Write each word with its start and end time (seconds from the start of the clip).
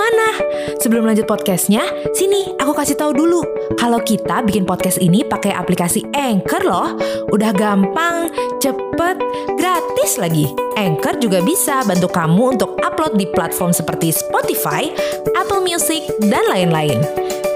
ke 0.00 0.08
mana? 0.08 0.28
Sebelum 0.80 1.04
lanjut 1.04 1.28
podcastnya, 1.28 1.84
sini 2.16 2.56
aku 2.56 2.72
kasih 2.72 2.96
tahu 2.96 3.12
dulu. 3.12 3.44
Kalau 3.76 4.00
kita 4.00 4.40
bikin 4.40 4.64
podcast 4.64 4.96
ini 4.96 5.20
pakai 5.20 5.52
aplikasi 5.52 6.08
Anchor 6.16 6.64
loh. 6.64 6.96
Udah 7.28 7.52
gampang, 7.52 8.32
cepet, 8.64 9.20
gratis 9.60 10.16
lagi. 10.16 10.48
Anchor 10.80 11.20
juga 11.20 11.44
bisa 11.44 11.84
bantu 11.84 12.08
kamu 12.08 12.56
untuk 12.56 12.80
upload 12.80 13.20
di 13.20 13.28
platform 13.28 13.76
seperti 13.76 14.16
Spotify, 14.16 14.88
Apple 15.36 15.60
Music, 15.60 16.00
dan 16.24 16.48
lain-lain. 16.48 17.04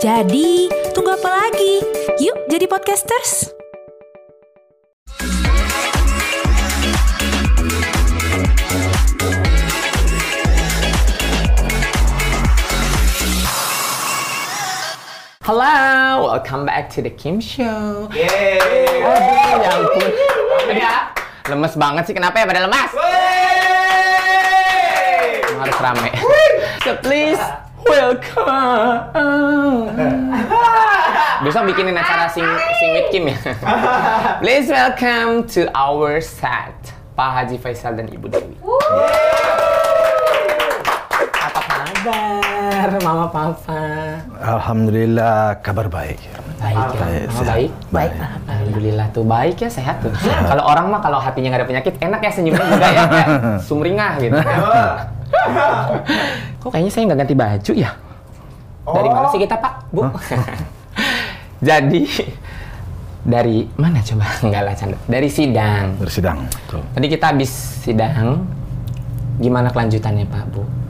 Jadi, 0.05 0.69
tunggu 0.93 1.17
apa 1.17 1.49
lagi? 1.49 1.81
Yuk 2.21 2.45
jadi 2.53 2.69
podcasters! 2.69 3.64
Hello, 15.45 16.25
welcome 16.33 16.65
back 16.65 16.89
to 16.97 17.05
the 17.05 17.13
Kim 17.13 17.37
Show. 17.37 18.09
Yeay. 18.17 18.57
Aduh, 19.05 19.61
ya 19.61 19.77
ampun. 19.77 20.09
Aduh, 20.73 21.53
lemes 21.53 21.77
banget 21.77 22.09
sih, 22.09 22.17
kenapa 22.17 22.41
ya 22.41 22.49
pada 22.49 22.65
lemas? 22.65 22.89
Harus 25.53 25.77
rame. 25.85 26.17
So 26.81 26.97
please, 27.05 27.37
welcome. 27.85 29.05
Besok 31.45 31.63
bikinin 31.69 31.93
acara 31.93 32.25
sing, 32.33 32.49
sing 32.81 32.97
with 32.97 33.13
Kim 33.13 33.29
ya. 33.29 33.37
Please 34.41 34.73
welcome 34.73 35.45
to 35.53 35.69
our 35.77 36.25
set, 36.25 36.73
Pak 37.21 37.45
Haji 37.45 37.61
Faisal 37.61 38.01
dan 38.01 38.09
Ibu 38.09 38.33
Dewi. 38.33 38.57
Apa 41.37 41.61
kabar, 41.69 42.54
Mama 43.01 43.27
Papa? 43.33 43.81
Alhamdulillah 44.41 45.61
kabar 45.65 45.89
baik. 45.89 46.21
Baik 46.61 46.87
ya. 46.93 47.01
Baik, 47.01 47.25
Mama 47.29 47.43
baik? 47.45 47.71
Baik. 47.89 48.13
Alhamdulillah 48.49 49.07
tuh 49.13 49.25
baik 49.25 49.57
ya 49.65 49.71
sehat 49.73 50.05
tuh. 50.05 50.13
Kalau 50.25 50.65
orang 50.65 50.93
mah 50.93 51.01
kalau 51.01 51.19
hatinya 51.21 51.53
nggak 51.55 51.61
ada 51.65 51.69
penyakit 51.69 51.95
enak 52.01 52.21
ya 52.21 52.31
senyumnya 52.33 52.65
juga 52.69 52.89
ya 52.89 53.03
kayak 53.09 53.29
sumringah 53.69 54.13
gitu. 54.21 54.37
Kok 56.65 56.71
kayaknya 56.73 56.91
saya 56.93 57.03
nggak 57.09 57.21
ganti 57.25 57.35
baju 57.37 57.73
ya? 57.73 57.91
Dari 58.85 59.09
mana 59.09 59.27
sih 59.33 59.41
kita 59.41 59.57
Pak? 59.57 59.73
Bu? 59.89 60.03
Jadi 61.69 62.03
dari 63.25 63.65
mana 63.81 64.05
coba? 64.05 64.29
Enggak 64.45 64.63
lah 64.69 64.75
canda. 64.77 64.97
Dari 65.09 65.29
sidang. 65.33 65.97
Bersidang. 65.97 66.45
Betul. 66.45 66.85
Tadi 66.93 67.07
kita 67.09 67.25
habis 67.33 67.51
sidang. 67.81 68.45
Gimana 69.41 69.73
kelanjutannya 69.73 70.29
Pak 70.29 70.45
Bu? 70.53 70.84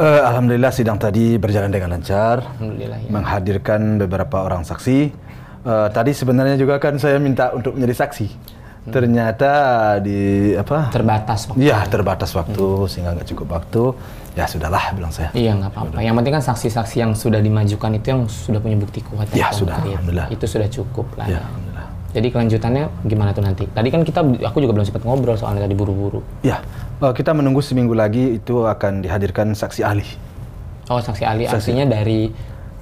Eh, 0.00 0.22
Alhamdulillah 0.24 0.72
sidang 0.72 0.96
tadi 0.96 1.36
berjalan 1.36 1.68
dengan 1.68 1.92
lancar. 1.92 2.40
Alhamdulillah 2.56 2.98
ya. 3.04 3.10
Menghadirkan 3.12 4.00
beberapa 4.00 4.48
orang 4.48 4.64
saksi. 4.64 4.98
Eh, 5.60 5.88
tadi 5.92 6.16
sebenarnya 6.16 6.56
juga 6.56 6.80
kan 6.80 6.96
saya 6.96 7.20
minta 7.20 7.52
untuk 7.52 7.76
menjadi 7.76 8.08
saksi. 8.08 8.28
Ternyata 8.88 9.52
di 10.00 10.56
apa? 10.56 10.88
Terbatas 10.88 11.52
waktu. 11.52 11.60
Iya 11.60 11.84
terbatas 11.84 12.32
waktu 12.32 12.88
sehingga 12.88 13.12
nggak 13.12 13.28
cukup 13.28 13.60
waktu. 13.60 13.82
Ya 14.32 14.48
sudahlah 14.48 14.96
bilang 14.96 15.12
saya. 15.12 15.28
Iya 15.36 15.52
nggak 15.52 15.68
apa-apa. 15.76 16.00
Yang 16.00 16.14
penting 16.16 16.32
kan 16.32 16.44
saksi-saksi 16.48 16.96
yang 17.04 17.12
sudah 17.12 17.44
dimajukan 17.44 17.92
itu 17.92 18.06
yang 18.08 18.22
sudah 18.24 18.56
punya 18.56 18.80
bukti 18.80 19.04
kuat. 19.04 19.28
dan 19.28 19.36
Ya, 19.36 19.52
sudah, 19.52 19.84
alhamdulillah. 19.84 20.32
Itu 20.32 20.48
sudah 20.48 20.68
cukup 20.72 21.12
lah. 21.20 21.28
Ya 21.28 21.36
ya. 21.36 21.40
alhamdulillah. 21.44 21.86
Jadi 22.10 22.26
kelanjutannya 22.32 22.84
gimana 23.04 23.30
tuh 23.36 23.44
nanti? 23.44 23.64
Tadi 23.68 23.88
kan 23.92 24.00
kita, 24.02 24.20
aku 24.48 24.58
juga 24.64 24.72
belum 24.80 24.86
sempat 24.88 25.04
ngobrol 25.04 25.36
soalnya 25.36 25.68
tadi 25.68 25.76
buru-buru. 25.76 26.24
Ya 26.40 26.64
eh, 27.00 27.12
kita 27.12 27.30
menunggu 27.30 27.60
seminggu 27.60 27.92
lagi 27.92 28.36
itu 28.36 28.62
akan 28.62 29.00
dihadirkan 29.00 29.52
saksi 29.52 29.80
ahli 29.80 30.04
Oh 30.86 30.98
saksi 30.98 31.22
ahli 31.22 31.44
Saksi. 31.44 31.70
artinya 31.70 31.84
dari 31.88 32.28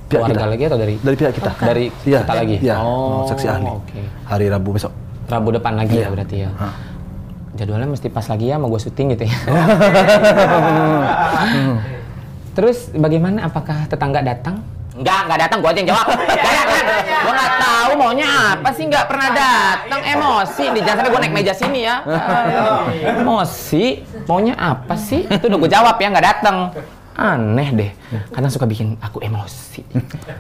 Pihak 0.09 0.25
keluarga 0.25 0.33
kita. 0.33 0.49
lagi 0.49 0.63
atau 0.65 0.79
dari? 0.81 0.95
dari 0.97 1.15
pihak 1.15 1.33
kita. 1.37 1.51
Dari 1.61 1.85
Iya, 2.03 2.19
kita 2.25 2.35
lagi? 2.35 2.57
Iya. 2.59 2.75
Oh, 2.81 3.23
saksi 3.29 3.47
ahli. 3.47 3.69
Oke. 3.69 4.01
Hari 4.25 4.47
Rabu 4.49 4.69
besok. 4.73 4.93
Rabu 5.29 5.49
depan 5.53 5.73
lagi 5.77 5.95
ya 5.95 6.01
Iya. 6.01 6.09
berarti 6.09 6.37
ya. 6.41 6.51
Hah. 6.57 6.73
Jadwalnya 7.53 7.87
mesti 7.87 8.09
pas 8.09 8.25
lagi 8.25 8.49
ya 8.49 8.57
mau 8.57 8.67
gue 8.67 8.81
syuting 8.81 9.13
gitu 9.13 9.29
ya. 9.29 9.37
Terus 12.57 12.89
bagaimana? 12.91 13.45
Apakah 13.45 13.85
tetangga 13.85 14.25
datang? 14.25 14.65
Enggak, 14.99 15.21
enggak 15.31 15.39
datang. 15.47 15.59
Gua 15.63 15.71
aja 15.71 15.79
yang 15.79 15.91
jawab. 15.95 16.07
Enggak 16.13 16.55
datang. 16.59 16.85
Gua 17.19 17.33
nggak 17.33 17.53
tahu 17.63 17.91
maunya 17.95 18.27
apa 18.29 18.69
sih. 18.75 18.85
Enggak 18.91 19.05
pernah 19.07 19.29
datang. 19.31 20.01
Emosi. 20.03 20.65
Di 20.75 20.81
jangan 20.83 20.97
sampai 21.03 21.11
gua 21.15 21.21
naik 21.23 21.35
meja 21.35 21.55
sini 21.55 21.81
ya. 21.87 21.97
Emosi. 23.23 23.85
Maunya 24.27 24.55
apa 24.59 24.95
sih? 24.99 25.23
Itu 25.25 25.47
udah 25.47 25.59
gua 25.59 25.71
jawab 25.71 25.97
ya. 26.03 26.07
Nggak 26.11 26.27
datang. 26.27 26.57
Aneh 27.19 27.69
deh. 27.75 27.91
Kadang 28.31 28.51
suka 28.51 28.67
bikin 28.67 28.95
aku 29.03 29.19
emosi. 29.19 29.83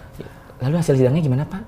Lalu 0.63 0.75
hasil 0.79 0.95
sidangnya 0.99 1.23
gimana, 1.23 1.43
Pak? 1.47 1.63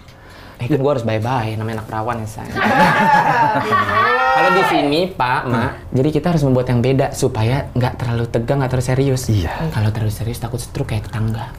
Eh 0.60 0.69
kan 0.69 0.78
gua 0.84 0.93
harus 0.93 1.09
bye-bye. 1.09 1.56
Namanya 1.56 1.81
anak 1.81 1.87
perawan 1.88 2.21
ya, 2.21 2.28
saya. 2.28 2.53
Kalau 4.41 4.50
di 4.56 4.65
sini, 4.72 5.00
Pak, 5.10 5.41
Mak, 5.48 5.71
jadi 5.93 6.09
kita 6.15 6.26
harus 6.32 6.43
membuat 6.47 6.71
yang 6.71 6.81
beda 6.81 7.12
supaya 7.12 7.69
nggak 7.76 7.94
terlalu 8.00 8.25
tegang, 8.31 8.62
nggak 8.62 8.70
terlalu 8.72 8.87
serius. 8.88 9.22
Iya. 9.28 9.53
Kalau 9.72 9.88
terlalu 9.93 10.12
serius 10.12 10.38
takut 10.41 10.60
stroke 10.60 10.93
kayak 10.94 11.09
tetangga. 11.10 11.50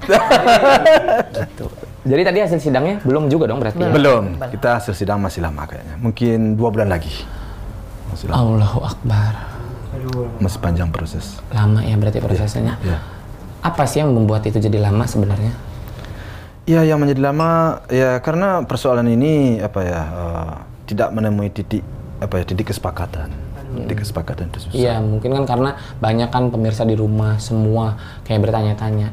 gitu. 1.45 1.65
Jadi 2.01 2.21
tadi 2.25 2.37
hasil 2.41 2.57
sidangnya 2.57 2.97
belum 3.05 3.29
juga 3.29 3.45
dong 3.53 3.61
berarti 3.61 3.77
ya? 3.77 3.93
Belum. 3.93 4.33
Kita 4.49 4.81
hasil 4.81 4.93
sidang 4.97 5.21
masih 5.21 5.45
lama 5.45 5.67
kayaknya. 5.69 5.95
Mungkin 6.01 6.57
dua 6.57 6.69
bulan 6.73 6.89
lagi. 6.89 7.13
Masih 8.09 8.25
lama. 8.33 8.37
Allahu 8.41 8.79
Akbar. 8.81 9.33
Masih 10.41 10.59
panjang 10.63 10.89
proses. 10.89 11.37
Lama 11.53 11.85
ya 11.85 11.93
berarti 12.01 12.17
prosesnya. 12.17 12.81
Ya. 12.81 12.97
Apa 13.61 13.85
sih 13.85 14.01
yang 14.01 14.09
membuat 14.15 14.41
itu 14.49 14.57
jadi 14.57 14.81
lama 14.81 15.05
sebenarnya? 15.05 15.53
Ya, 16.69 16.85
yang 16.85 17.01
menjadi 17.01 17.21
lama 17.25 17.81
ya 17.89 18.21
karena 18.21 18.61
persoalan 18.63 19.09
ini 19.09 19.57
apa 19.59 19.79
ya 19.81 20.01
eh, 20.05 20.53
tidak 20.85 21.09
menemui 21.09 21.49
titik 21.49 21.81
apa 22.21 22.37
ya 22.37 22.43
titik 22.45 22.69
kesepakatan. 22.69 23.33
Titik 23.71 24.03
kesepakatan 24.03 24.51
itu 24.51 24.67
susah. 24.67 24.75
Iya, 24.75 24.95
mungkin 24.99 25.31
kan 25.31 25.43
karena 25.47 25.69
banyak 25.97 26.29
kan 26.29 26.51
pemirsa 26.51 26.83
di 26.83 26.93
rumah 26.93 27.39
semua 27.39 27.95
kayak 28.27 28.45
bertanya-tanya. 28.45 29.09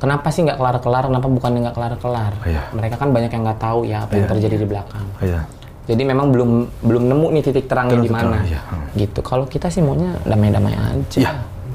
Kenapa 0.00 0.28
sih 0.34 0.42
nggak 0.42 0.58
kelar-kelar? 0.58 1.04
Kenapa 1.06 1.26
bukannya 1.30 1.68
nggak 1.68 1.76
kelar-kelar? 1.76 2.32
Iya. 2.42 2.62
Mereka 2.74 2.96
kan 2.98 3.08
banyak 3.14 3.30
yang 3.30 3.42
nggak 3.46 3.60
tahu 3.60 3.80
ya 3.86 4.04
apa 4.04 4.12
yang 4.16 4.26
Iya. 4.26 4.32
terjadi 4.34 4.56
di 4.58 4.66
belakang. 4.66 5.06
Iya. 5.22 5.40
Jadi 5.84 6.02
memang 6.02 6.26
belum 6.32 6.50
belum 6.80 7.02
nemu 7.12 7.26
nih 7.38 7.42
titik 7.44 7.68
terangnya 7.68 8.00
di 8.00 8.10
mana. 8.10 8.40
iya. 8.42 8.60
Hmm. 8.66 8.88
Gitu. 8.96 9.20
Kalau 9.20 9.44
kita 9.46 9.68
sih 9.68 9.84
maunya 9.84 10.16
damai-damai 10.24 10.74
aja. 10.74 11.18
Iya. 11.22 11.32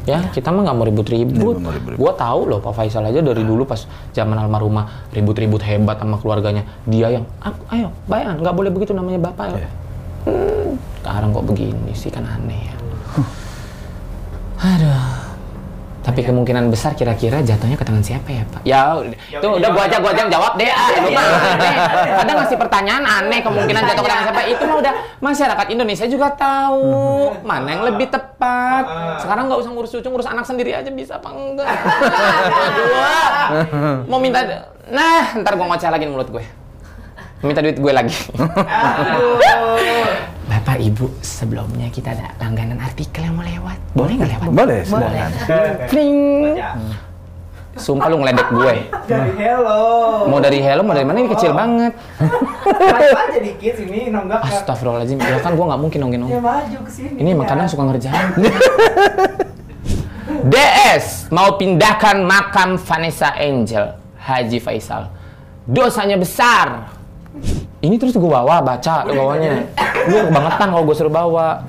Ya, 0.10 0.20
kita 0.34 0.50
mah 0.50 0.66
nggak 0.66 0.78
mau 0.78 0.86
ribut-ribut. 0.90 1.56
Gua 1.94 2.12
tahu 2.18 2.50
loh 2.50 2.58
Pak 2.58 2.74
Faisal 2.74 3.06
aja 3.06 3.22
dari 3.22 3.46
dulu 3.46 3.62
pas 3.70 3.86
zaman 4.10 4.34
almarhumah 4.42 5.14
ribut-ribut 5.14 5.62
hebat 5.62 6.02
sama 6.02 6.18
keluarganya. 6.18 6.66
Dia 6.90 7.14
yang, 7.14 7.26
"Ah, 7.38 7.54
ayo, 7.78 7.94
bayan, 8.10 8.42
nggak 8.42 8.56
boleh 8.58 8.74
begitu 8.74 8.98
namanya 8.98 9.30
bapak 9.30 9.54
ya. 9.54 9.58
Iya. 9.62 9.70
Hmm, 10.26 10.70
sekarang 11.06 11.30
kok 11.32 11.46
begini 11.46 11.94
sih 11.94 12.10
kan 12.10 12.26
aneh 12.26 12.74
ya. 12.74 12.76
Aduh. 14.60 15.29
Tapi 16.00 16.24
kemungkinan 16.24 16.72
besar 16.72 16.96
kira-kira 16.96 17.44
jatuhnya 17.44 17.76
ke 17.76 17.84
tangan 17.84 18.02
siapa 18.02 18.30
ya 18.32 18.44
Pak? 18.48 18.62
Ya, 18.64 18.98
itu 19.04 19.46
udah 19.46 19.70
gua 19.70 19.84
aja 19.86 20.00
gua 20.00 20.16
aja 20.16 20.22
yang 20.26 20.32
jawab 20.32 20.56
deh. 20.56 20.72
Ah, 20.72 20.90
lu 20.96 21.10
mah 21.12 21.26
aneh. 21.28 21.76
Kadang 22.24 22.36
ngasih 22.40 22.58
pertanyaan 22.58 23.04
aneh 23.04 23.40
kemungkinan 23.44 23.82
jatuh 23.84 24.04
ke 24.04 24.10
tangan 24.10 24.24
siapa. 24.32 24.42
Itu 24.48 24.64
mah 24.64 24.78
udah 24.80 24.94
masyarakat 25.20 25.68
Indonesia 25.76 26.06
juga 26.08 26.28
tahu 26.34 26.88
mana 27.44 27.68
yang 27.76 27.84
lebih 27.84 28.08
tepat. 28.08 28.84
Sekarang 29.22 29.52
nggak 29.52 29.60
usah 29.60 29.72
ngurus 29.76 29.92
cucu, 29.92 30.08
ngurus 30.08 30.28
anak 30.32 30.48
sendiri 30.48 30.72
aja 30.72 30.88
bisa 30.88 31.20
apa 31.20 31.30
enggak? 31.36 31.68
Aduh. 32.68 34.08
Mau 34.08 34.18
minta 34.24 34.42
Nah, 34.90 35.38
ntar 35.46 35.54
gua 35.54 35.70
ngoceh 35.70 35.92
lagi 35.94 36.10
mulut 36.10 36.34
gue. 36.34 36.42
Minta 37.46 37.62
duit 37.64 37.78
gue 37.78 37.94
lagi. 37.94 38.18
Bapak 40.50 40.82
Ibu, 40.82 41.22
sebelumnya 41.22 41.94
kita 41.94 42.18
ada 42.18 42.34
langganan 42.42 42.82
artikel 42.82 43.22
yang 43.22 43.38
mau 43.38 43.46
lewat. 43.46 43.78
Boleh 43.94 44.14
nggak 44.18 44.30
lewat? 44.34 44.48
Boleh, 44.50 44.80
silakan. 44.82 45.32
Kling. 45.86 46.18
Sumpah 47.78 48.10
lu 48.10 48.18
ngeledek 48.18 48.50
gue. 48.50 48.74
Dari 49.06 49.32
hello. 49.38 50.26
Mau 50.26 50.42
dari 50.42 50.60
hello, 50.60 50.82
mau 50.82 50.98
dari 50.98 51.06
mana 51.06 51.22
ini 51.22 51.30
kecil 51.30 51.54
banget. 51.54 51.94
Maju 52.18 53.14
aja 53.14 53.40
dikit 53.40 53.74
sini 53.78 54.10
nonggak. 54.10 54.42
Astagfirullahaladzim, 54.42 55.22
ya 55.22 55.38
kan 55.38 55.54
gue 55.54 55.66
nggak 55.70 55.82
mungkin 55.86 56.00
nongin 56.02 56.20
Ya 56.26 56.42
maju 56.42 56.78
ke 56.82 56.92
sini. 56.92 57.16
Ini 57.22 57.30
emang 57.38 57.46
ya. 57.46 57.52
kadang 57.54 57.68
suka 57.70 57.84
ngerjain. 57.86 58.30
DS 60.50 61.30
mau 61.30 61.62
pindahkan 61.62 62.26
makam 62.26 62.82
Vanessa 62.82 63.38
Angel 63.38 64.02
Haji 64.18 64.58
Faisal. 64.58 65.14
Dosanya 65.70 66.18
besar. 66.18 66.99
Ini 67.80 67.96
terus 67.96 68.16
gue 68.16 68.28
bawa, 68.28 68.60
baca 68.60 69.08
bawanya. 69.08 69.64
Lu 70.12 70.28
kebangetan 70.28 70.68
kalau 70.72 70.84
gue 70.84 70.96
suruh 70.96 71.14
bawa. 71.14 71.64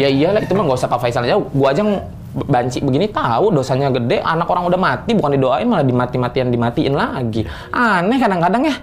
Ya 0.00 0.08
iyalah 0.08 0.40
itu 0.40 0.56
mah 0.56 0.64
gak 0.64 0.78
usah 0.80 0.88
Pak 0.88 1.00
Faisal 1.04 1.28
aja. 1.28 1.36
Gue 1.36 1.68
aja 1.68 1.84
banci 2.32 2.80
begini 2.80 3.12
tahu 3.12 3.52
dosanya 3.52 3.92
gede, 3.92 4.24
anak 4.24 4.48
orang 4.48 4.64
udah 4.64 4.80
mati 4.80 5.12
bukan 5.12 5.36
didoain 5.36 5.68
malah 5.68 5.84
dimati-matian 5.84 6.48
dimatiin 6.48 6.96
lagi. 6.96 7.44
Aneh 7.68 8.16
kadang-kadang 8.16 8.62
ya. 8.64 8.74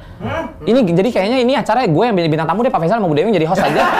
Ini 0.69 0.79
jadi 0.85 1.09
kayaknya 1.09 1.37
ini 1.41 1.53
acara 1.57 1.89
gue 1.89 2.03
yang 2.05 2.13
bintang 2.13 2.45
tamu 2.45 2.61
deh 2.61 2.69
Pak 2.69 2.77
Faisal 2.85 3.01
mau 3.01 3.09
Bu 3.09 3.17
Dewi 3.17 3.33
jadi 3.33 3.49
host 3.49 3.65
aja. 3.65 3.81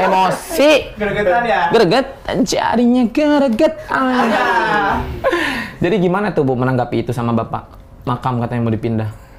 Emosi 0.00 0.96
Gregetan 0.96 1.44
ya. 1.44 1.68
greget 1.68 2.06
jarinya 2.48 3.04
greget 3.04 3.74
Jadi 5.76 5.96
gimana 6.00 6.32
tuh 6.32 6.48
Bu 6.48 6.56
menanggapi 6.56 7.04
itu 7.04 7.12
sama 7.12 7.36
Bapak? 7.36 7.68
Makam 8.08 8.40
katanya 8.40 8.64
mau 8.64 8.72
dipindah. 8.72 9.29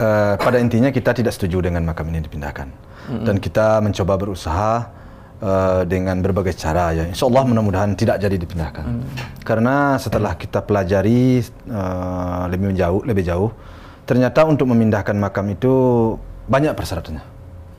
Eh, 0.00 0.34
pada 0.40 0.56
intinya 0.56 0.88
kita 0.88 1.12
tidak 1.12 1.36
setuju 1.36 1.60
dengan 1.60 1.84
makam 1.84 2.08
ini 2.08 2.24
dipindahkan. 2.24 2.68
Dan 3.10 3.36
kita 3.42 3.84
mencoba 3.84 4.16
berusaha 4.16 4.88
eh, 5.44 5.82
dengan 5.84 6.24
berbagai 6.24 6.56
cara 6.56 6.96
ya. 6.96 7.04
Insya 7.04 7.28
Allah 7.28 7.44
mudah-mudahan 7.44 7.92
tidak 8.00 8.16
jadi 8.16 8.40
dipindahkan. 8.40 8.86
Karena 9.44 10.00
setelah 10.00 10.40
kita 10.40 10.64
pelajari 10.64 11.44
eh, 11.44 12.42
lebih 12.48 12.72
jauh 12.72 13.04
lebih 13.04 13.24
jauh 13.28 13.50
ternyata 14.08 14.42
untuk 14.48 14.72
memindahkan 14.72 15.14
makam 15.20 15.52
itu 15.52 15.72
banyak 16.48 16.72
persyaratannya. 16.72 17.24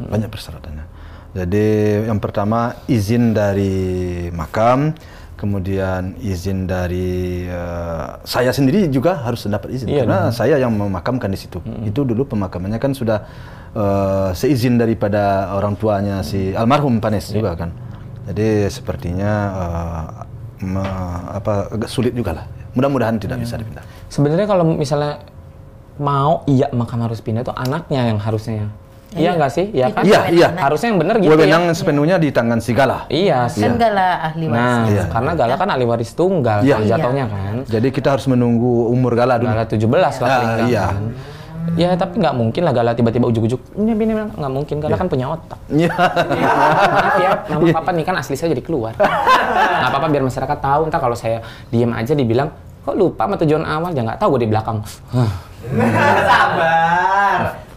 Banyak 0.06 0.30
persyaratannya. 0.30 0.86
Jadi 1.32 1.68
yang 2.06 2.22
pertama 2.22 2.76
izin 2.86 3.34
dari 3.34 4.28
makam 4.30 4.94
kemudian 5.42 6.14
izin 6.22 6.70
dari 6.70 7.50
eh, 7.50 8.08
saya 8.22 8.54
sendiri 8.54 8.86
juga 8.94 9.18
harus 9.26 9.42
mendapat 9.50 9.74
izin 9.74 9.90
Iya 9.90 10.06
karena 10.06 10.20
saya 10.30 10.62
yang 10.62 10.70
memakamkan 10.78 11.34
di 11.34 11.40
situ. 11.42 11.58
Itu 11.82 12.06
dulu 12.06 12.30
pemakamannya 12.30 12.78
kan 12.78 12.94
sudah 12.94 13.26
eh, 13.74 14.30
seizin 14.38 14.78
daripada 14.78 15.50
orang 15.58 15.74
tuanya 15.82 16.22
si 16.22 16.54
almarhum 16.54 17.02
Panes 17.02 17.34
juga 17.34 17.58
kan. 17.58 17.74
Jadi 18.30 18.70
sepertinya 18.70 19.34
me- 20.62 21.26
apa 21.34 21.74
agak 21.74 21.90
sulit 21.90 22.14
juga 22.14 22.38
lah. 22.38 22.46
Mudah-mudahan 22.78 23.18
tidak 23.18 23.42
bisa 23.42 23.58
dipindah. 23.58 23.82
Sebenarnya 24.14 24.46
kalau 24.46 24.64
misalnya 24.64 25.26
mau 25.98 26.46
iya 26.46 26.70
makam 26.72 27.02
harus 27.02 27.20
pindah 27.20 27.42
itu 27.42 27.52
anaknya 27.52 28.14
yang 28.14 28.22
harusnya. 28.22 28.70
Iya 29.12 29.36
nggak 29.36 29.52
sih? 29.52 29.66
Iya 29.70 29.92
kan? 29.92 30.04
Iya, 30.08 30.22
iya. 30.32 30.48
Harusnya 30.56 30.88
yang 30.96 31.00
benar 31.04 31.16
gitu 31.20 31.28
Wewenang 31.28 31.64
ya. 31.68 31.76
sepenuhnya 31.76 32.16
di 32.16 32.32
tangan 32.32 32.64
Sigala. 32.64 33.12
Iya, 33.12 33.52
sih. 33.52 33.60
Kan 33.60 33.76
gala 33.76 34.24
ahli 34.24 34.48
waris. 34.48 34.64
Nah, 34.64 34.84
Iya. 34.88 35.04
karena 35.12 35.32
Gala 35.36 35.56
kan 35.56 35.68
ahli 35.68 35.84
waris 35.84 36.12
tunggal 36.16 36.60
Iya. 36.64 36.80
kalau 36.80 36.88
jatuhnya 36.88 37.26
kan. 37.28 37.56
Jadi 37.68 37.88
kita 37.92 38.08
harus 38.16 38.26
menunggu 38.26 38.88
umur 38.88 39.12
Gala 39.14 39.36
dulu. 39.36 39.52
Gala 39.52 39.68
17 39.68 39.84
lah 40.16 40.28
Ah, 40.28 40.32
paling 40.34 40.52
iya. 40.66 40.86
kan. 40.88 41.04
Ya 41.78 41.94
tapi 41.94 42.18
nggak 42.18 42.34
mungkin 42.34 42.62
lah 42.64 42.74
Gala 42.74 42.92
tiba-tiba 42.96 43.28
ujuk-ujuk. 43.28 43.60
Ini 43.76 43.92
ini 43.94 44.14
nggak 44.32 44.52
mungkin 44.52 44.76
Gala 44.80 44.96
kan 44.96 45.06
punya 45.06 45.28
otak. 45.30 45.60
Iya. 45.68 45.92
Maaf 45.92 47.16
ya, 47.20 47.32
nama 47.48 47.64
papa 47.70 47.92
nih 47.92 48.06
kan 48.08 48.16
asli 48.16 48.40
saya 48.40 48.50
jadi 48.52 48.64
keluar. 48.64 48.96
Nggak 48.96 49.90
apa-apa 49.92 50.08
biar 50.08 50.24
masyarakat 50.24 50.58
tahu. 50.58 50.82
Ntar 50.88 51.00
kalau 51.00 51.14
saya 51.14 51.44
diem 51.68 51.92
aja 51.92 52.16
dibilang, 52.16 52.48
kok 52.82 52.96
lupa 52.96 53.28
sama 53.28 53.36
tujuan 53.38 53.62
awal? 53.62 53.92
Ya 53.92 54.02
nggak 54.02 54.18
tahu 54.18 54.40
gue 54.40 54.48
di 54.48 54.50
belakang. 54.50 54.80
Sabar. 56.26 57.70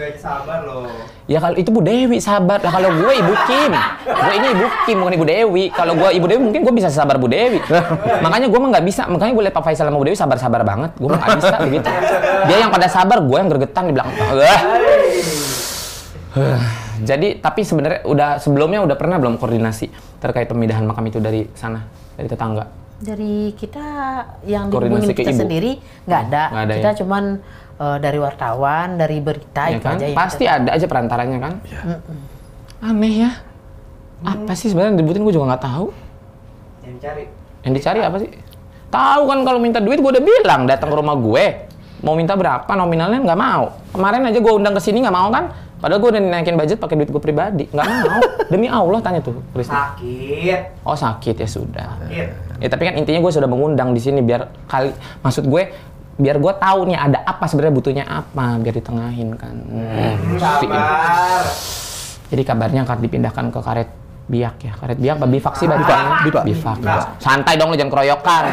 Aja 0.00 0.16
sabar 0.16 0.64
loh. 0.64 0.88
Ya 1.28 1.38
kalau 1.38 1.56
itu 1.60 1.68
Bu 1.68 1.84
Dewi 1.84 2.16
sabar. 2.16 2.58
Lah 2.64 2.72
kalau 2.72 2.88
gue 2.88 3.12
Ibu 3.20 3.34
Kim. 3.44 3.72
Gue 4.08 4.34
ini 4.40 4.48
Ibu 4.56 4.66
Kim 4.88 4.96
bukan 5.04 5.14
Ibu 5.20 5.26
Dewi. 5.28 5.64
Kalau 5.68 5.92
gue 5.92 6.10
Ibu 6.16 6.26
Dewi 6.26 6.40
mungkin 6.40 6.60
gue 6.64 6.74
bisa 6.74 6.88
sabar 6.88 7.20
Bu 7.20 7.28
Dewi. 7.28 7.60
Makanya 8.24 8.48
gue 8.48 8.58
mah 8.58 8.68
nggak 8.72 8.86
bisa. 8.88 9.04
Makanya 9.06 9.32
gue 9.36 9.44
liat 9.44 9.54
Pak 9.54 9.64
Faisal 9.68 9.92
sama 9.92 10.00
Bu 10.00 10.06
Dewi 10.08 10.16
sabar-sabar 10.16 10.64
banget. 10.64 10.90
Gue 10.96 11.08
mah 11.12 11.20
nggak 11.20 11.38
bisa 11.44 11.56
begitu. 11.60 11.88
Dia 12.48 12.56
yang 12.64 12.72
pada 12.72 12.88
sabar, 12.88 13.20
gue 13.20 13.36
yang 13.36 13.48
gergetan 13.52 13.84
di 13.88 13.92
belakang. 13.92 14.16
Jadi 17.00 17.28
tapi 17.40 17.60
sebenarnya 17.64 18.00
udah 18.04 18.30
sebelumnya 18.40 18.80
udah 18.84 18.96
pernah 18.96 19.16
belum 19.20 19.36
koordinasi 19.40 19.88
terkait 20.20 20.48
pemindahan 20.48 20.84
makam 20.84 21.04
itu 21.08 21.20
dari 21.20 21.44
sana 21.52 21.84
dari 22.16 22.28
tetangga. 22.28 22.79
Dari 23.00 23.56
kita 23.56 23.86
yang 24.44 24.68
dihubungin 24.68 25.10
kita 25.10 25.32
ibu. 25.32 25.40
sendiri 25.40 25.70
nggak 26.04 26.20
ada. 26.28 26.44
Nggak 26.52 26.64
ada 26.64 26.74
kita 26.76 26.90
ya? 26.90 26.96
cuman 27.00 27.24
eh, 27.76 27.96
dari 27.98 28.18
wartawan, 28.20 28.88
dari 28.94 29.18
berita 29.18 29.62
ya 29.66 29.76
itu 29.76 29.84
kan? 29.84 29.96
aja 29.96 30.04
yang 30.04 30.18
Pasti 30.18 30.44
kita- 30.44 30.56
ada 30.58 30.70
aja 30.76 30.86
perantaranya 30.86 31.38
kan? 31.40 31.52
Aneh 32.80 33.14
ya. 33.24 33.30
Apa 34.20 34.52
sih 34.52 34.68
sebenarnya 34.68 35.00
dibutuhin 35.00 35.24
gue 35.24 35.32
juga 35.32 35.48
nggak 35.50 35.64
tahu. 35.64 35.86
Yang 36.82 36.96
cari. 37.00 37.24
Yang 37.60 37.72
dicari 37.76 38.00
apa 38.00 38.16
sih? 38.20 38.30
Tahu 38.90 39.22
kan 39.24 39.38
kalau 39.44 39.58
minta 39.58 39.78
duit 39.78 39.96
gue 39.96 40.10
udah 40.10 40.20
bilang 40.20 40.68
datang 40.68 40.88
ke 40.88 40.96
rumah 40.96 41.16
gue. 41.16 41.44
Mau 42.00 42.12
minta 42.12 42.32
berapa 42.32 42.68
nominalnya 42.70 43.20
nggak 43.22 43.36
mau. 43.38 43.76
Kemarin 43.92 44.28
aja 44.28 44.38
gue 44.38 44.52
undang 44.52 44.76
ke 44.76 44.80
sini 44.80 45.00
nggak 45.00 45.12
mau 45.14 45.28
kan? 45.28 45.48
Padahal 45.80 45.96
gue 45.98 46.10
udah 46.12 46.20
naikin 46.22 46.56
budget 46.56 46.76
pakai 46.76 46.96
duit 46.96 47.08
gue 47.08 47.22
pribadi. 47.22 47.64
Nggak 47.66 47.86
mau. 47.86 48.20
Demi 48.52 48.68
Allah 48.68 49.00
tanya 49.00 49.20
tuh, 49.20 49.40
Krisna. 49.52 49.96
Sakit. 49.96 50.84
Oh 50.84 50.92
sakit 50.92 51.36
ya 51.38 51.48
sudah. 51.48 51.88
Sakit. 51.98 52.28
Ya 52.60 52.68
tapi 52.68 52.84
kan 52.84 52.94
intinya 52.94 53.18
gue 53.18 53.32
sudah 53.32 53.48
mengundang 53.48 53.90
di 53.90 54.00
sini 54.00 54.20
biar 54.20 54.68
kali 54.68 54.92
maksud 55.20 55.44
gue 55.44 55.62
biar 56.14 56.36
gue 56.36 56.52
tahu 56.54 56.80
nih 56.84 56.98
ada 57.00 57.24
apa 57.24 57.48
sebenarnya 57.48 57.74
butuhnya 57.74 58.04
apa 58.04 58.60
biar 58.60 58.74
ditengahin 58.76 59.30
kan. 59.34 59.56
Hmm. 59.56 60.36
Jadi 62.30 62.42
kabarnya 62.44 62.84
akan 62.84 62.98
dipindahkan 63.00 63.44
ke 63.48 63.58
karet 63.58 63.90
biak 64.28 64.56
ya. 64.60 64.72
Karet 64.76 64.98
biak 65.00 65.14
apa 65.16 65.26
bifak 65.26 65.54
sih. 65.56 65.66
Bifak. 66.46 66.76
Santai 67.16 67.56
dong 67.56 67.72
lu 67.72 67.76
jangan 67.76 67.90
keroyokan. 67.90 68.44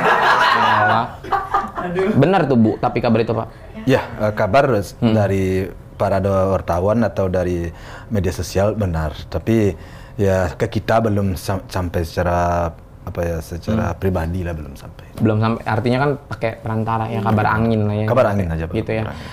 Bener 2.16 2.42
tuh 2.44 2.58
Bu, 2.58 2.72
tapi 2.80 2.98
kabar 3.00 3.20
itu 3.22 3.32
Pak. 3.32 3.48
Ya, 3.86 4.02
eh, 4.20 4.34
kabar 4.34 4.68
Hmm. 4.72 5.14
dari 5.14 5.68
para 5.96 6.20
wartawan 6.22 7.02
atau 7.02 7.26
dari 7.26 7.70
media 8.08 8.30
sosial 8.30 8.74
benar, 8.74 9.18
tapi 9.28 9.74
ya 10.14 10.54
ke 10.54 10.70
kita 10.70 11.02
belum 11.02 11.34
sam- 11.34 11.66
sampai 11.66 12.02
secara 12.06 12.70
apa 13.08 13.20
ya 13.24 13.38
secara 13.40 13.92
Hmm. 13.92 13.98
pribadi 13.98 14.44
lah 14.44 14.52
belum 14.52 14.76
sampai. 14.76 15.06
Belum 15.18 15.38
sampai 15.38 15.64
artinya 15.64 15.98
kan 15.98 16.10
pakai 16.28 16.52
perantara 16.58 17.08
ya 17.08 17.24
kabar 17.24 17.48
angin 17.50 17.82
lah 17.84 17.96
ya. 17.96 18.06
Kabar 18.06 18.26
angin 18.32 18.48
aja, 18.48 18.64
Pak. 18.68 18.76
Gitu 18.76 18.92
ya. 18.94 19.04
Angin. 19.08 19.30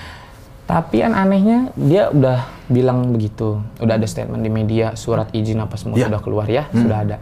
Tapi 0.65 0.97
kan 0.97 1.13
anehnya 1.13 1.59
dia 1.77 2.09
udah 2.09 2.39
bilang 2.67 3.13
begitu. 3.13 3.61
Udah 3.77 3.95
ada 3.95 4.07
statement 4.07 4.41
di 4.41 4.49
media, 4.49 4.95
surat 4.95 5.29
izin 5.31 5.61
apa 5.61 5.77
semua 5.77 5.95
Iya. 5.95 6.09
sudah 6.09 6.21
keluar 6.23 6.47
ya, 6.47 6.65
sudah 6.71 6.99
ada. 7.03 7.17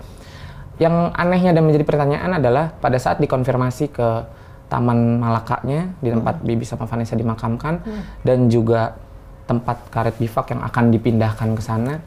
Yang 0.78 0.94
anehnya 1.12 1.50
dan 1.50 1.62
menjadi 1.64 1.84
pertanyaan 1.84 2.38
adalah 2.38 2.70
pada 2.72 2.96
saat 2.96 3.18
dikonfirmasi 3.18 3.90
ke 3.90 4.08
Taman 4.66 5.18
Malakanya 5.18 5.92
di 5.98 6.08
tempat 6.08 6.40
Bibi 6.40 6.64
sama 6.64 6.86
Vanessa 6.86 7.12
dimakamkan 7.12 7.82
dan 8.22 8.46
juga 8.46 8.96
tempat 9.44 9.90
karet 9.90 10.16
bifak 10.16 10.54
yang 10.54 10.62
akan 10.62 10.84
dipindahkan 10.88 11.48
ke 11.52 11.60
sana, 11.60 11.98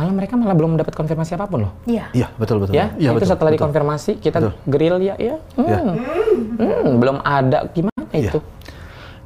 malah 0.00 0.16
mereka 0.16 0.32
malah 0.32 0.56
belum 0.56 0.80
mendapat 0.80 0.96
konfirmasi 0.96 1.36
apa 1.36 1.44
pun 1.44 1.68
loh. 1.68 1.72
Iya. 1.84 2.08
Iya, 2.16 2.32
betul 2.40 2.56
betul. 2.56 2.72
Ya, 2.72 2.88
Iya, 2.96 3.12
itu 3.12 3.20
betul, 3.20 3.28
setelah 3.28 3.52
betul. 3.52 3.60
dikonfirmasi 3.68 4.12
kita 4.16 4.38
Betul. 4.40 4.52
grill 4.64 4.96
ya, 4.98 5.14
ya. 5.20 5.36
Hmm, 5.54 5.68
Ya. 5.68 5.78
hmm, 6.56 6.92
belum 6.96 7.16
ada 7.20 7.68
gimana 7.68 8.00
Iya. 8.08 8.32
itu? 8.32 8.38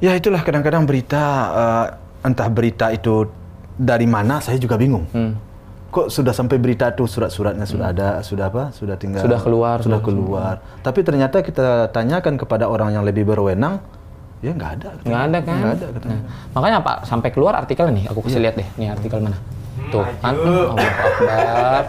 Ya 0.03 0.11
itulah 0.13 0.43
kadang-kadang 0.43 0.83
berita 0.83 1.23
eh, 1.55 1.85
entah 2.27 2.51
berita 2.51 2.91
itu 2.91 3.31
dari 3.71 4.03
mana 4.03 4.43
saya 4.43 4.59
juga 4.59 4.75
bingung. 4.75 5.07
Hmm. 5.15 5.39
Kok 5.87 6.11
sudah 6.11 6.35
sampai 6.35 6.59
berita 6.59 6.91
tuh 6.91 7.07
surat-suratnya 7.07 7.63
sudah 7.63 7.95
ada, 7.95 8.09
sudah 8.19 8.51
apa? 8.51 8.75
Sudah 8.75 8.99
tinggal 8.99 9.23
Sudah 9.23 9.39
keluar, 9.39 9.79
sudah 9.79 9.95
sudah 9.95 9.99
keluar. 10.03 10.55
Tapi 10.83 10.99
ternyata 11.01 11.39
kita 11.39 11.87
tanyakan 11.87 12.35
kepada 12.35 12.67
orang 12.67 12.91
yang 12.91 13.07
lebih 13.07 13.23
berwenang, 13.23 13.79
ya 14.43 14.51
nggak 14.51 14.71
ada. 14.75 14.87
katanya. 14.91 15.07
Nggak 15.07 15.23
ada 15.23 15.37
kan? 15.39 15.55
Nggak 15.55 15.71
ada 15.71 15.87
katanya. 15.95 16.19
Nah, 16.19 16.51
makanya 16.51 16.77
apa? 16.83 16.93
Sampai 17.07 17.31
keluar 17.31 17.55
artikel 17.55 17.87
nih, 17.95 18.11
aku 18.11 18.19
kasih 18.27 18.43
lihat 18.43 18.59
deh. 18.59 18.67
Nih 18.75 18.91
artikel 18.91 19.23
mana? 19.23 19.39
Tuh 19.91 20.05
kan? 20.21 20.33
Akbar. 20.75 21.83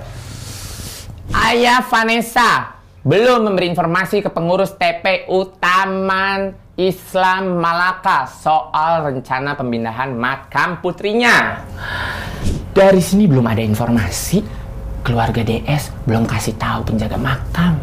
Ayah 1.33 1.81
Vanessa 1.87 2.76
belum 3.07 3.47
memberi 3.47 3.71
informasi 3.71 4.19
ke 4.19 4.31
pengurus 4.35 4.75
TPU 4.75 5.55
Taman 5.62 6.55
Islam 6.76 7.57
Malaka 7.62 8.26
soal 8.26 9.07
rencana 9.07 9.55
pemindahan 9.55 10.12
makam 10.12 10.83
putrinya. 10.83 11.62
Dari 12.76 13.00
sini 13.00 13.25
belum 13.25 13.47
ada 13.47 13.62
informasi. 13.62 14.45
Keluarga 15.07 15.47
DS 15.47 15.95
belum 16.03 16.26
kasih 16.26 16.59
tahu 16.59 16.83
penjaga 16.93 17.15
makam. 17.15 17.79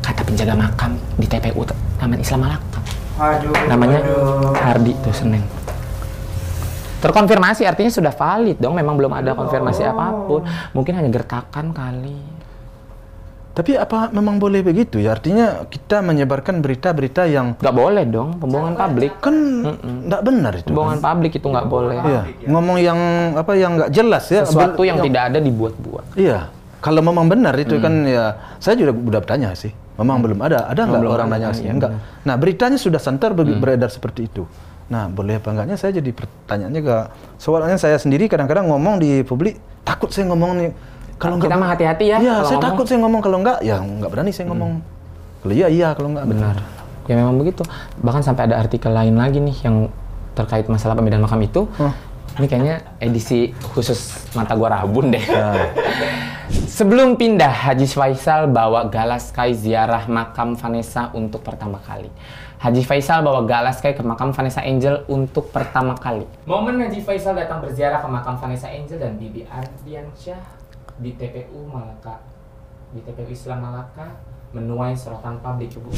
Kata 0.00 0.24
penjaga 0.24 0.56
makam 0.56 0.96
di 1.20 1.28
TPU 1.28 1.60
Taman 2.00 2.16
Islam 2.16 2.48
Malaka 2.48 2.80
Aduh. 3.20 3.52
namanya 3.68 4.00
aduh. 4.00 4.56
Hardi 4.56 4.92
tuh 5.04 5.12
Senin. 5.12 5.44
Terkonfirmasi 7.06 7.62
artinya 7.62 7.88
sudah 7.88 8.10
valid 8.10 8.58
dong, 8.58 8.74
memang 8.74 8.98
belum 8.98 9.12
ada 9.14 9.32
konfirmasi 9.32 9.86
apa 9.86 10.06
pun. 10.26 10.42
Mungkin 10.74 10.92
hanya 10.92 11.08
gertakan 11.08 11.70
kali. 11.70 12.18
Tapi 13.56 13.72
apa 13.72 14.12
memang 14.12 14.36
boleh 14.36 14.60
begitu 14.60 15.00
ya? 15.00 15.16
Artinya 15.16 15.64
kita 15.64 16.04
menyebarkan 16.04 16.60
berita-berita 16.60 17.24
yang 17.24 17.56
Nggak 17.56 17.72
boleh 17.72 18.04
dong, 18.04 18.36
pembohongan 18.36 18.76
publik. 18.76 19.16
kan 19.16 19.32
nggak 20.04 20.20
benar 20.20 20.52
itu. 20.60 20.68
Pembohongan 20.68 21.00
kan? 21.00 21.06
publik 21.08 21.32
itu 21.32 21.46
nggak 21.48 21.64
boleh. 21.64 21.96
Iya, 21.96 22.22
ngomong 22.52 22.76
yang 22.76 22.98
apa 23.32 23.52
yang 23.56 23.80
nggak 23.80 23.90
jelas 23.96 24.28
ya. 24.28 24.44
Sesuatu 24.44 24.84
Bel- 24.84 24.92
yang 24.92 24.98
tidak 25.00 25.22
ada 25.32 25.38
dibuat-buat. 25.40 26.20
Iya, 26.20 26.52
kalau 26.84 27.00
memang 27.00 27.32
benar 27.32 27.56
itu 27.56 27.80
kan 27.80 28.04
ya, 28.04 28.36
saya 28.60 28.76
juga 28.76 28.92
udah 28.92 29.20
bertanya 29.24 29.56
sih. 29.56 29.72
Memang 29.96 30.20
belum 30.20 30.36
ada, 30.44 30.68
ada 30.68 30.84
nggak 30.84 31.00
belum 31.00 31.14
orang 31.16 31.28
nanya 31.32 31.56
sih? 31.56 31.64
Enggak. 31.64 31.96
Nah 32.28 32.36
beritanya 32.36 32.76
sudah 32.76 33.00
santer 33.00 33.32
be- 33.32 33.56
beredar 33.56 33.88
seperti 33.88 34.28
itu. 34.28 34.44
Nah 34.86 35.10
boleh 35.10 35.42
apa 35.42 35.50
enggaknya 35.50 35.74
saya 35.74 35.98
jadi 35.98 36.10
pertanyaannya 36.14 36.80
gak. 36.82 37.04
Soalnya 37.42 37.78
saya 37.78 37.98
sendiri 37.98 38.30
kadang-kadang 38.30 38.70
ngomong 38.70 39.02
di 39.02 39.26
publik 39.26 39.58
takut 39.82 40.10
saya 40.14 40.30
ngomong 40.30 40.52
nih. 40.62 40.70
Kalau 41.16 41.40
Kita 41.40 41.56
mah 41.56 41.72
hati-hati 41.72 42.12
ya 42.12 42.20
Iya, 42.20 42.44
saya 42.44 42.60
ngomong. 42.60 42.64
takut 42.68 42.84
saya 42.84 42.98
ngomong 43.00 43.20
kalau 43.24 43.36
enggak 43.40 43.58
ya 43.64 43.76
nggak 43.80 44.10
berani 44.12 44.30
saya 44.36 44.46
ngomong. 44.52 44.72
Kalau 45.42 45.54
iya 45.56 45.66
iya, 45.72 45.88
kalau 45.96 46.12
enggak 46.12 46.26
Benar. 46.28 46.56
Ya 47.06 47.14
memang 47.16 47.38
begitu. 47.40 47.62
Bahkan 48.02 48.22
sampai 48.22 48.50
ada 48.50 48.58
artikel 48.60 48.90
lain 48.92 49.14
lagi 49.16 49.38
nih 49.40 49.56
yang 49.64 49.88
terkait 50.36 50.68
masalah 50.68 50.92
pemindahan 50.92 51.24
makam 51.24 51.40
itu. 51.40 51.64
Hah. 51.80 51.94
Ini 52.36 52.46
kayaknya 52.52 52.76
edisi 53.00 53.56
khusus 53.72 54.28
mata 54.36 54.52
gua 54.52 54.76
rabun 54.76 55.08
deh. 55.08 55.24
Sebelum 56.76 57.16
pindah, 57.16 57.48
Haji 57.48 57.88
Faisal 57.88 58.46
bawa 58.46 58.86
Galas 58.86 59.32
Sky 59.32 59.56
ziarah 59.56 60.04
makam 60.06 60.54
Vanessa 60.54 61.08
untuk 61.10 61.40
pertama 61.42 61.80
kali. 61.80 62.12
Haji 62.56 62.82
Faisal 62.88 63.20
bawa 63.20 63.44
Galas 63.44 63.84
Sky 63.84 63.92
ke 63.92 64.00
makam 64.00 64.32
Vanessa 64.32 64.64
Angel 64.64 65.04
untuk 65.12 65.52
pertama 65.52 65.92
kali. 65.92 66.24
Momen 66.48 66.80
Haji 66.80 67.04
Faisal 67.04 67.36
datang 67.36 67.60
berziarah 67.60 68.00
ke 68.00 68.08
makam 68.08 68.40
Vanessa 68.40 68.72
Angel 68.72 68.96
dan 68.96 69.20
Bibi 69.20 69.44
Ardiansyah 69.44 70.40
di 70.96 71.12
TPU 71.12 71.68
Malaka. 71.68 72.24
Di 72.96 73.04
TPU 73.04 73.28
Islam 73.28 73.60
Malaka 73.60 74.16
menuai 74.56 74.96
sorotan 74.96 75.36
publik 75.44 75.76
Ibu. 75.76 75.92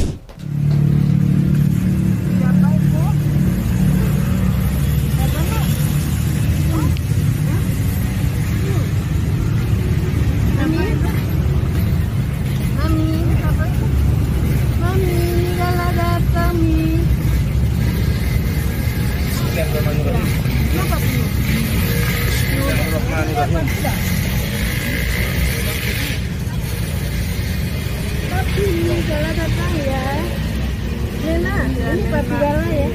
Mami, 12.79 13.11
apa 13.43 13.65
itu? 13.69 13.87
Mami, 14.81 15.19
dalam 15.59 15.91
ada 15.93 16.11
kami. 16.33 17.03
Apa 19.59 19.93
itu? 21.03 21.25
Papi, 28.29 28.67
Gala 29.09 29.31
datang 29.35 29.75
ya. 29.83 30.07
Nena, 31.27 31.57
ini 31.69 32.05
Papi 32.09 32.35
Gala 32.39 32.67
ya. 32.73 32.89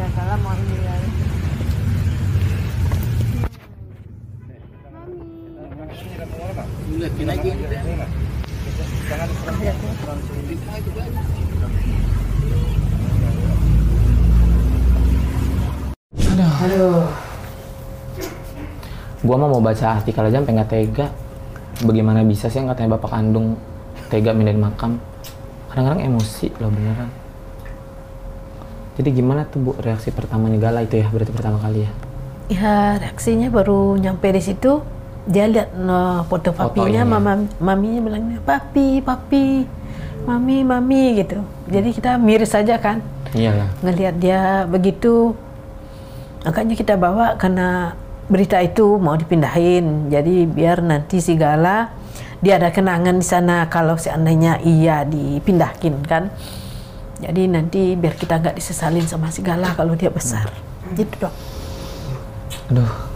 Ya, 0.00 0.08
salam 0.16 0.40
mau 0.40 0.56
ini 0.56 0.80
ya. 0.80 0.96
Aduh. 16.60 17.08
Gua 19.30 19.38
mah 19.38 19.46
mau 19.46 19.62
baca 19.62 19.94
artikel 19.94 20.26
aja 20.26 20.42
sampai 20.42 20.58
nggak 20.58 20.70
tega. 20.74 21.06
Bagaimana 21.86 22.26
bisa 22.26 22.50
sih 22.50 22.58
yang 22.58 22.66
katanya 22.66 22.98
bapak 22.98 23.14
kandung 23.14 23.54
tega 24.10 24.34
mindahin 24.34 24.58
makam? 24.58 24.98
Kadang-kadang 25.70 26.02
emosi 26.02 26.50
loh 26.58 26.66
beneran. 26.66 27.06
Jadi 28.98 29.08
gimana 29.14 29.46
tuh 29.46 29.62
bu 29.62 29.70
reaksi 29.78 30.10
pertamanya 30.10 30.58
Gala 30.58 30.82
itu 30.82 30.98
ya 30.98 31.06
berarti 31.06 31.30
pertama 31.30 31.62
kali 31.62 31.86
ya? 31.86 31.90
Ya 32.50 32.76
reaksinya 32.98 33.54
baru 33.54 33.94
nyampe 34.02 34.34
di 34.34 34.42
situ 34.42 34.82
dia 35.30 35.46
lihat 35.46 35.78
no, 35.78 36.26
foto 36.26 36.50
papinya, 36.50 37.06
iya. 37.06 37.06
mama 37.06 37.46
maminya 37.62 38.02
bilangnya 38.02 38.42
papi 38.42 38.98
papi, 38.98 39.62
mami 40.26 40.66
mami 40.66 41.22
gitu. 41.22 41.38
Jadi 41.70 41.94
kita 41.94 42.18
miris 42.18 42.50
saja 42.50 42.82
kan 42.82 42.98
Iyalah. 43.30 43.70
ngelihat 43.78 44.18
dia 44.18 44.66
begitu. 44.66 45.38
Makanya 46.42 46.74
kita 46.74 46.98
bawa 46.98 47.38
karena 47.38 47.94
berita 48.30 48.62
itu 48.62 48.96
mau 48.96 49.18
dipindahin. 49.18 50.08
Jadi 50.08 50.46
biar 50.46 50.80
nanti 50.80 51.18
si 51.18 51.34
Gala 51.34 51.90
dia 52.40 52.56
ada 52.56 52.72
kenangan 52.72 53.20
di 53.20 53.26
sana 53.26 53.68
kalau 53.68 53.98
seandainya 53.98 54.62
iya 54.62 55.02
dipindahin 55.04 56.00
kan. 56.06 56.30
Jadi 57.20 57.50
nanti 57.50 57.98
biar 57.98 58.16
kita 58.16 58.40
nggak 58.40 58.56
disesalin 58.56 59.04
sama 59.04 59.28
si 59.28 59.44
Gala 59.44 59.74
kalau 59.76 59.92
dia 59.98 60.08
besar. 60.08 60.48
Gitu 60.94 61.12
dong. 61.20 61.34
Aduh. 62.72 63.10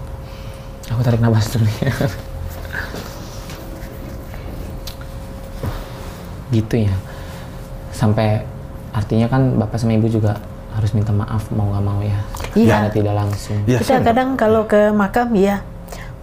Aku 0.92 1.00
tarik 1.00 1.24
nafas 1.24 1.48
dulu 1.56 1.64
ya. 1.80 1.94
gitu 6.52 6.74
ya. 6.84 6.94
Sampai 7.94 8.44
artinya 8.92 9.26
kan 9.32 9.56
bapak 9.56 9.80
sama 9.80 9.96
ibu 9.96 10.12
juga 10.12 10.36
harus 10.74 10.90
minta 10.90 11.14
maaf 11.14 11.48
mau 11.54 11.70
nggak 11.70 11.84
mau 11.86 12.00
ya. 12.02 12.18
Iya. 12.58 12.74
Karena 12.74 12.90
tidak 12.90 13.14
langsung. 13.14 13.58
Ya, 13.64 13.78
kita 13.78 14.02
kadang 14.02 14.34
kalau 14.34 14.66
ke 14.66 14.90
makam 14.90 15.30
ya 15.38 15.62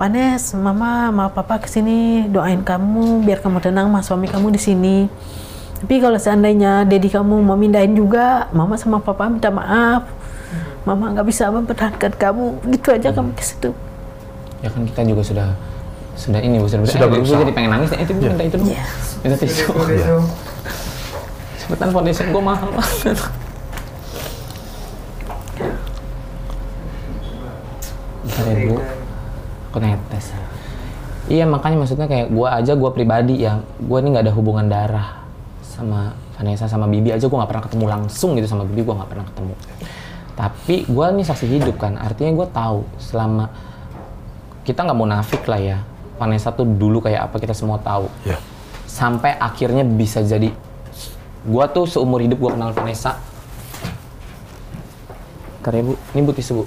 Panes, 0.01 0.57
mama, 0.57 1.13
sama 1.13 1.29
papa 1.29 1.61
ke 1.61 1.69
sini 1.69 2.25
doain 2.25 2.65
kamu 2.65 3.21
biar 3.21 3.37
kamu 3.37 3.61
tenang, 3.61 3.85
mas 3.85 4.09
suami 4.09 4.25
kamu 4.25 4.49
di 4.49 4.57
sini. 4.57 5.05
Tapi 5.77 6.01
kalau 6.01 6.17
seandainya 6.17 6.89
dedi 6.89 7.05
kamu 7.05 7.45
mau 7.45 7.53
mindahin 7.53 7.93
juga, 7.93 8.49
mama 8.49 8.81
sama 8.81 8.97
papa 8.97 9.29
minta 9.29 9.53
maaf. 9.53 10.09
Mama 10.89 11.13
nggak 11.13 11.21
bisa 11.29 11.53
mempertahankan 11.53 12.17
kamu, 12.17 12.45
gitu 12.73 12.97
aja 12.97 13.13
kamu 13.13 13.29
ke 13.37 13.45
situ. 13.45 13.69
Ya 14.65 14.73
kan 14.73 14.89
kita 14.89 15.05
juga 15.05 15.21
sudah 15.21 15.47
sudah 16.17 16.41
ini 16.41 16.57
sudah, 16.65 16.81
Sudah 16.81 17.05
eh, 17.05 17.13
berusaha. 17.13 17.39
Jadi 17.45 17.53
pengen 17.53 17.69
nangis. 17.69 17.93
Eh, 17.93 18.01
itu 18.01 18.13
Bu, 18.17 18.25
minta 18.25 18.41
itu 18.41 18.57
dulu. 18.57 18.73
Iya. 18.73 18.83
Minta 19.21 19.37
tisu. 19.37 19.69
Cepetan 21.61 21.89
foundation 21.93 22.25
gue 22.33 22.41
mahal 22.41 22.69
banget. 22.73 23.21
Bentar 28.41 28.57
ya 28.57 28.67
Bu. 28.67 28.77
Aku 29.71 29.77
netes. 29.79 30.25
Iya 31.29 31.45
makanya 31.47 31.77
maksudnya 31.85 32.09
kayak 32.09 32.33
gue 32.33 32.47
aja 32.49 32.73
gue 32.75 32.89
pribadi 32.91 33.45
ya 33.45 33.61
gue 33.77 33.97
ini 34.01 34.07
nggak 34.11 34.25
ada 34.27 34.33
hubungan 34.35 34.65
darah 34.67 35.21
sama 35.63 36.11
Vanessa 36.35 36.65
sama 36.65 36.89
Bibi 36.89 37.13
aja 37.13 37.23
gue 37.29 37.37
nggak 37.37 37.47
pernah 37.47 37.63
ketemu 37.63 37.85
langsung 37.87 38.35
gitu 38.35 38.49
sama 38.49 38.65
Bibi 38.67 38.81
gue 38.83 38.95
nggak 38.97 39.09
pernah 39.09 39.25
ketemu. 39.29 39.53
Tapi 40.33 40.75
gue 40.89 41.05
ini 41.13 41.23
saksi 41.23 41.45
hidup 41.45 41.77
kan 41.77 41.95
artinya 42.01 42.33
gue 42.35 42.47
tahu 42.49 42.79
selama 42.97 43.53
kita 44.65 44.81
nggak 44.83 44.97
mau 44.97 45.05
nafik 45.05 45.45
lah 45.45 45.61
ya 45.61 45.77
Vanessa 46.17 46.53
tuh 46.53 46.65
dulu 46.65 47.01
kayak 47.01 47.29
apa 47.29 47.37
kita 47.41 47.53
semua 47.57 47.81
tahu 47.81 48.05
Ya. 48.21 48.37
sampai 48.85 49.33
akhirnya 49.37 49.81
bisa 49.81 50.21
jadi 50.21 50.53
gua 51.41 51.65
tuh 51.65 51.89
seumur 51.89 52.21
hidup 52.21 52.37
gua 52.37 52.53
kenal 52.53 52.69
Vanessa 52.69 53.17
Ntar 55.61 55.73
ya 55.77 55.81
bu, 55.81 55.93
ini 56.13 56.21
bu 56.21 56.31
tisu 56.33 56.61
bu 56.61 56.63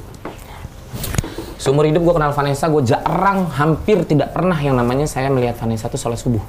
seumur 1.64 1.88
hidup 1.88 2.04
gua 2.04 2.20
kenal 2.20 2.36
Vanessa 2.36 2.68
gua 2.68 2.84
jarang 2.84 3.48
hampir 3.48 4.04
tidak 4.04 4.36
pernah 4.36 4.60
yang 4.60 4.76
namanya 4.76 5.08
saya 5.08 5.32
melihat 5.32 5.56
Vanessa 5.56 5.88
tuh 5.88 5.96
sholat 5.96 6.20
subuh 6.20 6.44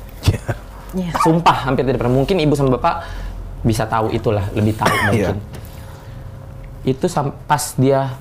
Iya. 0.95 1.12
sumpah 1.19 1.67
hampir 1.67 1.84
tidak 1.84 2.00
pernah. 2.00 2.15
Mungkin 2.15 2.39
ibu 2.39 2.55
sama 2.55 2.79
bapak 2.79 3.03
bisa 3.67 3.84
tahu 3.84 4.15
itulah 4.15 4.48
lebih 4.55 4.79
tahu 4.79 4.95
mungkin. 5.12 5.38
Itu 6.88 7.12
sam- 7.12 7.36
pas 7.43 7.75
dia 7.75 8.15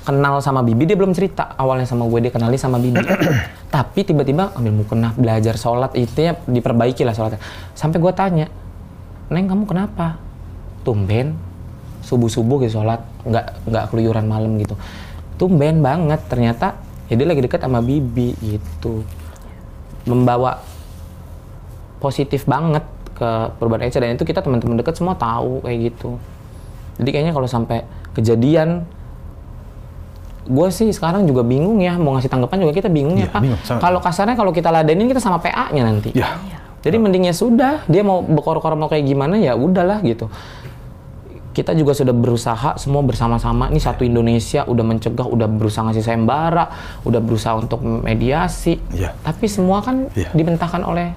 kenal 0.00 0.40
sama 0.40 0.64
Bibi 0.64 0.88
dia 0.88 0.96
belum 0.96 1.12
cerita 1.12 1.52
awalnya 1.60 1.84
sama 1.84 2.08
gue 2.08 2.24
dia 2.24 2.32
kenali 2.32 2.56
sama 2.56 2.80
Bibi. 2.80 3.04
Tapi 3.74 4.00
tiba-tiba 4.00 4.48
ambil 4.56 4.80
mukena 4.80 5.12
belajar 5.12 5.60
sholat. 5.60 5.92
Itu 5.92 6.24
ya 6.24 6.40
diperbaiki 6.40 7.04
lah 7.04 7.12
sholatnya. 7.12 7.42
Sampai 7.76 8.00
gue 8.00 8.12
tanya 8.16 8.48
neng 9.28 9.44
kamu 9.44 9.68
kenapa? 9.68 10.16
Tumben 10.80 11.36
subuh 12.00 12.32
subuh 12.32 12.64
gitu 12.64 12.80
sholat 12.80 13.04
nggak 13.28 13.68
nggak 13.68 13.84
keluyuran 13.92 14.24
malam 14.24 14.56
gitu 14.56 14.72
tumben 15.40 15.80
banget. 15.80 16.20
Ternyata 16.28 16.76
ya 17.08 17.16
dia 17.16 17.24
lagi 17.24 17.40
dekat 17.40 17.64
sama 17.64 17.80
Bibi 17.80 18.36
gitu. 18.38 19.00
Membawa 20.04 20.60
positif 21.98 22.44
banget 22.44 22.84
ke 23.12 23.28
perubahan 23.56 23.84
Eca 23.84 24.00
dan 24.00 24.16
itu 24.16 24.24
kita 24.24 24.40
teman-teman 24.40 24.76
dekat 24.76 24.96
semua 24.96 25.16
tahu 25.16 25.60
kayak 25.60 25.92
gitu. 25.92 26.20
Jadi 27.00 27.08
kayaknya 27.08 27.32
kalau 27.32 27.48
sampai 27.48 27.84
kejadian 28.12 28.84
gue 30.44 30.68
sih 30.72 30.88
sekarang 30.90 31.24
juga 31.24 31.44
bingung 31.44 31.80
ya. 31.80 31.96
Mau 31.96 32.16
ngasih 32.16 32.28
tanggapan 32.28 32.64
juga 32.64 32.72
kita 32.74 32.88
bingung 32.88 33.16
ya 33.16 33.28
Iya, 33.28 33.56
pak. 33.60 33.80
kalau 33.80 34.00
kasarnya 34.00 34.34
kalau 34.34 34.52
kita 34.52 34.68
ladenin 34.68 35.08
kita 35.08 35.20
sama 35.20 35.36
PA-nya 35.38 35.84
nanti. 35.84 36.12
Ya. 36.12 36.40
jadi 36.80 36.96
mendingnya 36.96 37.36
sudah 37.36 37.84
dia 37.92 38.00
mau 38.00 38.24
bekor-kor 38.24 38.72
mau 38.72 38.88
kayak 38.88 39.04
gimana 39.04 39.36
ya 39.36 39.52
udahlah 39.52 40.00
gitu 40.00 40.32
kita 41.60 41.76
juga 41.76 41.92
sudah 41.92 42.16
berusaha 42.16 42.80
semua 42.80 43.04
bersama-sama 43.04 43.68
ini 43.68 43.76
satu 43.76 44.00
Indonesia 44.02 44.64
udah 44.64 44.80
mencegah 44.80 45.28
udah 45.28 45.44
berusaha 45.44 45.84
ngasih 45.84 46.00
sayembara 46.00 46.72
udah 47.04 47.20
berusaha 47.20 47.52
untuk 47.54 47.84
mediasi 47.84 48.80
Iya. 48.90 49.12
tapi 49.20 49.44
semua 49.44 49.84
kan 49.84 50.08
Iya. 50.16 50.32
dibentahkan 50.32 50.80
oleh 50.80 51.12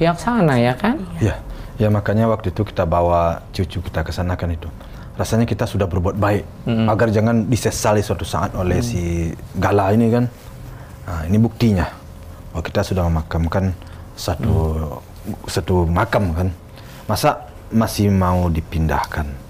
pihak 0.00 0.16
sana 0.16 0.56
ya 0.56 0.72
kan 0.72 1.04
Ya, 1.20 1.36
ya 1.76 1.92
makanya 1.92 2.24
waktu 2.32 2.48
itu 2.48 2.64
kita 2.64 2.88
bawa 2.88 3.44
cucu 3.52 3.84
kita 3.84 4.00
ke 4.00 4.12
sana 4.12 4.40
kan 4.40 4.48
itu. 4.48 4.72
Rasanya 5.14 5.46
kita 5.46 5.62
sudah 5.62 5.86
berbuat 5.86 6.18
baik 6.18 6.42
agar 6.90 7.06
jangan 7.06 7.46
disesali 7.46 8.02
suatu 8.02 8.26
saat 8.26 8.50
oleh 8.58 8.82
si 8.82 9.30
Gala 9.54 9.94
ini 9.94 10.10
kan. 10.10 10.26
Nah, 11.06 11.22
ini 11.30 11.38
buktinya 11.38 11.86
bahwa 12.50 12.62
kita 12.66 12.82
sudah 12.82 13.06
memakamkan 13.06 13.70
satu 14.18 14.54
satu 15.46 15.86
makam 15.86 16.34
kan. 16.34 16.48
Masa 17.06 17.46
masih 17.70 18.10
mau 18.10 18.50
dipindahkan? 18.50 19.43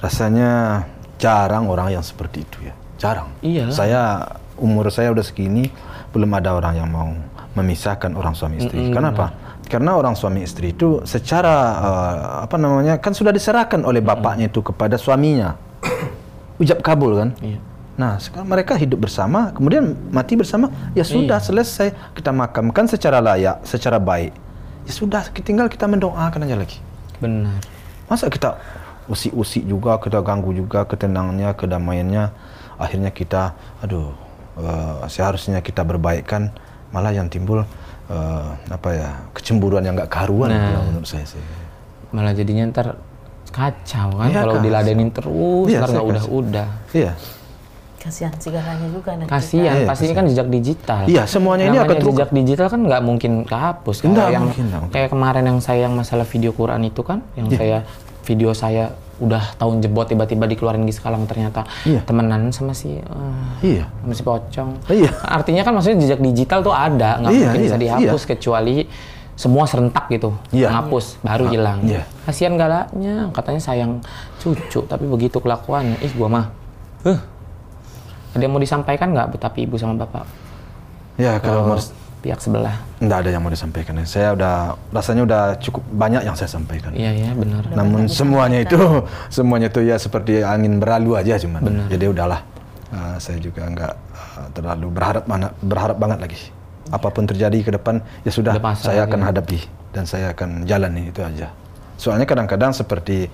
Rasanya 0.00 0.84
jarang 1.20 1.68
orang 1.68 1.92
yang 1.92 2.04
seperti 2.04 2.42
itu 2.48 2.58
ya. 2.64 2.74
Jarang. 2.96 3.28
Iya. 3.44 3.68
Saya 3.72 4.24
umur 4.60 4.88
saya 4.92 5.12
udah 5.12 5.24
segini 5.24 5.72
belum 6.12 6.28
ada 6.36 6.52
orang 6.56 6.74
yang 6.76 6.88
mau 6.88 7.12
memisahkan 7.56 8.12
orang 8.16 8.32
suami 8.36 8.60
istri. 8.60 8.88
Mm-mm, 8.88 8.96
Kenapa? 8.96 9.32
Karena 9.70 9.94
orang 9.94 10.18
suami 10.18 10.42
istri 10.42 10.74
itu 10.74 10.98
secara 11.06 11.54
uh, 11.78 12.14
apa 12.44 12.56
namanya 12.58 12.98
kan 12.98 13.14
sudah 13.14 13.30
diserahkan 13.30 13.86
oleh 13.86 14.02
bapaknya 14.02 14.50
itu 14.50 14.60
kepada 14.64 14.98
suaminya. 14.98 15.54
Ujab 16.62 16.82
kabul 16.82 17.16
kan? 17.16 17.30
Iya. 17.40 17.60
Nah, 18.00 18.16
sekarang 18.16 18.48
mereka 18.48 18.80
hidup 18.80 19.04
bersama, 19.04 19.52
kemudian 19.52 19.92
mati 20.08 20.32
bersama, 20.32 20.72
ya 20.96 21.04
sudah 21.04 21.36
Iya. 21.36 21.46
selesai. 21.52 21.88
Kita 22.16 22.32
makamkan 22.32 22.88
secara 22.88 23.20
layak, 23.20 23.60
secara 23.68 24.00
baik. 24.00 24.32
Ya 24.88 24.92
sudah, 24.96 25.20
tinggal 25.44 25.68
kita 25.68 25.84
mendoakan 25.84 26.48
aja 26.48 26.56
lagi. 26.56 26.80
Benar. 27.20 27.60
Masa 28.08 28.32
kita 28.32 28.56
usik-usik 29.10 29.62
juga, 29.64 29.98
kita 29.98 30.22
ganggu 30.22 30.54
juga 30.54 30.84
ketenangannya, 30.84 31.50
kedamaiannya. 31.52 32.24
Akhirnya 32.78 33.10
kita, 33.10 33.52
aduh, 33.78 34.14
eh, 34.56 35.04
seharusnya 35.06 35.58
kita 35.58 35.82
berbaikkan, 35.82 36.54
malah 36.88 37.10
yang 37.10 37.26
timbul 37.26 37.66
eh, 38.06 38.48
apa 38.66 38.88
ya 38.90 39.10
kecemburuan 39.30 39.82
yang 39.82 39.94
nggak 39.94 40.10
karuan 40.10 40.50
Nah. 40.50 40.66
kalau 40.68 40.82
menurut 40.84 41.06
saya 41.06 41.22
sih. 41.24 41.38
Malah 42.10 42.32
jadinya 42.32 42.66
ntar 42.66 42.98
kacau 43.48 44.08
kan 44.16 44.26
Iya, 44.28 44.40
kalau 44.40 44.54
kacau. 44.56 44.66
diladenin 44.66 45.10
terus 45.10 45.66
Iya, 45.66 45.78
ntar 45.78 45.90
nggak 45.90 46.06
udah-udah. 46.08 46.68
Iya, 46.90 47.12
Kasihan 48.00 48.32
segalanya 48.34 48.88
juga 48.88 49.12
nanti. 49.12 49.28
Kasihan, 49.28 49.84
pasti 49.84 50.08
ini 50.08 50.14
kan 50.16 50.24
jejak 50.24 50.48
digital. 50.48 51.04
Iya, 51.04 51.22
semuanya 51.24 51.68
ini 51.68 51.76
Namanya 51.76 51.84
akan 51.84 51.96
terus- 52.00 52.08
jejak 52.10 52.30
digital 52.32 52.66
kan 52.66 52.80
nggak 52.82 53.02
mungkin 53.04 53.32
kehapus. 53.44 53.96
Kayak 54.00 54.10
Nggak 54.10 54.28
yang 54.30 54.42
mungkin, 54.42 54.64
nggak 54.64 54.80
mungkin. 54.80 54.94
kayak 54.96 55.08
kemarin 55.12 55.44
yang 55.44 55.58
saya 55.60 55.80
yang 55.84 55.94
masalah 55.94 56.24
video 56.24 56.50
Quran 56.50 56.80
itu 56.82 57.02
kan, 57.04 57.18
yang 57.36 57.46
Iya. 57.46 57.58
saya 57.60 57.78
video 58.24 58.50
saya 58.52 58.90
udah 59.20 59.52
tahun 59.60 59.84
jebot 59.84 60.08
tiba-tiba 60.08 60.48
dikeluarin 60.48 60.88
di 60.88 60.96
sekalang 60.96 61.28
ternyata 61.28 61.68
Iya. 61.84 62.00
temenan 62.08 62.48
sama 62.50 62.72
si 62.72 62.96
eh, 62.96 63.04
iya. 63.60 63.84
sama 64.00 64.14
si 64.16 64.22
pocong. 64.24 64.70
Iya. 64.88 65.12
Artinya 65.20 65.60
kan 65.60 65.76
maksudnya 65.76 66.00
jejak 66.00 66.20
digital 66.24 66.64
tuh 66.64 66.72
ada, 66.72 67.20
nggak 67.20 67.32
Iya, 67.32 67.44
mungkin 67.44 67.60
bisa 67.60 67.76
iya, 67.76 67.84
dihapus 68.00 68.22
kecuali 68.24 68.88
semua 69.36 69.64
serentak 69.68 70.08
gitu, 70.08 70.32
Iya. 70.52 70.72
ngapus 70.72 71.20
baru 71.20 71.44
Ah, 71.48 71.52
hilang. 71.52 71.78
iya. 71.84 72.04
Kasihan 72.24 72.56
galaknya, 72.56 73.28
katanya 73.32 73.60
sayang 73.60 74.00
cucu, 74.40 74.84
tapi 74.84 75.04
begitu 75.04 75.36
kelakuannya, 75.36 76.00
ih 76.00 76.12
gua 76.16 76.28
mah, 76.28 76.46
huh. 77.04 77.20
Ada 78.30 78.46
yang 78.46 78.52
mau 78.54 78.62
disampaikan 78.62 79.10
nggak, 79.10 79.36
tapi 79.36 79.66
ibu 79.66 79.74
sama 79.74 79.98
bapak? 80.00 80.22
Ya 81.18 81.36
kalau 81.42 81.66
mau 81.66 81.78
pihak 82.20 82.38
sebelah. 82.38 82.76
nggak 83.00 83.18
ada 83.24 83.30
yang 83.32 83.42
mau 83.42 83.50
disampaikan. 83.50 83.96
Saya 84.04 84.36
udah 84.36 84.76
rasanya 84.92 85.22
udah 85.24 85.42
cukup 85.58 85.82
banyak 85.88 86.22
yang 86.28 86.36
saya 86.36 86.52
sampaikan. 86.52 86.92
Iya 86.92 87.10
ya 87.16 87.30
benar. 87.32 87.64
Namun 87.72 88.06
semuanya 88.06 88.60
itu 88.60 88.76
semuanya 89.36 89.72
itu 89.72 89.80
ya 89.80 89.96
seperti 89.96 90.44
angin 90.44 90.76
berlalu 90.78 91.16
aja 91.16 91.40
cuman. 91.40 91.60
Benar. 91.64 91.86
Jadi 91.88 92.04
udahlah. 92.06 92.40
Uh, 92.90 93.16
saya 93.22 93.38
juga 93.38 93.70
nggak 93.70 93.94
uh, 93.94 94.48
terlalu 94.52 94.86
berharap 94.92 95.24
mana 95.24 95.50
berharap 95.64 95.96
banget 95.96 96.18
lagi. 96.20 96.40
Apa 96.92 97.08
pun 97.08 97.24
terjadi 97.24 97.58
ke 97.64 97.70
depan 97.74 98.04
ya 98.22 98.32
sudah 98.34 98.54
saya 98.76 99.06
lagi. 99.06 99.10
akan 99.10 99.20
hadapi 99.24 99.58
dan 99.96 100.04
saya 100.04 100.36
akan 100.36 100.68
jalani 100.68 101.08
itu 101.08 101.24
aja. 101.24 101.50
Soalnya 101.96 102.28
kadang-kadang 102.28 102.76
seperti 102.76 103.30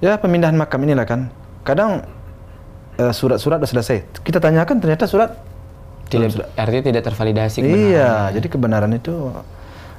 ya 0.00 0.16
pemindahan 0.16 0.56
makam 0.56 0.80
inilah 0.82 1.04
kan. 1.04 1.28
Kadang 1.64 2.04
uh, 2.98 3.12
surat-surat 3.12 3.60
sudah 3.60 3.68
selesai. 3.68 4.22
Kita 4.24 4.38
tanyakan 4.40 4.76
ternyata 4.80 5.04
surat 5.04 5.53
Tidak, 6.04 6.30
artinya 6.54 6.82
tidak 6.84 7.02
tervalidasi. 7.04 7.58
Iya, 7.60 8.30
jadi 8.30 8.46
kebenaran 8.46 8.92
itu 8.92 9.32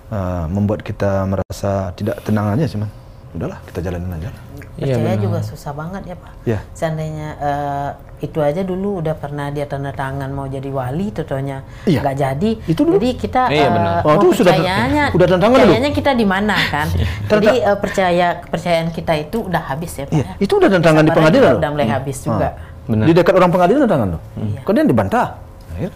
uh, 0.09 0.45
membuat 0.47 0.81
kita 0.81 1.25
merasa 1.25 1.91
tidak 1.93 2.21
tenang 2.21 2.53
aja 2.53 2.65
cuman. 2.67 2.89
Udahlah, 3.35 3.59
kita 3.67 3.83
jalanin 3.83 4.15
aja. 4.15 4.31
Iya, 4.75 4.95
Percaya 4.95 5.15
benar. 5.15 5.23
juga 5.23 5.39
susah 5.43 5.71
banget 5.71 6.01
ya 6.03 6.15
Pak. 6.15 6.31
Iya. 6.43 6.59
Seandainya 6.71 7.27
eh, 7.35 7.89
itu 8.23 8.39
aja 8.39 8.59
dulu 8.59 8.99
udah 8.99 9.15
pernah 9.15 9.47
dia 9.47 9.63
tanda 9.67 9.91
tangan 9.91 10.27
mau 10.31 10.47
jadi 10.47 10.67
wali, 10.67 11.11
tentunya 11.11 11.63
Iya. 11.83 11.99
nggak 11.99 12.15
jadi. 12.15 12.51
Itu 12.63 12.83
dulu. 12.83 12.95
Jadi 12.95 13.09
kita 13.15 13.51
Iya, 13.51 13.67
benar. 13.71 14.03
Oh, 14.03 14.15
mau 14.15 14.15
itu 14.19 14.39
sudah- 14.39 14.55
percayanya, 14.55 15.03
udah 15.15 15.27
tanda 15.27 15.41
tangan 15.47 15.57
dulu? 15.59 15.67
percayanya 15.67 15.91
kita 15.91 16.11
di 16.11 16.25
mana 16.27 16.55
kan? 16.67 16.87
jadi 17.27 17.47
eh, 17.71 17.77
percaya 17.79 18.27
kepercayaan 18.43 18.87
kita 18.91 19.13
itu 19.15 19.37
udah 19.47 19.63
habis 19.63 19.91
ya 19.95 20.05
Pak. 20.07 20.15
Iya, 20.15 20.23
ya? 20.27 20.33
itu 20.39 20.53
udah 20.55 20.69
tanda 20.71 20.83
tangan 20.83 21.03
di 21.03 21.11
pengadilan. 21.11 21.53
Udah 21.59 21.69
mulai 21.71 21.87
habis 21.87 22.17
juga. 22.19 22.47
Benar. 22.87 23.05
Di 23.07 23.13
dekat 23.15 23.33
orang 23.35 23.51
pengadilan 23.51 23.79
tanda 23.83 23.93
tangan 23.95 24.07
loh. 24.15 24.21
Iya. 24.39 24.59
Kemudian 24.63 24.87
dibantah. 24.87 25.27
Akhir. 25.75 25.91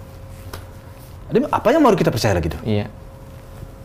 Ada 1.29 1.37
apa 1.47 1.67
yang 1.69 1.81
mau 1.81 1.93
kita 1.93 2.09
percaya 2.09 2.33
lagi 2.33 2.49
tuh? 2.49 2.61
Iya. 2.63 2.89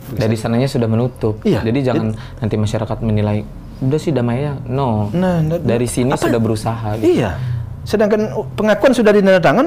Dari 0.06 0.36
sananya 0.36 0.64
sudah 0.64 0.84
menutup. 0.84 1.40
Iya. 1.42 1.60
Jadi 1.60 1.80
jangan 1.80 2.12
nanti 2.38 2.54
masyarakat 2.54 2.98
menilai 3.00 3.44
udah 3.80 3.98
sih 3.98 4.12
damai 4.12 4.42
ya. 4.42 4.52
No. 4.64 5.08
Nah, 5.10 5.40
nah, 5.40 5.56
dari 5.56 5.84
sini 5.84 6.08
apa- 6.08 6.24
sudah 6.24 6.38
berusaha. 6.38 6.96
Gitu. 6.96 7.20
Iya. 7.20 7.36
Sedangkan 7.84 8.20
pengakuan 8.54 8.92
sudah 8.92 9.12
ditandatangan, 9.12 9.66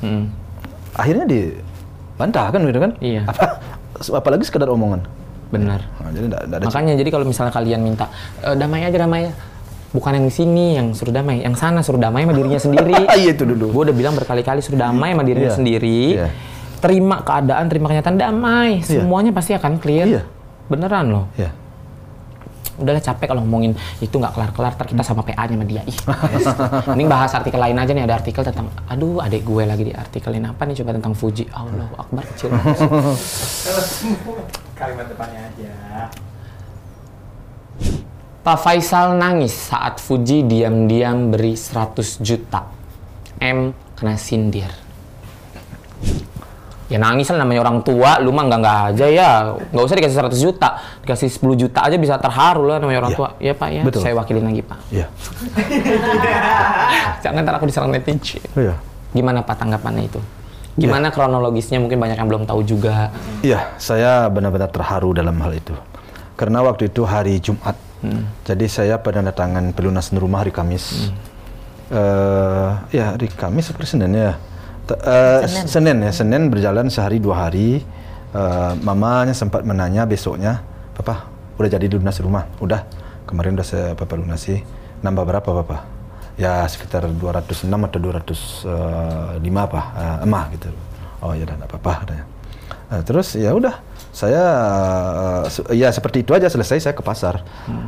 Hmm. 0.00 0.26
akhirnya 0.92 1.22
dibantah 1.24 2.50
kan 2.50 2.60
gitu 2.60 2.78
kan? 2.78 2.90
Iya. 2.98 3.22
Apa 3.24 3.62
apalagi 4.12 4.42
sekedar 4.42 4.66
omongan. 4.66 5.06
Benar. 5.48 5.86
Nah, 5.96 6.10
jadi 6.10 6.26
enggak 6.26 6.42
ada 6.44 6.56
Makanya 6.66 6.92
jadi 6.98 7.10
kalau 7.10 7.26
misalnya 7.28 7.52
kalian 7.54 7.80
minta 7.80 8.10
"E, 8.42 8.58
damai 8.58 8.82
aja 8.82 8.98
damai 8.98 9.30
aja. 9.30 9.34
Bukan 9.92 10.10
yang 10.12 10.26
di 10.26 10.34
sini 10.34 10.74
yang 10.74 10.90
suruh 10.90 11.14
damai, 11.14 11.46
yang 11.46 11.54
sana 11.54 11.78
suruh 11.78 12.02
damai 12.02 12.26
sama 12.26 12.34
dirinya 12.34 12.58
sendiri. 12.58 12.90
Iya, 13.14 13.30
itu 13.32 13.46
dulu. 13.46 13.70
Gue 13.70 13.82
udah 13.86 13.94
bilang 13.94 14.14
berkali-kali 14.14 14.58
suruh 14.58 14.74
damai 14.76 15.14
sama 15.14 15.22
dirinya 15.22 15.46
Iya. 15.46 15.54
sendiri. 15.54 16.02
Iya. 16.12 16.28
Terima 16.84 17.24
keadaan, 17.24 17.64
terima 17.72 17.88
kenyataan 17.88 18.20
damai. 18.20 18.84
Iya. 18.84 19.00
Semuanya 19.00 19.32
pasti 19.32 19.56
akan 19.56 19.80
clear. 19.80 20.04
Iya. 20.04 20.22
Beneran 20.68 21.08
loh. 21.08 21.32
Ya. 21.40 21.56
Udahlah 22.74 22.98
capek 22.98 23.30
kalau 23.30 23.46
ngomongin 23.46 23.72
itu 24.02 24.10
nggak 24.18 24.34
kelar-kelar, 24.34 24.74
ntar 24.74 24.90
kita 24.90 25.06
sama 25.06 25.22
PA-nya 25.22 25.54
sama 25.54 25.62
dia. 25.62 25.86
Ih, 25.86 25.94
mending 26.90 27.06
bahas 27.06 27.30
artikel 27.30 27.54
lain 27.54 27.78
aja 27.78 27.94
nih. 27.94 28.02
Ada 28.02 28.18
artikel 28.18 28.42
tentang, 28.42 28.66
aduh 28.90 29.22
adik 29.22 29.46
gue 29.46 29.62
lagi 29.62 29.84
di 29.88 29.94
artikelin 29.94 30.42
apa 30.42 30.66
nih 30.66 30.82
coba 30.82 30.90
tentang 30.98 31.14
Fuji. 31.14 31.46
Allah 31.54 31.86
Akbar 31.94 32.26
kecil. 32.34 32.50
Kalimat 34.74 35.06
depannya 35.06 35.40
aja. 35.54 35.70
Pak 38.42 38.58
Faisal 38.58 39.22
nangis 39.22 39.54
saat 39.54 40.02
Fuji 40.02 40.42
diam-diam 40.42 41.30
beri 41.30 41.54
100 41.54 42.26
juta. 42.26 42.66
M 43.38 43.70
kena 43.94 44.18
sindir. 44.18 44.74
Ya 46.84 47.00
nangis 47.00 47.32
lah 47.32 47.40
namanya 47.40 47.64
orang 47.64 47.80
tua, 47.80 48.20
lu 48.20 48.28
mah 48.28 48.44
enggak-enggak 48.44 48.78
aja 48.92 49.06
ya. 49.08 49.30
Nggak 49.72 49.84
usah 49.88 49.96
dikasih 49.96 50.16
100 50.20 50.36
juta, 50.36 50.68
dikasih 51.00 51.28
10 51.32 51.56
juta 51.56 51.78
aja 51.80 51.96
bisa 51.96 52.20
terharu 52.20 52.68
lah 52.68 52.76
namanya 52.76 53.08
orang 53.08 53.12
Iya. 53.12 53.18
tua. 53.18 53.28
Iya 53.40 53.52
Pak 53.56 53.68
ya, 53.72 53.82
Betul. 53.82 54.00
saya 54.04 54.14
wakilin 54.14 54.44
lagi 54.44 54.60
Pak. 54.60 54.78
Iya. 54.92 55.06
Jangan 57.24 57.40
ntar 57.44 57.54
aku 57.56 57.66
diserang 57.66 57.88
netizen. 57.88 58.44
Iya. 58.52 58.74
Gimana 59.14 59.40
Pak 59.40 59.56
tanggapannya 59.56 60.04
itu? 60.06 60.20
Gimana 60.74 61.14
kronologisnya 61.14 61.78
mungkin 61.78 62.02
banyak 62.02 62.18
yang 62.18 62.26
belum 62.26 62.44
tahu 62.44 62.66
juga. 62.66 63.14
Iya, 63.40 63.78
saya 63.78 64.26
benar-benar 64.26 64.74
terharu 64.74 65.14
dalam 65.14 65.38
hal 65.38 65.54
itu. 65.54 65.70
Karena 66.34 66.66
waktu 66.66 66.90
itu 66.90 67.06
hari 67.06 67.38
Jumat, 67.38 67.78
jadi 68.42 68.66
saya 68.66 68.98
penandatangan 68.98 69.70
pelunasan 69.70 70.18
rumah 70.18 70.42
hari 70.42 70.50
Kamis. 70.50 71.14
Eh, 71.94 72.70
ya 72.90 73.14
hari 73.14 73.30
Kamis 73.30 73.70
seperti 73.70 73.94
Senin 73.94 74.12
ya. 74.18 74.34
Eh, 74.86 75.40
Senin. 75.46 75.64
Senin 75.66 75.96
ya, 76.00 76.12
Senin 76.12 76.42
berjalan 76.48 76.86
sehari 76.88 77.16
dua 77.16 77.48
hari. 77.48 77.80
Eh, 78.34 78.72
mamanya 78.82 79.32
sempat 79.32 79.62
menanya 79.62 80.04
besoknya, 80.04 80.60
Papa 80.92 81.30
udah 81.54 81.70
jadi 81.70 81.86
lunas 81.86 82.18
rumah? 82.18 82.50
Udah, 82.58 82.82
kemarin 83.24 83.54
udah 83.54 83.62
saya 83.62 83.86
Papa 83.94 84.18
lunasi. 84.18 84.60
Nambah 85.00 85.24
berapa 85.24 85.50
Papa? 85.62 85.86
Ya 86.34 86.66
sekitar 86.66 87.06
206 87.06 87.46
atau 87.78 87.98
205 88.02 89.38
apa, 89.62 89.80
eh, 89.94 90.26
emah 90.26 90.44
gitu. 90.50 90.68
Oh 91.22 91.32
ya 91.32 91.46
udah 91.46 91.56
apa-apa 91.62 91.92
katanya. 92.04 92.24
Nah, 92.84 93.00
terus 93.00 93.32
ya 93.32 93.54
udah 93.54 93.80
saya 94.10 94.42
eh, 95.14 95.44
se- 95.48 95.68
ya 95.72 95.88
seperti 95.88 96.26
itu 96.26 96.34
aja 96.34 96.50
selesai 96.50 96.82
saya 96.82 96.94
ke 96.94 97.00
pasar. 97.00 97.40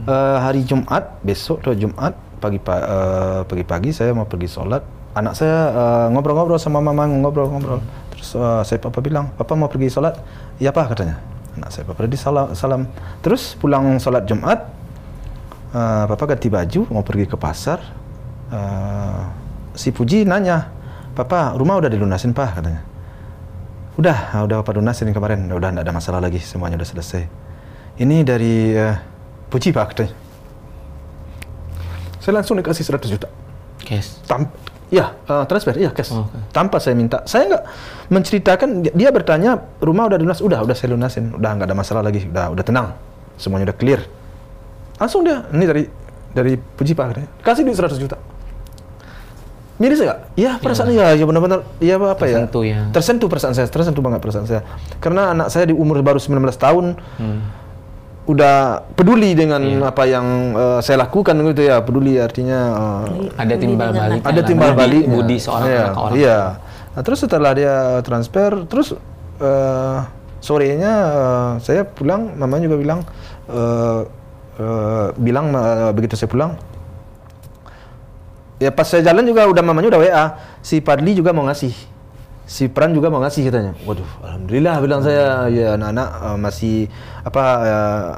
Eh, 0.07 0.37
hari 0.39 0.63
Jumat 0.63 1.19
besok 1.21 1.61
tuh 1.61 1.75
Jumat 1.75 2.15
pagi 2.39 2.57
pa- 2.57 2.87
eh, 2.87 3.41
pagi-pagi 3.45 3.91
saya 3.91 4.15
mau 4.15 4.25
pergi 4.25 4.47
sholat. 4.47 4.83
Anak 5.17 5.33
saya 5.33 5.73
eh, 5.73 6.07
ngobrol-ngobrol 6.13 6.61
sama 6.61 6.85
mama 6.85 7.09
ngobrol-ngobrol. 7.09 7.81
Terus 8.13 8.37
eh, 8.37 8.63
saya 8.69 8.79
papa 8.79 9.01
bilang, 9.01 9.33
"Papa 9.33 9.57
mau 9.57 9.73
pergi 9.73 9.89
sholat?" 9.89 10.21
"Iya, 10.61 10.77
Pak," 10.77 10.93
katanya. 10.93 11.17
Anak 11.57 11.73
saya 11.73 11.89
papa 11.89 12.05
di 12.05 12.21
salam, 12.21 12.53
salam. 12.53 12.85
Terus 13.25 13.57
pulang 13.57 13.97
sholat 13.97 14.29
Jumat 14.29 14.69
eh, 15.73 16.05
papa 16.05 16.25
ganti 16.29 16.53
baju 16.53 16.81
mau 16.93 17.01
pergi 17.01 17.25
ke 17.25 17.37
pasar. 17.41 17.81
Eh, 18.53 19.23
si 19.73 19.89
Puji 19.89 20.29
nanya, 20.29 20.69
"Papa, 21.17 21.57
rumah 21.57 21.81
udah 21.81 21.89
dilunasin, 21.89 22.37
Pak?" 22.37 22.61
katanya. 22.61 22.85
Udah, 23.97 24.37
ah, 24.37 24.45
udah 24.45 24.61
Papa 24.61 24.77
lunasin 24.77 25.09
kemarin. 25.09 25.49
Udah 25.49 25.73
nggak 25.73 25.85
ada 25.89 25.95
masalah 25.97 26.21
lagi, 26.21 26.37
semuanya 26.37 26.77
udah 26.77 26.89
selesai. 26.93 27.25
Ini 27.97 28.29
dari 28.29 28.77
eh, 28.77 28.97
Puji 29.49 29.73
Pak 29.73 29.97
katanya. 29.97 30.13
Saya 32.21 32.43
langsung 32.43 32.61
dikasih 32.61 32.85
100 32.85 33.09
juta. 33.09 33.29
Guys. 33.81 34.21
Tam 34.29 34.53
ya, 34.89 35.15
eh, 35.19 35.45
transfer, 35.51 35.75
iya 35.77 35.91
cash. 35.91 36.15
Oh, 36.15 36.25
oke. 36.27 36.39
Tanpa 36.55 36.79
saya 36.79 36.95
minta. 36.95 37.23
Saya 37.27 37.51
nggak 37.51 37.65
menceritakan, 38.09 38.69
dia- 38.95 39.11
bertanya, 39.11 39.59
rumah 39.79 40.07
udah 40.07 40.19
dilunas? 40.19 40.39
Udah, 40.39 40.63
udah 40.63 40.77
saya 40.79 40.95
lunasin. 40.95 41.35
Udah 41.35 41.51
nggak 41.55 41.67
ada 41.67 41.77
masalah 41.77 42.03
lagi, 42.03 42.27
udah 42.27 42.55
udah 42.55 42.65
tenang. 42.65 42.95
Semuanya 43.37 43.73
udah 43.73 43.79
clear. 43.79 44.01
Langsung 44.97 45.27
dia, 45.27 45.45
ini 45.51 45.65
dari 45.67 45.83
dari 46.33 46.53
Puji 46.57 46.93
Pak. 46.95 47.41
Kasih 47.43 47.65
duit 47.65 47.77
100 47.77 47.99
juta. 47.99 48.17
Miris 49.77 50.01
nggak? 50.01 50.41
Iya 50.41 50.57
perasaan 50.57 50.89
ya, 50.89 51.13
ya 51.13 51.25
benar-benar, 51.29 51.61
ya 51.85 52.01
apa 52.01 52.17
ya? 52.25 52.41
Tersentuh 52.41 52.65
ya. 52.65 52.81
Tersentuh 52.97 53.29
perasaan 53.29 53.53
saya, 53.53 53.69
tersentuh 53.69 54.01
banget 54.01 54.25
perasaan 54.25 54.49
saya. 54.49 54.65
Karena 55.05 55.37
anak 55.37 55.53
saya 55.53 55.69
di 55.69 55.77
umur 55.77 56.01
baru 56.01 56.17
19 56.17 56.57
tahun, 56.57 56.97
Hmm. 57.21 57.41
Udah 58.27 58.83
peduli 58.99 59.39
dengan 59.39 59.63
Iya. 59.63 59.87
apa 59.87 60.03
yang 60.05 60.27
eh, 60.53 60.79
saya 60.83 61.07
lakukan 61.07 61.35
gitu 61.55 61.63
ya, 61.63 61.79
peduli 61.81 62.19
artinya 62.19 62.61
eh, 63.07 63.39
Ada 63.39 63.55
timbal 63.55 63.91
balik. 63.91 64.21
ada 64.27 64.41
timbal 64.43 64.71
budi, 64.75 64.81
balik 64.83 65.05
Budi 65.07 65.37
seorang 65.39 65.69
iya, 65.69 65.79
anak 65.79 65.91
ke 65.95 66.01
orang. 66.03 66.17
Iya. 66.19 66.39
Nah, 66.97 67.03
terus 67.07 67.19
setelah 67.23 67.51
dia 67.55 67.75
transfer, 68.03 68.51
terus 68.67 68.89
eh, 69.39 69.99
sorenya 70.43 70.93
eh, 71.07 71.51
saya 71.63 71.83
pulang, 71.87 72.35
mamanya 72.35 72.67
juga 72.67 72.77
bilang 72.77 73.01
eh, 73.47 74.01
eh, 74.59 75.07
bilang 75.15 75.47
eh, 75.55 75.91
begitu 75.95 76.19
saya 76.19 76.27
pulang 76.27 76.53
ya 78.57 78.73
pas 78.73 78.89
saya 78.89 79.05
jalan 79.05 79.21
juga 79.23 79.45
udah 79.45 79.61
mamanya 79.61 79.93
udah 79.93 80.01
WA 80.01 80.25
si 80.65 80.81
Padli 80.81 81.13
juga 81.13 81.29
mau 81.37 81.45
ngasih 81.45 81.77
si 82.47 82.71
Pran 82.71 82.95
juga 82.95 83.11
mau 83.11 83.19
ngasih 83.21 83.51
katanya. 83.51 83.73
Waduh 83.83 84.07
alhamdulillah 84.23 84.75
bilang 84.79 85.03
saya. 85.03 85.51
Ya 85.51 85.75
anak-anak 85.75 86.09
eh, 86.09 86.39
masih 86.39 86.77
apa 87.27 87.45
eh, 87.67 88.11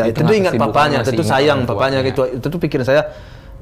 ya 0.00 0.02
Itu 0.08 0.24
tentu 0.24 0.32
ingat 0.34 0.52
papanya 0.56 1.04
tentu 1.04 1.22
sayang 1.22 1.68
papanya 1.68 2.00
ya. 2.00 2.08
gitu. 2.08 2.40
Tentu 2.40 2.56
pikiran 2.56 2.88
saya 2.88 3.12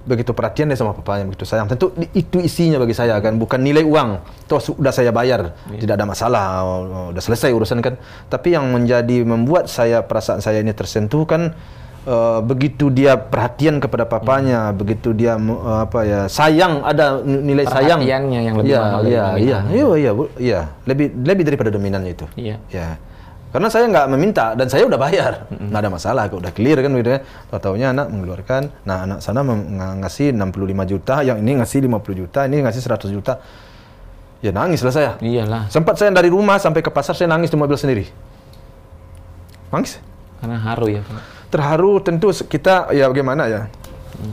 begitu 0.02 0.34
perhatian 0.34 0.66
deh 0.66 0.78
sama 0.78 0.94
papanya 0.94 1.26
begitu 1.26 1.42
sayang. 1.42 1.66
Tentu 1.66 1.90
itu 2.14 2.38
isinya 2.38 2.78
bagi 2.78 2.94
saya 2.94 3.18
kan. 3.18 3.34
Bukan 3.34 3.58
nilai 3.58 3.82
uang. 3.82 4.22
Toh 4.46 4.62
sudah 4.62 4.94
saya 4.94 5.10
bayar. 5.10 5.58
Iya. 5.74 5.84
tidak 5.84 5.94
ada 5.98 6.06
masalah. 6.06 6.44
Oh, 6.62 6.80
oh, 6.86 7.06
udah 7.10 7.22
selesai 7.22 7.50
urusan 7.50 7.82
kan. 7.82 7.98
Tapi 8.30 8.54
yang 8.54 8.70
menjadi 8.70 9.26
membuat 9.26 9.66
saya 9.66 10.06
perasaan 10.06 10.38
saya 10.38 10.62
ini 10.62 10.70
tersentuh 10.70 11.26
kan 11.26 11.52
eh, 12.06 12.38
begitu 12.42 12.90
dia 12.90 13.14
perhatian 13.16 13.78
kepada 13.78 14.04
papanya 14.06 14.70
begitu 14.74 15.14
dia 15.14 15.38
eh, 15.38 15.78
apa 15.86 16.00
ya 16.02 16.20
sayang 16.26 16.82
ada 16.82 17.22
nilai 17.22 17.66
sayang 17.66 18.00
yang 18.02 18.56
lebih 18.58 18.74
mahal 18.78 19.00
dari 19.02 19.12
iya, 19.14 19.26
iya, 19.38 19.58
iya, 19.70 19.86
iya, 19.96 20.10
Bu. 20.10 20.24
iya, 20.38 20.60
lebih 20.86 21.14
lebih 21.22 21.44
daripada 21.46 21.70
dominannya 21.70 22.12
itu. 22.12 22.26
Iya. 22.34 22.56
Ya. 22.70 22.98
Karena 23.52 23.68
saya 23.68 23.84
nggak 23.84 24.06
meminta 24.08 24.56
dan 24.56 24.64
saya 24.72 24.88
udah 24.88 24.96
bayar, 24.96 25.44
nggak 25.52 25.80
ada 25.84 25.90
masalah, 25.92 26.24
udah 26.24 26.56
clear 26.56 26.80
kan 26.80 26.88
gitu 26.96 27.10
ya. 27.12 27.20
Tahu-taunya 27.52 27.92
anak 27.92 28.08
mengeluarkan, 28.08 28.72
nah 28.88 29.04
anak 29.04 29.20
sana 29.20 29.44
ngasih 30.00 30.32
65 30.32 30.88
juta, 30.88 31.20
yang 31.20 31.36
ini 31.36 31.60
ngasih 31.60 31.84
50 31.84 32.16
juta, 32.16 32.48
ini 32.48 32.64
ngasih 32.64 32.80
100 32.80 33.12
juta. 33.12 33.44
Ya 34.40 34.56
nangis 34.56 34.80
lah 34.80 34.90
saya. 34.90 35.12
Iyalah, 35.20 35.68
Sempat 35.68 36.00
saya 36.00 36.10
dari 36.16 36.32
rumah 36.32 36.56
sampai 36.56 36.80
ke 36.80 36.88
pasar 36.88 37.12
saya 37.12 37.28
nangis 37.28 37.52
di 37.52 37.60
mobil 37.60 37.76
sendiri. 37.76 38.08
Nangis. 39.68 40.00
karena 40.40 40.58
haru 40.58 40.88
ya. 40.88 41.04
Pak. 41.04 41.41
Terharu 41.52 42.00
tentu 42.00 42.32
kita 42.32 42.88
ya 42.96 43.12
bagaimana 43.12 43.44
ya. 43.44 43.68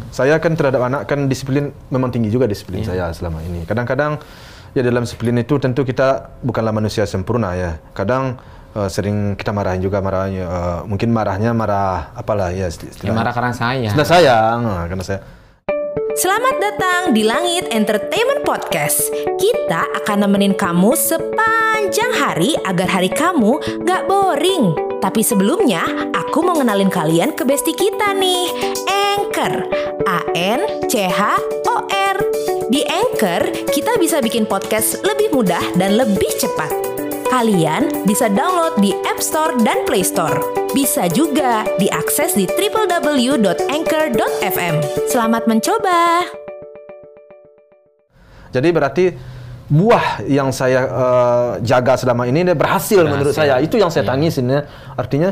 Saya 0.07 0.39
kan 0.39 0.55
terhadap 0.55 0.79
anak 0.87 1.01
kan 1.03 1.27
disiplin 1.27 1.75
memang 1.91 2.15
tinggi 2.15 2.31
juga 2.31 2.47
disiplin 2.47 2.79
saya 2.79 3.11
selama 3.11 3.43
ini. 3.43 3.67
Kadang-kadang 3.67 4.23
ya 4.71 4.79
dalam 4.79 5.03
disiplin 5.03 5.35
itu 5.35 5.59
tentu 5.59 5.83
kita 5.83 6.39
bukanlah 6.39 6.71
manusia 6.71 7.03
sempurna 7.03 7.59
ya. 7.59 7.75
Kadang 7.91 8.39
eh, 8.71 8.87
sering 8.87 9.35
kita 9.35 9.51
marahin 9.51 9.83
juga 9.83 9.99
marahnya 9.99 10.47
eh, 10.47 10.79
mungkin 10.87 11.11
marahnya 11.11 11.51
marah 11.51 12.15
apalah 12.15 12.55
ya 12.55 12.71
Ya 13.03 13.11
marah 13.11 13.35
karena 13.35 13.51
saya. 13.51 13.91
Karena 13.91 14.07
sayang, 14.07 14.57
nah, 14.63 14.85
karena 14.87 15.03
saya. 15.03 15.19
Selamat 16.15 16.55
datang 16.59 17.01
di 17.11 17.27
Langit 17.27 17.67
Entertainment 17.67 18.47
Podcast. 18.47 19.11
Kita 19.35 19.91
akan 20.03 20.23
nemenin 20.23 20.55
kamu 20.55 20.95
sepanjang 20.95 22.11
hari 22.15 22.55
agar 22.63 22.87
hari 22.87 23.11
kamu 23.11 23.59
gak 23.83 24.07
boring. 24.07 24.88
Tapi 24.99 25.23
sebelumnya, 25.23 25.79
aku 26.11 26.43
mau 26.43 26.59
ngenalin 26.59 26.91
kalian 26.91 27.31
ke 27.31 27.47
bestie 27.47 27.71
kita 27.71 28.11
nih, 28.19 28.51
Anchor. 29.15 29.63
A-N-C-H-O-R. 30.03 32.17
Di 32.67 32.83
Anchor, 32.83 33.71
kita 33.71 33.95
bisa 33.95 34.19
bikin 34.19 34.43
podcast 34.43 34.99
lebih 35.07 35.31
mudah 35.31 35.63
dan 35.79 35.95
lebih 35.95 36.27
cepat. 36.35 36.75
Kalian 37.31 38.03
bisa 38.03 38.27
download 38.27 38.75
di 38.83 38.91
App 39.07 39.23
Store 39.23 39.55
dan 39.63 39.87
Play 39.87 40.03
Store. 40.03 40.43
Bisa 40.75 41.07
juga 41.07 41.63
diakses 41.79 42.35
di 42.35 42.43
www.anchor.fm. 42.43 44.75
Selamat 45.07 45.47
mencoba. 45.47 46.27
Jadi 48.49 48.69
berarti 48.73 49.13
buah 49.69 50.25
yang 50.25 50.49
saya 50.49 50.81
eh, 50.83 51.51
jaga 51.61 51.93
selama 51.93 52.25
ini 52.25 52.41
dia 52.43 52.57
berhasil, 52.57 53.05
menurut 53.05 53.31
saya. 53.31 53.61
Itu 53.61 53.77
yang 53.77 53.87
saya 53.87 54.01
Iya. 54.01 54.11
tangisin 54.11 54.45
ya. 54.49 54.61
Artinya 54.93 55.29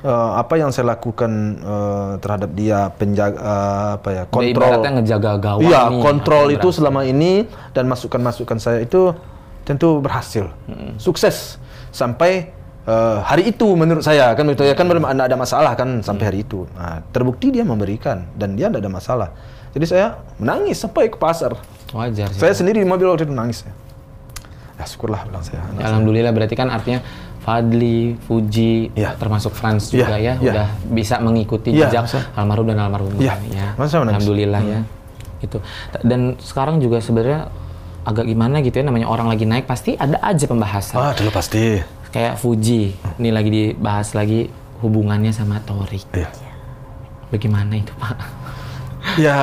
eh, 0.00 0.30
apa 0.38 0.54
yang 0.56 0.70
saya 0.70 0.94
lakukan 0.94 1.32
eh, 1.58 2.10
terhadap 2.18 2.50
dia 2.54 2.86
penjaga 2.94 3.34
eh, 3.36 3.88
apa 3.98 4.08
ya 4.08 4.22
kontrol. 4.26 4.46
ibaratnya 4.48 4.90
ngejaga 4.96 5.32
gawang 5.36 5.66
Iya, 5.66 5.80
kontrol 5.98 6.44
yang 6.46 6.56
itu 6.56 6.68
berhasil. 6.70 6.78
selama 6.78 7.00
ini 7.02 7.32
dan 7.70 7.84
masukan-masukan 7.84 8.58
saya 8.58 8.78
itu 8.80 9.10
tentu 9.66 9.98
berhasil. 9.98 10.46
Sukses 10.96 11.58
sampai 11.90 12.48
eh, 12.86 13.18
hari 13.20 13.50
itu 13.50 13.74
menurut 13.74 14.00
saya 14.00 14.30
kan 14.32 14.46
itu 14.46 14.62
ya 14.62 14.72
kan 14.72 14.86
belum 14.86 15.02
ada, 15.02 15.26
ada 15.26 15.36
masalah 15.36 15.74
kan 15.74 15.98
sampai 16.00 16.24
hari 16.30 16.38
itu. 16.42 16.62
Nah, 16.72 17.02
terbukti 17.10 17.50
dia 17.50 17.66
memberikan 17.66 18.22
dan 18.34 18.54
dia 18.54 18.70
tidak 18.70 18.86
ada 18.86 18.92
masalah. 18.92 19.28
Jadi 19.70 19.86
saya 19.86 20.06
menangis 20.38 20.78
sampai 20.78 21.06
ke 21.06 21.14
pasar. 21.14 21.54
Wajar 21.90 22.30
sih. 22.30 22.38
Saya 22.38 22.54
sendiri 22.54 22.80
di 22.80 22.88
mobil 22.88 23.06
waktu 23.06 23.26
itu 23.26 23.34
nangis. 23.34 23.66
Ya 24.78 24.84
syukurlah 24.86 25.26
bilang 25.28 25.42
saya. 25.44 25.60
Ya, 25.76 25.90
Alhamdulillah 25.92 26.32
berarti 26.32 26.54
kan 26.54 26.70
artinya 26.70 27.02
Fadli, 27.40 28.14
Fuji, 28.28 28.92
Iya. 28.92 29.16
termasuk 29.16 29.56
Franz 29.56 29.88
Iya, 29.88 29.96
juga 29.96 30.16
ya, 30.20 30.34
iya. 30.38 30.52
udah 30.52 30.66
bisa 30.92 31.16
mengikuti 31.18 31.72
Iya, 31.72 31.88
jejak 31.88 32.36
almarhum 32.36 32.68
dan 32.68 32.78
almarhumah 32.78 33.16
Iya, 33.20 33.34
ya. 33.48 33.66
masa 33.80 34.00
menangis. 34.00 34.22
Alhamdulillah 34.22 34.62
ya. 34.62 34.80
Itu. 35.40 35.58
Dan 36.04 36.36
sekarang 36.36 36.84
juga 36.84 37.00
sebenarnya 37.00 37.48
agak 38.04 38.28
gimana 38.28 38.60
gitu 38.60 38.80
ya 38.80 38.84
namanya 38.84 39.08
orang 39.08 39.28
lagi 39.28 39.44
naik 39.44 39.64
pasti 39.64 39.96
ada 39.96 40.20
aja 40.20 40.44
pembahasan. 40.48 40.96
Ah, 41.00 41.12
dulu 41.16 41.32
pasti. 41.32 41.80
Kayak 42.12 42.36
Fuji, 42.40 42.92
ini 43.18 43.28
lagi 43.32 43.50
dibahas 43.50 44.12
lagi 44.12 44.48
hubungannya 44.80 45.32
sama 45.32 45.60
Torik. 45.64 46.04
Iya. 46.12 46.28
Bagaimana 47.30 47.78
itu, 47.78 47.92
Pak? 47.96 48.39
Ya, 49.16 49.38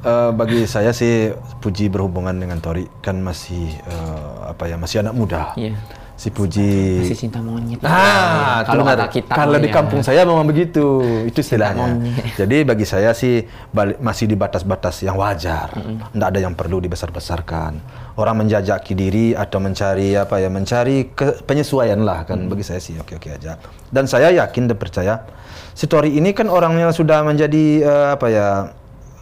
eh, 0.00 0.30
bagi 0.32 0.64
saya 0.64 0.90
sih 0.90 1.30
Puji 1.60 1.86
berhubungan 1.86 2.32
dengan 2.32 2.58
Tori 2.58 2.86
kan 3.00 3.18
masih 3.18 3.70
eh, 3.76 4.30
apa 4.46 4.66
ya 4.66 4.76
masih 4.76 5.02
anak 5.02 5.14
muda. 5.14 5.52
Iya. 5.54 5.74
Si 6.16 6.32
Puji. 6.32 7.04
Masih 7.04 7.28
cinta 7.28 7.44
monyet. 7.44 7.76
Ah, 7.84 8.64
Ya, 8.64 8.64
kalau 8.64 8.88
kata 8.88 9.04
kita 9.06 9.36
kalau 9.36 9.60
di 9.60 9.68
ya. 9.68 9.74
kampung 9.74 10.00
saya 10.00 10.24
memang 10.24 10.48
begitu, 10.48 11.04
itu 11.28 11.44
istilahnya. 11.44 11.92
Jadi 12.32 12.64
bagi 12.64 12.88
saya 12.88 13.12
sih 13.12 13.44
balik, 13.68 14.00
masih 14.00 14.24
di 14.24 14.32
batas-batas 14.32 15.04
yang 15.04 15.20
wajar, 15.20 15.76
tidak 15.76 16.26
ada 16.32 16.40
yang 16.40 16.56
perlu 16.56 16.80
dibesar-besarkan. 16.80 17.76
Orang 18.16 18.40
menjajaki 18.40 18.96
diri 18.96 19.36
atau 19.36 19.60
mencari 19.60 20.16
apa 20.16 20.40
ya, 20.40 20.48
mencari 20.48 21.12
ke- 21.12 21.44
penyesuaian 21.44 22.00
lah 22.00 22.24
kan. 22.24 22.48
Bagi 22.48 22.64
saya 22.64 22.80
sih 22.80 22.96
oke-oke 22.96 23.36
aja. 23.36 23.60
Dan 23.92 24.08
saya 24.08 24.32
yakin 24.32 24.72
dan 24.72 24.80
percaya, 24.80 25.20
si 25.76 25.84
Tori 25.84 26.16
ini 26.16 26.32
kan 26.32 26.48
orang 26.48 26.80
yang 26.80 26.96
sudah 26.96 27.20
menjadi 27.20 27.64
eh, 27.84 28.08
apa 28.16 28.26
ya, 28.32 28.48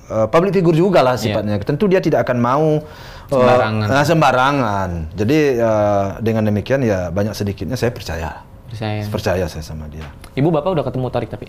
eh, 0.07 0.27
public 0.27 0.53
figure 0.53 0.77
juga 0.77 1.01
lah 1.01 1.14
sifatnya. 1.14 1.57
Tentu 1.59 1.85
dia 1.85 1.99
tidak 1.99 2.23
akan 2.23 2.38
mau 2.38 2.67
eh, 2.75 2.83
Sembarangan. 3.31 3.87
ah, 3.88 4.05
sembarangan. 4.05 4.90
Jadi 5.12 5.38
eh, 5.57 6.07
dengan 6.21 6.43
demikian 6.45 6.81
ya 6.81 7.09
banyak 7.09 7.33
sedikitnya 7.33 7.75
saya 7.75 7.90
percaya. 7.90 8.31
Saya. 8.71 9.07
Percaya 9.07 9.47
saya 9.47 9.62
sama 9.62 9.87
dia. 9.87 10.03
Ibu 10.33 10.51
bapak 10.51 10.71
udah 10.73 10.85
ketemu 10.85 11.07
Torik 11.09 11.31
tapi 11.31 11.47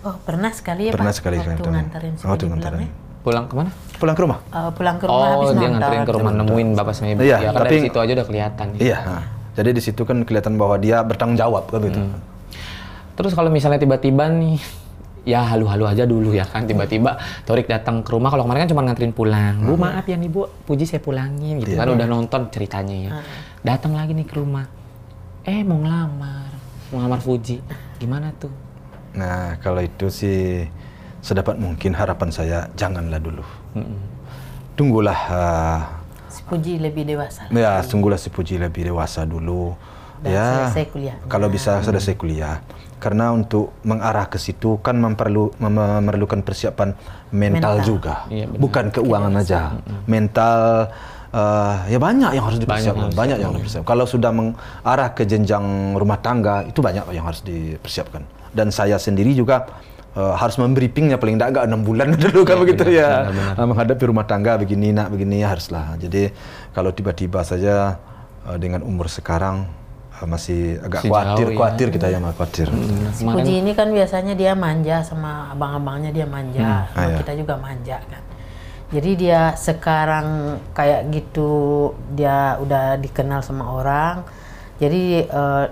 Oh, 0.00 0.20
pernah 0.20 0.52
sekali 0.52 0.86
ya 0.86 0.92
Pernah 0.92 1.10
Pak? 1.10 1.16
sekali 1.16 1.40
waktu 1.40 1.56
kan, 1.56 1.72
nganterin 1.72 2.12
Waktu 2.14 2.28
Dedi 2.36 2.50
nganterin. 2.52 2.76
pulangnya. 2.76 2.90
pulang 3.24 3.44
ke 3.48 3.54
mana? 3.56 3.70
Pulang 3.96 4.14
ke 4.14 4.22
rumah? 4.22 4.38
Eh, 4.44 4.70
pulang 4.70 4.96
ke 4.96 5.04
rumah 5.08 5.26
habis 5.26 5.32
Oh, 5.32 5.42
dia 5.48 5.56
nonton. 5.56 5.72
nganterin 5.72 6.00
ke 6.04 6.12
rumah 6.12 6.32
nemuin 6.34 6.68
bapak 6.74 6.92
sama 6.92 7.08
ibu. 7.10 7.20
Iya, 7.20 7.36
ya, 7.38 7.50
kan 7.50 7.60
tapi- 7.64 7.82
situ 7.82 7.98
aja 7.98 8.12
udah 8.12 8.26
kelihatan. 8.28 8.66
ya. 8.70 8.78
Iya. 8.78 8.98
nah. 9.00 9.24
Jadi 9.54 9.70
di 9.70 9.80
situ 9.80 10.02
kan 10.02 10.16
kelihatan 10.20 10.54
bahwa 10.54 10.76
dia 10.76 11.00
bertanggung 11.00 11.34
jawab 11.34 11.64
kan 11.66 11.80
gitu. 11.80 12.00
Terus 13.14 13.32
kalau 13.32 13.48
misalnya 13.48 13.78
tiba-tiba 13.78 14.28
nih, 14.28 14.58
ya 15.24 15.40
halu-halu 15.42 15.84
aja 15.84 16.04
dulu 16.04 16.30
ya 16.30 16.44
kan. 16.44 16.64
Tiba-tiba 16.64 17.16
Torik 17.42 17.66
datang 17.66 18.00
ke 18.00 18.12
rumah. 18.12 18.28
Kalau 18.28 18.44
kemarin 18.44 18.64
kan 18.64 18.70
cuma 18.70 18.82
nganterin 18.84 19.10
pulang. 19.10 19.64
Bu 19.64 19.74
maaf 19.74 20.04
ya 20.04 20.14
nih 20.14 20.28
bu, 20.28 20.44
Puji 20.64 20.84
saya 20.84 21.00
pulangin 21.00 21.58
gitu 21.58 21.74
Iya. 21.74 21.80
kan. 21.80 21.88
Udah 21.90 22.06
nonton 22.06 22.40
ceritanya 22.48 22.96
ya. 22.96 23.10
Datang 23.60 23.92
lagi 23.92 24.12
nih 24.12 24.24
ke 24.24 24.36
rumah. 24.36 24.68
Eh 25.42 25.60
mau 25.60 25.76
ngelamar, 25.76 26.48
mau 26.88 27.00
ngelamar 27.00 27.20
Fuji. 27.20 27.60
Gimana 27.96 28.32
tuh? 28.36 28.52
Nah, 29.14 29.56
kalau 29.58 29.78
itu 29.78 30.08
sih 30.08 30.64
sedapat 31.20 31.56
mungkin 31.56 31.92
harapan 31.92 32.28
saya 32.28 32.68
janganlah 32.72 33.16
dulu. 33.16 33.44
Tunggulah 34.74 35.20
uh, 35.30 35.80
Si 36.28 36.42
Puji 36.42 36.82
lebih 36.82 37.06
dewasa. 37.06 37.46
ya 37.48 37.78
tunggulah 37.86 38.18
si 38.18 38.26
Puji 38.26 38.58
lebih 38.58 38.90
dewasa 38.90 39.22
dulu. 39.22 39.72
Dan 40.24 40.32
ya. 40.32 40.46
selesai 40.72 40.84
kuliah. 40.88 41.16
Kalau 41.28 41.48
bisa 41.52 41.84
selesai 41.84 42.14
kuliah. 42.16 42.64
Karena 42.96 43.36
untuk 43.36 43.76
mengarah 43.84 44.32
ke 44.32 44.40
situ 44.40 44.80
kan 44.80 44.96
memperlu 44.96 45.52
mem- 45.60 46.00
memerlukan 46.00 46.40
persiapan 46.40 46.96
mental, 47.28 47.76
Mental. 47.76 47.84
juga. 47.84 48.14
Iya, 48.32 48.48
benar. 48.48 48.60
Bukan 48.64 48.84
keuangan 48.96 49.32
aja. 49.36 49.60
Mental 50.08 50.88
eh, 51.28 51.74
ya 51.92 51.98
banyak 52.00 52.30
yang 52.32 52.44
harus 52.48 52.58
dipersiapkan. 52.64 53.12
harus 53.12 53.18
Banyak, 53.18 53.36
yang 53.36 53.52
harus 53.52 53.60
dipersiapkan. 53.60 53.88
Kalau 53.92 54.04
sudah 54.08 54.32
mengarah 54.32 55.12
ke 55.12 55.28
jenjang 55.28 55.92
rumah 55.92 56.16
tangga 56.24 56.64
itu 56.64 56.80
banyak 56.80 57.04
yang 57.12 57.28
harus 57.28 57.44
dipersiapkan. 57.44 58.24
Dan 58.56 58.72
saya 58.72 58.96
sendiri 58.96 59.36
juga 59.36 59.68
uh, 60.14 60.34
harus 60.38 60.56
membriefingnya 60.58 61.18
paling 61.18 61.36
tidak 61.36 61.48
enggak 61.54 61.66
enam 61.68 61.80
bulan 61.82 62.14
dulu 62.22 62.46
kan 62.46 62.56
Iya, 62.56 62.62
begitu 62.62 62.84
benar, 62.86 62.98
ya 62.98 63.08
benar, 63.28 63.52
Uh, 63.58 63.66
menghadapi 63.66 64.02
rumah 64.06 64.26
tangga 64.26 64.52
begini 64.58 64.94
nak 64.94 65.10
begini 65.10 65.42
haruslah 65.42 65.98
jadi 65.98 66.30
kalau 66.70 66.90
tiba-tiba 66.94 67.42
saja 67.42 67.98
uh, 68.46 68.58
dengan 68.58 68.82
umur 68.86 69.10
sekarang 69.10 69.66
uh, 69.66 69.83
masih 70.22 70.78
agak 70.78 71.00
Masih 71.00 71.10
khawatir 71.10 71.34
jauh, 71.36 71.50
ya. 71.50 71.58
khawatir 71.58 71.86
kita 71.90 72.06
ya 72.06 72.18
mah 72.18 72.32
khawatir 72.32 72.68
Si 73.10 73.20
Kemarin- 73.20 73.36
Puji 73.36 73.54
ini 73.58 73.72
kan 73.72 73.88
biasanya 73.90 74.32
dia 74.32 74.52
manja 74.54 74.96
sama 75.00 75.50
abang-abangnya 75.50 76.10
dia 76.10 76.24
manja, 76.24 76.62
Ah, 76.62 76.82
sama 76.88 77.08
iya. 77.08 77.16
kita 77.18 77.32
juga 77.34 77.54
manja 77.56 77.98
kan. 78.00 78.22
Jadi 78.86 79.10
dia 79.16 79.40
sekarang 79.54 80.26
kayak 80.70 81.10
gitu 81.10 81.50
dia 82.10 82.54
udah 82.56 82.94
dikenal 82.96 83.40
sama 83.40 83.66
orang. 83.68 84.22
Jadi 84.76 85.02
eh, 85.20 85.66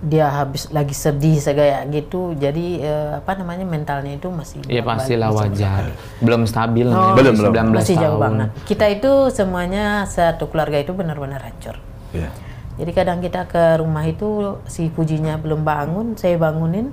dia 0.00 0.26
habis 0.28 0.68
lagi 0.68 0.92
sedih 0.92 1.36
segaya 1.38 1.84
gitu. 1.86 2.32
Jadi 2.34 2.78
eh, 2.78 3.10
apa 3.14 3.32
namanya 3.34 3.62
mentalnya 3.62 4.12
itu 4.12 4.28
masih 4.28 4.60
Iya 4.62 4.80
bolak-balik 4.80 4.88
pastilah 4.98 5.30
wajar. 5.30 5.82
Belum 6.18 6.42
stabil 6.44 6.86
Oh, 6.86 7.12
Belum, 7.12 7.34
belum. 7.34 7.52
19 7.52 7.76
Masih 7.78 7.96
jauh 7.96 8.16
tahun. 8.16 8.22
banget. 8.22 8.48
Kita 8.64 8.84
itu 8.86 9.12
semuanya 9.28 9.84
satu 10.06 10.48
keluarga 10.48 10.78
itu 10.78 10.90
benar-benar 10.90 11.40
hancur. 11.42 11.76
ya 12.10 12.30
Jadi 12.74 12.90
kadang 12.90 13.22
kita 13.22 13.46
ke 13.46 13.78
rumah 13.78 14.02
itu 14.02 14.58
si 14.66 14.90
Pujinya 14.90 15.38
belum 15.38 15.62
bangun, 15.62 16.18
saya 16.18 16.34
bangunin. 16.34 16.90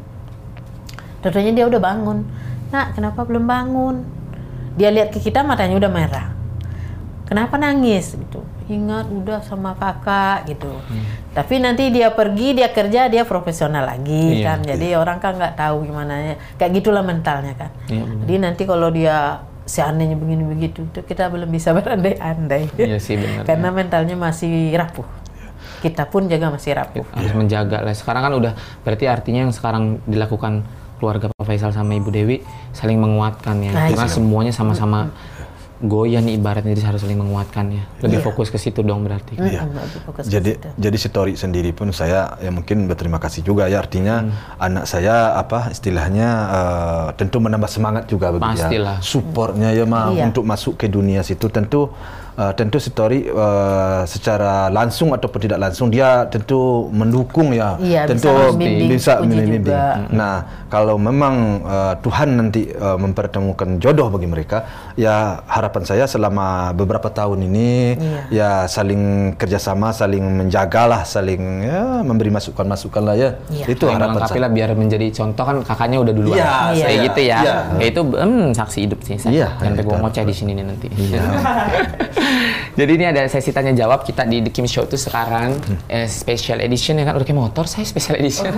Tentunya 1.26 1.54
dia 1.54 1.66
udah 1.66 1.82
bangun. 1.82 2.26
Nak, 2.70 2.98
kenapa 2.98 3.26
belum 3.26 3.46
bangun? 3.50 4.06
Dia 4.78 4.94
lihat 4.94 5.10
ke 5.10 5.20
kita 5.20 5.42
matanya 5.42 5.78
udah 5.82 5.92
merah. 5.92 6.28
Kenapa 7.26 7.56
nangis 7.56 8.14
gitu? 8.14 8.44
Ingat 8.68 9.08
udah 9.08 9.40
sama 9.42 9.72
kakak 9.76 10.52
gitu. 10.52 10.68
Hmm. 10.68 11.04
Tapi 11.32 11.64
nanti 11.64 11.88
dia 11.88 12.12
pergi, 12.12 12.52
dia 12.60 12.68
kerja, 12.68 13.08
dia 13.08 13.24
profesional 13.24 13.88
lagi 13.88 14.44
Iya, 14.44 14.52
kan. 14.52 14.60
Jadi 14.68 14.88
orang 15.00 15.18
kan 15.24 15.40
nggak 15.40 15.56
tahu 15.56 15.88
gimana 15.88 16.14
ya. 16.20 16.36
Kayak 16.60 16.84
gitulah 16.84 17.04
mentalnya 17.04 17.56
kan. 17.56 17.72
Iya. 17.88 18.04
Jadi 18.28 18.36
nanti 18.36 18.64
kalau 18.68 18.92
dia 18.92 19.48
seandainya 19.64 20.20
begini 20.20 20.44
begitu, 20.44 20.84
itu 20.92 21.00
kita 21.08 21.32
belum 21.32 21.48
bisa 21.48 21.72
berandai-andai. 21.78 22.76
Iya 22.76 23.00
sih, 23.00 23.16
benar. 23.16 23.48
Karena 23.48 23.70
mentalnya 23.72 24.16
masih 24.20 24.76
rapuh. 24.76 25.08
Kita 25.82 26.06
pun 26.06 26.26
juga 26.26 26.48
masih 26.48 26.72
rapuh. 26.74 27.06
harus 27.10 27.34
menjaga 27.34 27.82
lah. 27.82 27.92
Sekarang 27.92 28.22
kan 28.22 28.34
udah 28.34 28.54
berarti 28.82 29.06
artinya 29.06 29.44
yang 29.44 29.52
sekarang 29.52 29.98
dilakukan 30.06 30.62
keluarga 30.96 31.28
Pak 31.28 31.44
Faisal 31.44 31.70
sama 31.72 31.94
Ibu 31.94 32.10
Dewi 32.10 32.38
saling 32.72 32.96
menguatkan 32.96 33.58
ya. 33.60 33.72
Nah, 33.72 33.90
Karena 33.90 34.06
iya. 34.06 34.14
semuanya 34.14 34.54
sama-sama 34.54 35.10
goyah 35.82 36.22
nih 36.22 36.38
ibaratnya 36.38 36.78
jadi 36.78 36.86
harus 36.88 37.02
saling 37.02 37.18
menguatkan 37.18 37.74
ya. 37.74 37.82
Lebih 38.00 38.22
Iya. 38.22 38.26
fokus 38.30 38.48
ke 38.48 38.62
situ 38.62 38.86
dong 38.86 39.02
berarti. 39.02 39.34
Iya. 39.34 39.66
Lebih 39.66 40.02
fokus 40.06 40.30
ke 40.30 40.30
Jadi 40.30 40.52
situ. 40.54 40.70
jadi 40.78 40.94
si 40.96 41.08
Tori 41.10 41.34
sendiri 41.34 41.74
pun 41.74 41.90
saya 41.90 42.38
ya 42.38 42.54
mungkin 42.54 42.86
berterima 42.86 43.18
kasih 43.18 43.42
juga 43.42 43.66
ya 43.66 43.82
artinya 43.82 44.22
Hmm. 44.22 44.30
anak 44.62 44.86
saya 44.86 45.34
apa 45.34 45.74
istilahnya 45.74 46.30
eh, 46.52 47.08
tentu 47.18 47.42
menambah 47.42 47.66
semangat 47.66 48.06
juga 48.06 48.30
begitu 48.30 48.62
Pastilah. 48.62 48.98
ya. 48.98 49.04
Supportnya 49.04 49.74
ya 49.74 49.82
mah 49.84 50.14
Iya. 50.14 50.30
untuk 50.30 50.46
masuk 50.46 50.78
ke 50.78 50.86
dunia 50.86 51.26
situ 51.26 51.50
tentu 51.50 51.90
eh, 52.42 52.52
tentu 52.58 52.82
si 52.82 52.90
Tori 52.90 53.30
eh, 53.30 54.02
secara 54.10 54.74
langsung 54.74 55.14
ataupun 55.14 55.40
tidak 55.46 55.60
langsung 55.62 55.94
dia 55.94 56.26
tentu 56.26 56.90
mendukung 56.90 57.54
ya. 57.54 57.78
Bisa 57.78 58.10
tentu 58.10 58.30
membimbing 58.34 58.90
bisa 58.90 59.14
membimbing. 59.22 59.62
juga. 59.62 60.10
Nah, 60.10 60.36
kalau 60.72 60.96
memang 60.96 61.36
eh, 61.62 61.94
Tuhan 62.00 62.30
nanti 62.34 62.66
eh, 62.66 62.98
mempertemukan 62.98 63.76
jodoh 63.78 64.08
bagi 64.08 64.26
mereka, 64.26 64.64
ya 64.96 65.44
harapan 65.46 65.84
saya 65.84 66.06
selama 66.06 66.48
beberapa 66.72 67.12
tahun 67.12 67.44
ini 67.44 67.70
Iya. 67.92 68.20
ya 68.32 68.50
saling 68.66 69.02
kerjasama, 69.36 69.92
saling 69.92 70.24
menjagalah, 70.24 71.04
saling 71.04 71.42
ya 71.62 72.00
memberi 72.02 72.32
masukan-masukan 72.32 73.04
lah 73.04 73.16
ya. 73.16 73.30
Iya. 73.48 73.66
Itu 73.68 73.86
Saling 73.86 74.00
harapan 74.00 74.22
saya. 74.24 74.40
lah 74.40 74.50
biar 74.50 74.70
menjadi 74.74 75.08
contoh 75.12 75.44
kan 75.44 75.56
kakaknya 75.62 75.98
udah 76.00 76.14
duluan. 76.14 76.38
Iya, 76.38 76.48
Kayak 76.48 76.80
saya- 76.82 77.04
gitu 77.04 77.22
ya. 77.22 77.38
iya. 77.38 77.56
Ya 77.76 77.86
itu 77.86 78.02
hmm, 78.02 78.46
saksi 78.56 78.80
hidup 78.82 79.00
sih 79.04 79.16
saya. 79.18 79.32
Iya, 79.34 79.48
Sampai 79.58 79.84
gua 79.84 80.00
harapan. 80.00 80.08
ngoceh 80.08 80.24
di 80.24 80.34
sini 80.34 80.52
nih 80.54 80.66
nanti. 80.66 80.88
Iya. 80.90 81.22
Jadi 82.72 82.92
ini 82.94 83.06
ada 83.06 83.22
sesi 83.26 83.50
tanya 83.50 83.72
jawab 83.74 84.02
kita 84.02 84.24
di 84.24 84.40
The 84.40 84.50
Kim 84.50 84.64
Show 84.64 84.84
tuh 84.84 84.96
sekarang 84.96 85.58
Hmm. 85.58 85.78
eh, 85.86 86.06
special 86.06 86.60
edition 86.60 86.96
ya 86.96 87.04
kan 87.04 87.14
udah 87.14 87.24
kayak 87.24 87.36
motor 87.38 87.66
saya 87.66 87.84
special 87.84 88.16
edition. 88.16 88.52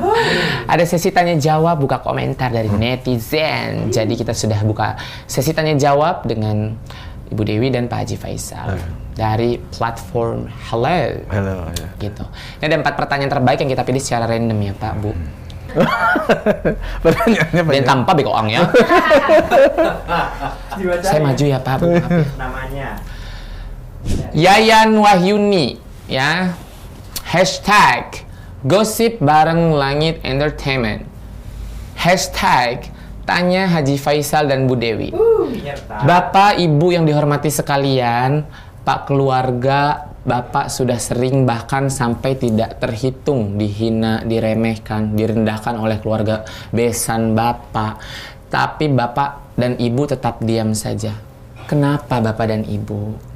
ada 0.65 0.84
sesi 0.84 1.10
tanya 1.10 1.34
jawab 1.36 1.78
buka 1.78 1.97
komentar 1.99 2.49
dari 2.49 2.67
Hmm. 2.67 2.78
netizen. 2.78 3.89
Jadi 3.89 4.13
kita 4.15 4.32
sudah 4.32 4.62
buka 4.62 4.95
sesi 5.23 5.49
tanya 5.49 5.73
jawab 5.73 6.23
dengan 6.23 6.78
Ibu 7.26 7.41
Dewi 7.41 7.67
dan 7.67 7.86
Pak 7.86 7.97
Haji 7.99 8.15
Faisal 8.15 8.78
dari 9.12 9.58
platform 9.58 10.45
Hello. 10.63 11.02
Halo, 11.28 11.65
ya. 11.71 11.88
Gitu. 11.99 12.23
Ini 12.58 12.65
ada 12.67 12.78
empat 12.80 12.93
pertanyaan 12.95 13.32
terbaik 13.32 13.58
yang 13.58 13.71
kita 13.71 13.82
pilih 13.82 13.97
secara 13.97 14.26
random 14.28 14.60
ya 14.60 14.73
Pak 14.73 14.93
Bu. 14.99 15.10
Pertanyaannya 17.02 17.49
Dan 17.56 17.65
banyak. 17.65 17.82
tanpa 17.84 18.12
bekoang 18.13 18.45
ya. 18.45 18.62
Saya 21.02 21.19
maju 21.19 21.43
ya 21.43 21.58
Pak 21.58 21.76
Bu. 21.80 21.89
Maaf 21.89 22.12
ya. 22.13 22.21
Namanya. 22.38 22.89
Yayan 24.34 24.98
Wahyuni 24.98 25.80
ya 26.10 26.58
hashtag 27.24 28.26
gosip 28.66 29.22
bareng 29.22 29.76
langit 29.76 30.20
entertainment 30.26 31.08
hashtag 31.96 32.89
tanya 33.24 33.70
Haji 33.72 33.96
Faisal 33.96 34.52
dan 34.52 34.68
Bu 34.68 34.76
Dewi 34.76 35.16
Nyerta. 35.63 36.04
Bapak 36.04 36.60
Ibu 36.60 36.88
yang 36.92 37.06
dihormati 37.08 37.48
sekalian 37.48 38.44
Pak 38.84 39.08
keluarga 39.08 40.12
Bapak 40.24 40.72
sudah 40.72 40.96
sering 41.04 41.44
bahkan 41.44 41.92
sampai 41.92 42.39
tidak 42.39 42.80
terhitung 42.80 43.60
dihina, 43.60 44.24
diremehkan, 44.24 45.20
direndahkan 45.20 45.76
oleh 45.76 46.00
keluarga 46.00 46.48
besan 46.72 47.36
Bapak. 47.36 48.00
Tapi 48.48 48.88
Bapak 48.88 49.60
dan 49.60 49.76
Ibu 49.76 50.08
tetap 50.08 50.39
diam 50.39 50.72
saja. 50.72 51.12
Kenapa 51.68 52.24
Bapak 52.24 52.48
dan 52.48 52.63
Ibu? 52.63 53.33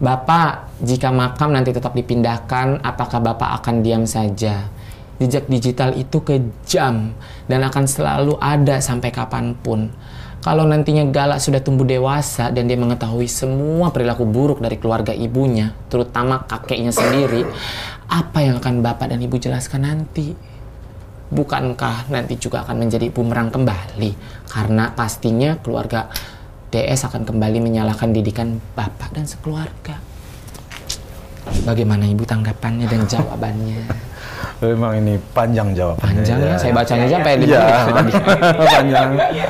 Bapak, 0.00 0.80
jika 0.80 1.12
makam 1.12 1.52
nanti 1.52 1.76
tetap 1.76 1.92
dipindahkan, 1.92 2.80
apakah 2.80 3.20
Bapak 3.20 3.60
akan 3.60 3.84
diam 3.84 4.08
saja? 4.08 4.72
Jejak 5.20 5.44
digital 5.52 5.92
itu 5.92 6.24
kejam 6.24 7.12
dan 7.44 7.60
akan 7.68 7.84
selalu 7.84 8.40
ada 8.40 8.80
sampai 8.80 9.12
kapan 9.12 9.52
pun. 9.52 9.92
Kalau 10.40 10.64
nantinya 10.64 11.04
Galak 11.12 11.36
sudah 11.44 11.60
tumbuh 11.60 11.84
dewasa 11.84 12.48
dan 12.48 12.64
dia 12.64 12.80
mengetahui 12.80 13.28
semua 13.28 13.92
perilaku 13.92 14.24
buruk 14.24 14.64
dari 14.64 14.80
keluarga 14.80 15.12
ibunya, 15.12 15.76
terutama 15.92 16.48
kakeknya 16.48 16.96
sendiri, 16.96 17.44
apa 18.08 18.40
yang 18.40 18.56
akan 18.56 18.80
Bapak 18.80 19.12
dan 19.12 19.20
Ibu 19.20 19.36
jelaskan 19.36 19.84
nanti? 19.84 20.32
Bukankah 21.28 22.08
nanti 22.08 22.40
juga 22.40 22.64
akan 22.64 22.88
menjadi 22.88 23.12
bumerang 23.12 23.52
kembali? 23.52 24.16
Karena 24.48 24.96
pastinya 24.96 25.60
keluarga 25.60 26.08
DS 26.70 27.10
akan 27.10 27.26
kembali 27.26 27.58
menyalahkan 27.60 28.14
didikan 28.14 28.62
Bapak 28.72 29.10
dan 29.10 29.26
sekeluarga. 29.26 29.98
Bagaimana 31.66 32.06
Ibu 32.06 32.22
tanggapannya 32.22 32.86
dan 32.86 33.02
jawabannya? 33.04 33.90
Memang 34.62 34.92
ini 34.94 35.16
panjang 35.32 35.72
jawabannya. 35.74 36.20
Panjang 36.22 36.38
ya, 36.38 36.54
saya 36.54 36.72
bacanya 36.72 37.04
aja 37.08 37.16
sampai 37.18 37.34
lima 37.36 37.48
Iya. 37.48 37.64
menit 37.64 37.94
tadi. 37.96 38.12
panjang. 38.76 39.08
Iya. 39.32 39.46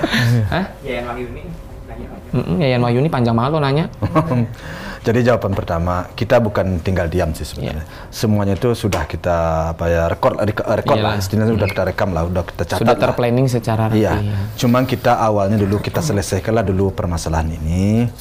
Hah? 0.49 0.65
Ya 0.81 0.93
yang 1.03 1.07
lagi 1.11 1.23
ini. 1.27 1.43
Nanya 1.85 2.07
aja. 2.09 2.29
Mm-mm, 2.31 2.57
Yayan 2.57 2.81
Wahyuni 2.81 3.09
panjang 3.11 3.35
banget 3.35 3.51
lo 3.53 3.61
nanya. 3.61 3.85
Jadi 5.01 5.25
jawaban 5.25 5.57
pertama, 5.57 6.05
kita 6.13 6.37
bukan 6.39 6.77
tinggal 6.85 7.09
diam 7.09 7.33
sih 7.33 7.49
sebenarnya. 7.49 7.89
Semuanya 8.13 8.53
itu 8.53 8.77
sudah 8.77 9.09
kita 9.09 9.37
apa 9.73 9.85
ya 9.89 10.03
rekod 10.07 10.37
rek- 10.37 10.61
rekod 10.61 11.01
lah, 11.01 11.17
istilahnya 11.17 11.57
sudah 11.57 11.69
kita 11.69 11.83
rekam 11.89 12.13
lah, 12.13 12.29
sudah 12.29 12.45
kita 12.45 12.63
catat 12.69 12.81
Sudah 12.85 12.97
lah. 12.97 13.03
terplanning 13.09 13.49
secara 13.49 13.89
rapi. 13.89 14.05
Iya. 14.05 14.13
ya. 14.21 14.37
Cuman 14.61 14.85
kita 14.85 15.17
awalnya 15.17 15.57
dulu 15.57 15.81
kita 15.81 16.05
selesaikanlah 16.05 16.65
dulu 16.65 16.93
permasalahan 16.93 17.49
ini 17.49 18.13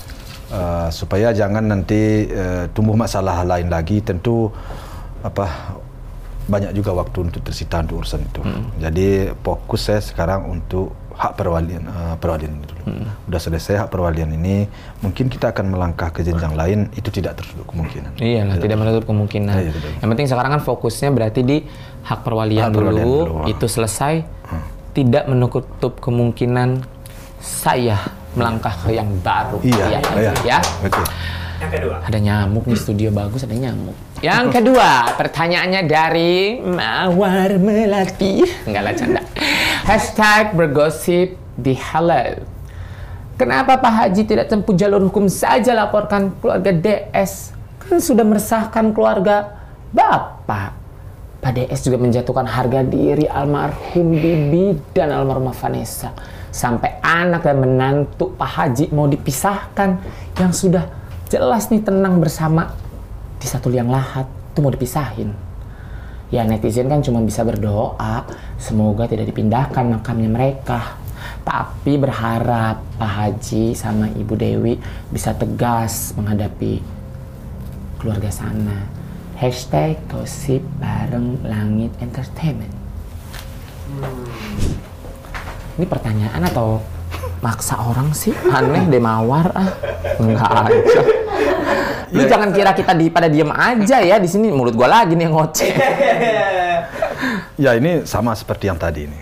eh, 0.49 0.87
supaya 0.89 1.35
jangan 1.35 1.67
nanti 1.67 2.31
eh, 2.31 2.71
tumbuh 2.71 2.95
masalah 2.95 3.43
lain 3.43 3.67
lagi. 3.67 3.99
Tentu 3.99 4.47
apa 5.19 5.75
banyak 6.49 6.73
juga 6.73 6.95
waktu 6.95 7.29
untuk 7.29 7.43
tersita 7.43 7.83
untuk 7.83 8.01
urusan 8.01 8.23
itu. 8.23 8.41
Jadi 8.79 9.07
fokus 9.43 9.85
saya 9.85 10.01
sekarang 10.01 10.49
untuk 10.49 10.95
hak 11.19 11.35
perwalian 11.35 11.83
eh, 11.83 12.15
perwalian 12.15 12.51
ini 12.55 12.65
dulu. 12.65 12.83
Udah 13.27 13.39
selesai 13.43 13.75
hak 13.85 13.89
perwalian 13.91 14.31
ini, 14.33 14.63
mungkin 15.03 15.27
kita 15.27 15.51
akan 15.51 15.67
melangkah 15.67 16.09
ke 16.15 16.23
jenjang 16.23 16.55
lain. 16.55 16.87
Itu 16.95 17.11
tidak 17.11 17.35
tertutup 17.43 17.67
kemungkinan. 17.67 18.15
Iyalah, 18.17 18.55
tidak 18.55 18.77
menutup 18.79 19.03
kemungkinan. 19.03 19.55
Iya, 19.59 19.71
betul. 19.75 19.91
Yang 19.99 20.09
penting 20.15 20.27
sekarang 20.31 20.51
kan 20.55 20.61
fokusnya 20.63 21.09
berarti 21.11 21.41
di 21.43 21.57
hak 22.07 22.19
perwalian, 22.23 22.71
Hak 22.71 22.79
perwalian 22.79 23.03
dulu, 23.05 23.19
dulu, 23.27 23.51
itu 23.51 23.65
selesai, 23.67 24.23
tidak 24.95 25.27
menutup 25.27 25.93
kemungkinan 25.99 26.87
saya 27.43 27.99
melangkah 28.33 28.73
ke 28.87 28.95
yang 28.95 29.09
baru. 29.19 29.59
Iya, 29.59 29.85
Iya, 29.85 29.99
iya, 30.15 30.31
ya. 30.47 30.59
betul. 30.79 31.03
Yang 31.59 31.71
kedua. 31.75 31.95
Ada 32.07 32.19
nyamuk 32.23 32.63
di 32.63 32.77
studio 32.79 33.11
bagus, 33.11 33.43
ada 33.43 33.51
nyamuk. 33.51 33.95
Yang 34.19 34.59
kedua, 34.59 35.15
pertanyaannya 35.15 35.81
dari 35.87 36.59
Mawar 36.59 37.55
Melati. 37.55 38.43
Enggak 38.67 38.83
lah, 38.83 38.93
canda. 38.99 39.21
Hashtag 39.87 40.59
bergosip 40.59 41.39
di 41.55 41.71
Hello. 41.71 42.43
Kenapa 43.39 43.79
Pak 43.79 43.93
Haji 43.95 44.27
tidak 44.27 44.51
tempuh 44.51 44.75
jalur 44.75 44.99
hukum 45.07 45.31
saja 45.31 45.71
laporkan 45.71 46.35
keluarga 46.43 46.75
DS? 46.75 47.55
Kan 47.79 48.03
sudah 48.03 48.27
meresahkan 48.27 48.91
keluarga 48.91 49.55
Bapak. 49.95 50.75
Pak 51.39 51.51
DS 51.55 51.87
juga 51.87 52.03
menjatuhkan 52.03 52.43
harga 52.43 52.83
diri 52.83 53.23
almarhum 53.23 54.19
Bibi 54.19 54.91
dan 54.91 55.15
almarhumah 55.15 55.55
Vanessa. 55.55 56.11
Sampai 56.51 56.99
anak 56.99 57.47
dan 57.47 57.63
menantu 57.63 58.35
Pak 58.35 58.51
Haji 58.51 58.91
mau 58.91 59.07
dipisahkan 59.07 59.89
yang 60.35 60.51
sudah 60.51 60.91
jelas 61.31 61.71
nih 61.71 61.79
tenang 61.79 62.19
bersama 62.19 62.75
di 63.39 63.47
satu 63.47 63.71
liang 63.71 63.87
lahat 63.87 64.27
itu 64.27 64.59
mau 64.59 64.69
dipisahin. 64.69 65.31
Ya 66.29 66.45
netizen 66.45 66.85
kan 66.85 67.01
cuma 67.01 67.25
bisa 67.25 67.41
berdoa 67.41 68.27
semoga 68.61 69.09
tidak 69.09 69.33
dipindahkan 69.33 69.87
makamnya 69.97 70.29
mereka. 70.29 70.99
Tapi 71.41 71.97
berharap 71.97 72.83
Pak 72.99 73.11
Haji 73.11 73.73
sama 73.73 74.11
Ibu 74.13 74.33
Dewi 74.37 74.77
bisa 75.09 75.33
tegas 75.33 76.13
menghadapi 76.13 76.83
keluarga 77.97 78.29
sana. 78.29 78.85
Hashtag 79.39 79.97
gosip 80.11 80.61
bareng 80.77 81.41
langit 81.47 81.95
entertainment. 82.03 82.75
Ini 85.79 85.85
pertanyaan 85.87 86.43
atau 86.43 86.83
maksa 87.39 87.79
orang 87.79 88.11
sih? 88.11 88.35
Aneh 88.51 88.85
deh 88.85 88.99
mawar 88.99 89.49
ah. 89.55 89.71
Enggak 90.19 90.51
aja. 90.67 91.18
Lu 92.09 92.21
jangan 92.23 92.49
kira 92.49 92.71
kita 92.71 92.91
di 92.91 93.07
pada 93.07 93.25
diem 93.25 93.49
aja 93.49 93.97
ya 93.99 94.17
di 94.17 94.25
sini 94.25 94.49
mulut 94.49 94.73
gua 94.73 94.89
lagi 94.91 95.13
nih 95.13 95.25
yang 95.25 95.35
ngoceh. 95.35 95.71
Ya 97.59 97.75
ini 97.75 98.07
sama 98.07 98.31
seperti 98.31 98.71
yang 98.71 98.79
tadi 98.79 99.03
ini. 99.03 99.19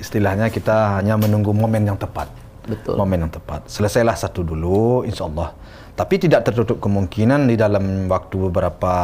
Istilahnya 0.00 0.48
kita 0.48 0.96
hanya 0.96 1.20
menunggu 1.20 1.52
momen 1.52 1.84
yang 1.84 2.00
tepat. 2.00 2.32
Betul. 2.64 2.96
Momen 2.96 3.28
yang 3.28 3.32
tepat. 3.32 3.68
Selesailah 3.68 4.16
satu 4.16 4.40
dulu, 4.40 5.04
insya 5.04 5.28
Allah. 5.28 5.52
Tapi 5.92 6.16
tidak 6.16 6.48
tertutup 6.48 6.80
kemungkinan 6.80 7.44
di 7.44 7.60
dalam 7.60 8.08
waktu 8.08 8.48
beberapa 8.48 8.94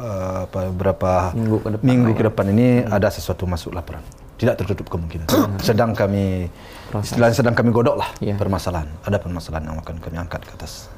apa, 0.00 0.58
beberapa 0.72 1.30
Minggu 1.36 1.56
ke 1.60 1.68
depan 1.76 1.84
minggu 1.84 2.10
ke 2.16 2.22
ya. 2.24 2.26
depan 2.32 2.46
ini 2.50 2.66
ada 2.82 3.06
sesuatu 3.06 3.44
masuk 3.44 3.76
laporan. 3.76 4.00
Tidak 4.34 4.56
tertutup 4.56 4.88
kemungkinan. 4.88 5.28
sedang 5.60 5.92
kami 5.92 6.48
Proses. 6.90 7.12
istilahnya 7.12 7.36
sedang 7.36 7.54
kami 7.54 7.70
godok 7.70 8.00
lah 8.00 8.08
Iya. 8.18 8.34
permasalahan. 8.34 8.88
Ada 9.04 9.20
permasalahan 9.20 9.68
yang 9.68 9.78
akan 9.78 9.96
kami 10.00 10.16
angkat 10.16 10.42
ke 10.42 10.56
atas. 10.56 10.88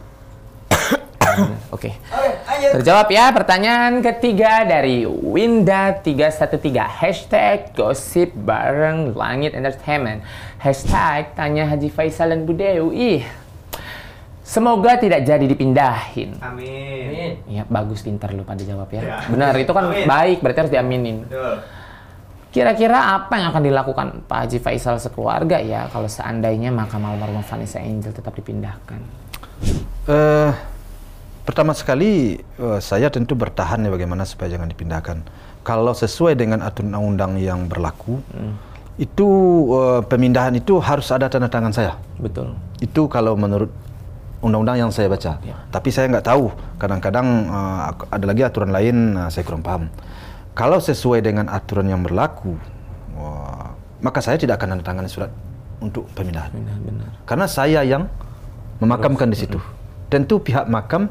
Oke. 1.70 1.90
Terjawab 2.74 3.06
ya 3.08 3.30
pertanyaan 3.30 3.98
ketiga 4.00 4.62
dari 4.62 5.02
Winda 5.04 5.94
313 5.96 6.58
Hashtag 6.74 7.70
gosip 7.72 8.32
bareng 8.32 9.12
langit 9.12 9.52
entertainment 9.52 10.22
Hashtag 10.56 11.34
tanya 11.34 11.66
Haji 11.66 11.88
Faisal 11.88 12.30
dan 12.30 12.42
Budewi 12.42 12.90
Ih, 12.94 13.22
Semoga 14.40 14.96
tidak 14.96 15.22
jadi 15.22 15.44
dipindahin 15.44 16.36
Amin. 16.38 17.40
Ya 17.46 17.64
bagus 17.64 18.00
pintar 18.00 18.30
lu 18.30 18.42
pada 18.42 18.60
jawab 18.60 18.88
ya 18.88 19.00
Ya. 19.00 19.16
Benar 19.26 19.56
itu 19.56 19.70
kan 19.70 19.88
Amin. 19.88 20.04
baik 20.04 20.38
berarti 20.40 20.58
harus 20.60 20.72
diaminin 20.72 21.24
Betul. 21.24 21.54
Kira-kira 22.50 23.18
apa 23.18 23.34
yang 23.34 23.50
akan 23.50 23.62
dilakukan 23.62 24.06
Pak 24.24 24.38
Haji 24.46 24.58
Faisal 24.58 24.96
sekeluarga 24.98 25.58
ya 25.58 25.90
Kalau 25.90 26.06
seandainya 26.06 26.70
makam 26.70 27.02
almarhumah 27.02 27.42
Vanessa 27.42 27.78
Angel 27.78 28.10
tetap 28.10 28.30
dipindahkan 28.32 29.00
Eh, 30.04 30.52
pertama 31.44 31.76
sekali 31.76 32.40
eh, 32.40 32.78
saya 32.80 33.12
tentu 33.12 33.36
bertahan 33.36 33.84
ya 33.84 33.90
bagaimana 33.92 34.24
supaya 34.24 34.56
jangan 34.56 34.68
dipindahkan. 34.68 35.22
Kalau 35.64 35.96
sesuai 35.96 36.36
dengan 36.36 36.60
aturan 36.60 36.92
undang 36.92 37.40
yang 37.40 37.68
berlaku, 37.68 38.20
itu 38.94 39.28
eh, 39.74 40.00
pemindahan 40.06 40.54
itu 40.54 40.78
harus 40.78 41.10
ada 41.10 41.26
tanda 41.26 41.50
tangan 41.50 41.72
saya. 41.74 41.98
Betul 42.18 42.54
Itu 42.78 43.10
kalau 43.10 43.34
menurut 43.34 43.70
undang-undang 44.44 44.76
yang 44.76 44.90
saya 44.92 45.08
baca. 45.08 45.40
Ya. 45.40 45.56
Tapi 45.72 45.88
saya 45.88 46.06
nggak 46.12 46.26
tahu. 46.28 46.52
Kadang-kadang 46.78 47.26
eh, 47.48 47.80
ada 48.12 48.24
lagi 48.28 48.42
aturan 48.44 48.70
lain 48.70 48.96
eh, 49.18 49.28
saya 49.32 49.42
kurang 49.42 49.64
paham. 49.64 49.90
Kalau 50.54 50.78
sesuai 50.78 51.18
dengan 51.24 51.50
aturan 51.50 51.90
yang 51.90 52.06
berlaku, 52.06 52.54
wah, 53.18 53.74
maka 53.98 54.22
saya 54.22 54.38
tidak 54.38 54.62
akan 54.62 54.78
tanda 54.78 54.84
tangan 54.86 55.06
surat 55.10 55.30
untuk 55.82 56.06
pemindahan. 56.14 56.54
Benar-benar 56.54 57.10
Karena 57.26 57.46
saya 57.50 57.82
yang 57.82 58.06
memakamkan 58.78 59.26
di 59.26 59.38
situ. 59.40 59.58
Tentu 60.06 60.38
pihak 60.38 60.70
makam 60.70 61.10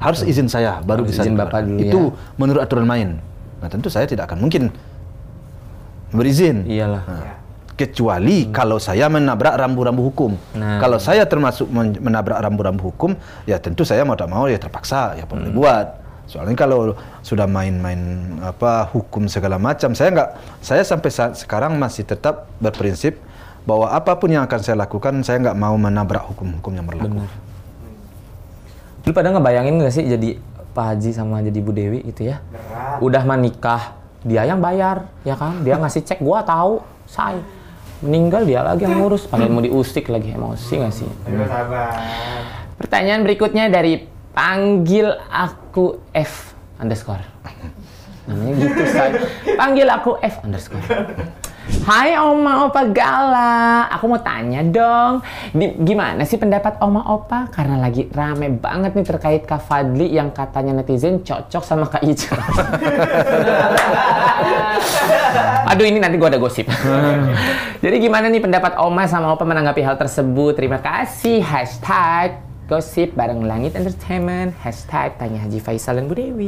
harus 0.00 0.24
izin 0.24 0.48
saya 0.48 0.80
baru 0.80 1.04
Harus 1.04 1.12
bisa 1.14 1.22
izin. 1.28 1.36
Bapak 1.36 1.60
dulu 1.68 1.78
Itu 1.78 2.00
ya. 2.10 2.34
menurut 2.40 2.60
aturan 2.64 2.88
main. 2.88 3.20
Nah, 3.60 3.68
tentu 3.68 3.92
saya 3.92 4.08
tidak 4.08 4.32
akan 4.32 4.40
mungkin 4.40 4.72
berizin. 6.10 6.64
Iyalah 6.66 7.02
Nah, 7.06 7.36
kecuali 7.76 8.48
kalau 8.52 8.76
saya 8.76 9.08
menabrak 9.08 9.56
rambu-rambu 9.56 10.02
hukum. 10.12 10.32
Nah. 10.56 10.80
Kalau 10.80 10.96
saya 11.00 11.24
termasuk 11.24 11.68
men- 11.68 12.00
menabrak 12.00 12.40
rambu-rambu 12.40 12.92
hukum, 12.92 13.16
ya 13.44 13.56
tentu 13.56 13.84
saya 13.84 14.04
mau 14.04 14.16
tak 14.16 14.28
mau 14.28 14.48
ya 14.48 14.56
terpaksa 14.60 15.16
ya 15.16 15.24
apa 15.24 15.32
boleh 15.36 15.52
buat. 15.52 15.86
Soalnya 16.30 16.54
kalau 16.54 16.94
sudah 17.26 17.48
main-main 17.50 17.98
apa 18.38 18.86
hukum 18.94 19.26
segala 19.26 19.58
macam, 19.58 19.98
saya 19.98 20.14
nggak, 20.14 20.28
saya 20.62 20.82
sampai 20.86 21.10
saat 21.10 21.32
sekarang 21.34 21.74
masih 21.74 22.06
tetap 22.06 22.46
berprinsip 22.62 23.18
bahwa 23.66 23.90
apa 23.90 24.14
pun 24.14 24.30
yang 24.30 24.46
akan 24.46 24.60
saya 24.62 24.78
lakukan, 24.78 25.26
saya 25.26 25.42
nggak 25.42 25.58
mau 25.58 25.74
menabrak 25.74 26.22
hukum-hukum 26.30 26.70
yang 26.70 26.86
berlaku. 26.86 27.26
Lu 29.06 29.16
pada 29.16 29.32
ngebayangin 29.32 29.80
gak 29.80 29.94
sih 29.96 30.04
jadi 30.04 30.36
Pak 30.70 30.84
Haji 30.94 31.10
sama 31.16 31.40
jadi 31.42 31.58
Bu 31.64 31.72
Dewi 31.72 32.04
gitu 32.04 32.28
ya? 32.30 32.44
Berat. 32.52 33.02
Udah 33.02 33.22
menikah, 33.24 33.96
dia 34.22 34.44
yang 34.44 34.60
bayar, 34.62 35.08
ya 35.24 35.34
kan? 35.34 35.64
Dia 35.64 35.80
ngasih 35.80 36.04
cek, 36.04 36.20
gua 36.20 36.44
tahu, 36.44 36.84
say. 37.08 37.40
Meninggal 38.00 38.48
dia 38.48 38.64
lagi 38.64 38.86
yang 38.86 38.96
ngurus, 38.96 39.28
padahal 39.28 39.52
mau 39.52 39.60
diusik 39.64 40.08
lagi, 40.08 40.32
emosi 40.32 40.72
gak 40.78 40.94
sih? 40.94 41.10
Ayo 41.26 41.44
sabar. 41.48 41.96
Pertanyaan 42.80 43.20
berikutnya 43.26 43.68
dari 43.68 44.08
panggil 44.32 45.10
aku 45.28 46.00
F 46.14 46.54
underscore. 46.80 47.24
Namanya 48.28 48.52
gitu, 48.56 48.82
say. 48.88 49.10
Panggil 49.58 49.88
aku 49.90 50.16
F 50.22 50.44
underscore. 50.44 50.84
Hai 51.60 52.16
Oma 52.16 52.64
Opa 52.64 52.88
Gala, 52.88 53.84
aku 53.92 54.08
mau 54.08 54.16
tanya 54.16 54.64
dong, 54.64 55.20
di- 55.52 55.76
gimana 55.84 56.24
sih 56.24 56.40
pendapat 56.40 56.80
Oma 56.80 57.04
Opa? 57.12 57.52
Karena 57.52 57.76
lagi 57.76 58.08
rame 58.08 58.48
banget 58.48 58.96
nih 58.96 59.04
terkait 59.04 59.42
Kak 59.44 59.60
Fadli 59.60 60.08
yang 60.08 60.32
katanya 60.32 60.80
netizen 60.80 61.20
cocok 61.20 61.60
sama 61.60 61.84
Kak 61.84 62.00
Ica. 62.00 62.32
Aduh 65.70 65.84
ini 65.84 66.00
nanti 66.00 66.16
gua 66.16 66.32
ada 66.32 66.40
gosip. 66.40 66.64
Jadi 67.84 67.96
gimana 68.00 68.32
nih 68.32 68.40
pendapat 68.40 68.80
Oma 68.80 69.04
sama 69.04 69.36
Opa 69.36 69.44
menanggapi 69.44 69.84
hal 69.84 70.00
tersebut? 70.00 70.56
Terima 70.56 70.80
kasih. 70.80 71.44
Hashtag 71.44 72.49
gosip 72.70 73.12
bareng 73.12 73.42
langit 73.42 73.74
entertainment. 73.74 74.54
Hashtag 74.56 75.18
tanya 75.18 75.42
Haji 75.42 75.58
Faisal 75.58 75.98
dan 75.98 76.06
Bu 76.06 76.14
Dewi. 76.14 76.46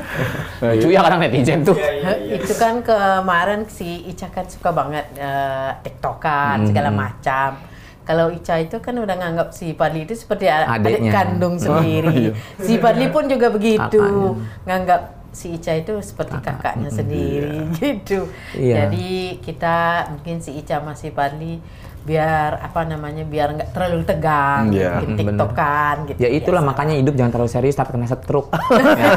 Lucu 0.62 0.88
ya 0.88 1.02
kadang 1.02 1.18
netizen 1.18 1.60
tuh. 1.60 1.74
Iya, 1.74 1.90
iya, 1.92 2.12
iya. 2.16 2.34
itu 2.38 2.54
kan 2.54 2.78
kemarin 2.80 3.66
si 3.66 4.06
Ica 4.06 4.30
kan 4.30 4.46
suka 4.46 4.70
banget 4.70 5.10
eh, 5.14 5.70
tiktokan 5.82 6.62
segala 6.64 6.90
macam. 6.90 7.58
Kalau 8.02 8.30
Ica 8.30 8.56
itu 8.56 8.78
kan 8.78 8.94
udah 8.94 9.14
nganggap 9.14 9.48
si 9.50 9.74
Padli 9.74 10.06
itu 10.06 10.14
seperti 10.14 10.46
a- 10.46 10.64
adik 10.70 10.96
Adiknya. 10.96 11.12
kandung 11.12 11.58
sendiri. 11.58 12.32
si 12.56 12.78
Padli 12.78 13.10
pun 13.10 13.26
juga 13.26 13.50
begitu, 13.50 14.00
Kakaknya. 14.00 14.64
nganggap 14.64 15.02
si 15.28 15.52
Ica 15.52 15.76
itu 15.76 15.92
seperti 16.00 16.38
kakaknya 16.40 16.88
sendiri 16.88 17.68
gitu. 17.76 18.30
Iya. 18.54 18.86
Jadi 18.86 19.08
kita 19.42 19.76
mungkin 20.08 20.38
si 20.38 20.56
Ica 20.56 20.80
masih 20.80 21.10
Padli 21.10 21.60
biar 22.08 22.56
apa 22.58 22.80
namanya 22.82 23.20
biar 23.22 23.48
nggak 23.52 23.68
terlalu 23.70 24.00
tegang, 24.02 24.72
bikin 24.72 24.80
Hmm, 24.80 25.04
bener. 25.04 25.16
tiktokan 25.36 25.94
gitu. 26.08 26.18
Ya 26.18 26.28
itulah 26.32 26.64
biasa. 26.64 26.70
makanya 26.72 26.94
hidup 26.96 27.14
jangan 27.14 27.32
terlalu 27.36 27.50
serius 27.52 27.76
tapi 27.76 27.90
kena 27.92 28.08
stroke. 28.08 28.48
ya. 28.80 29.12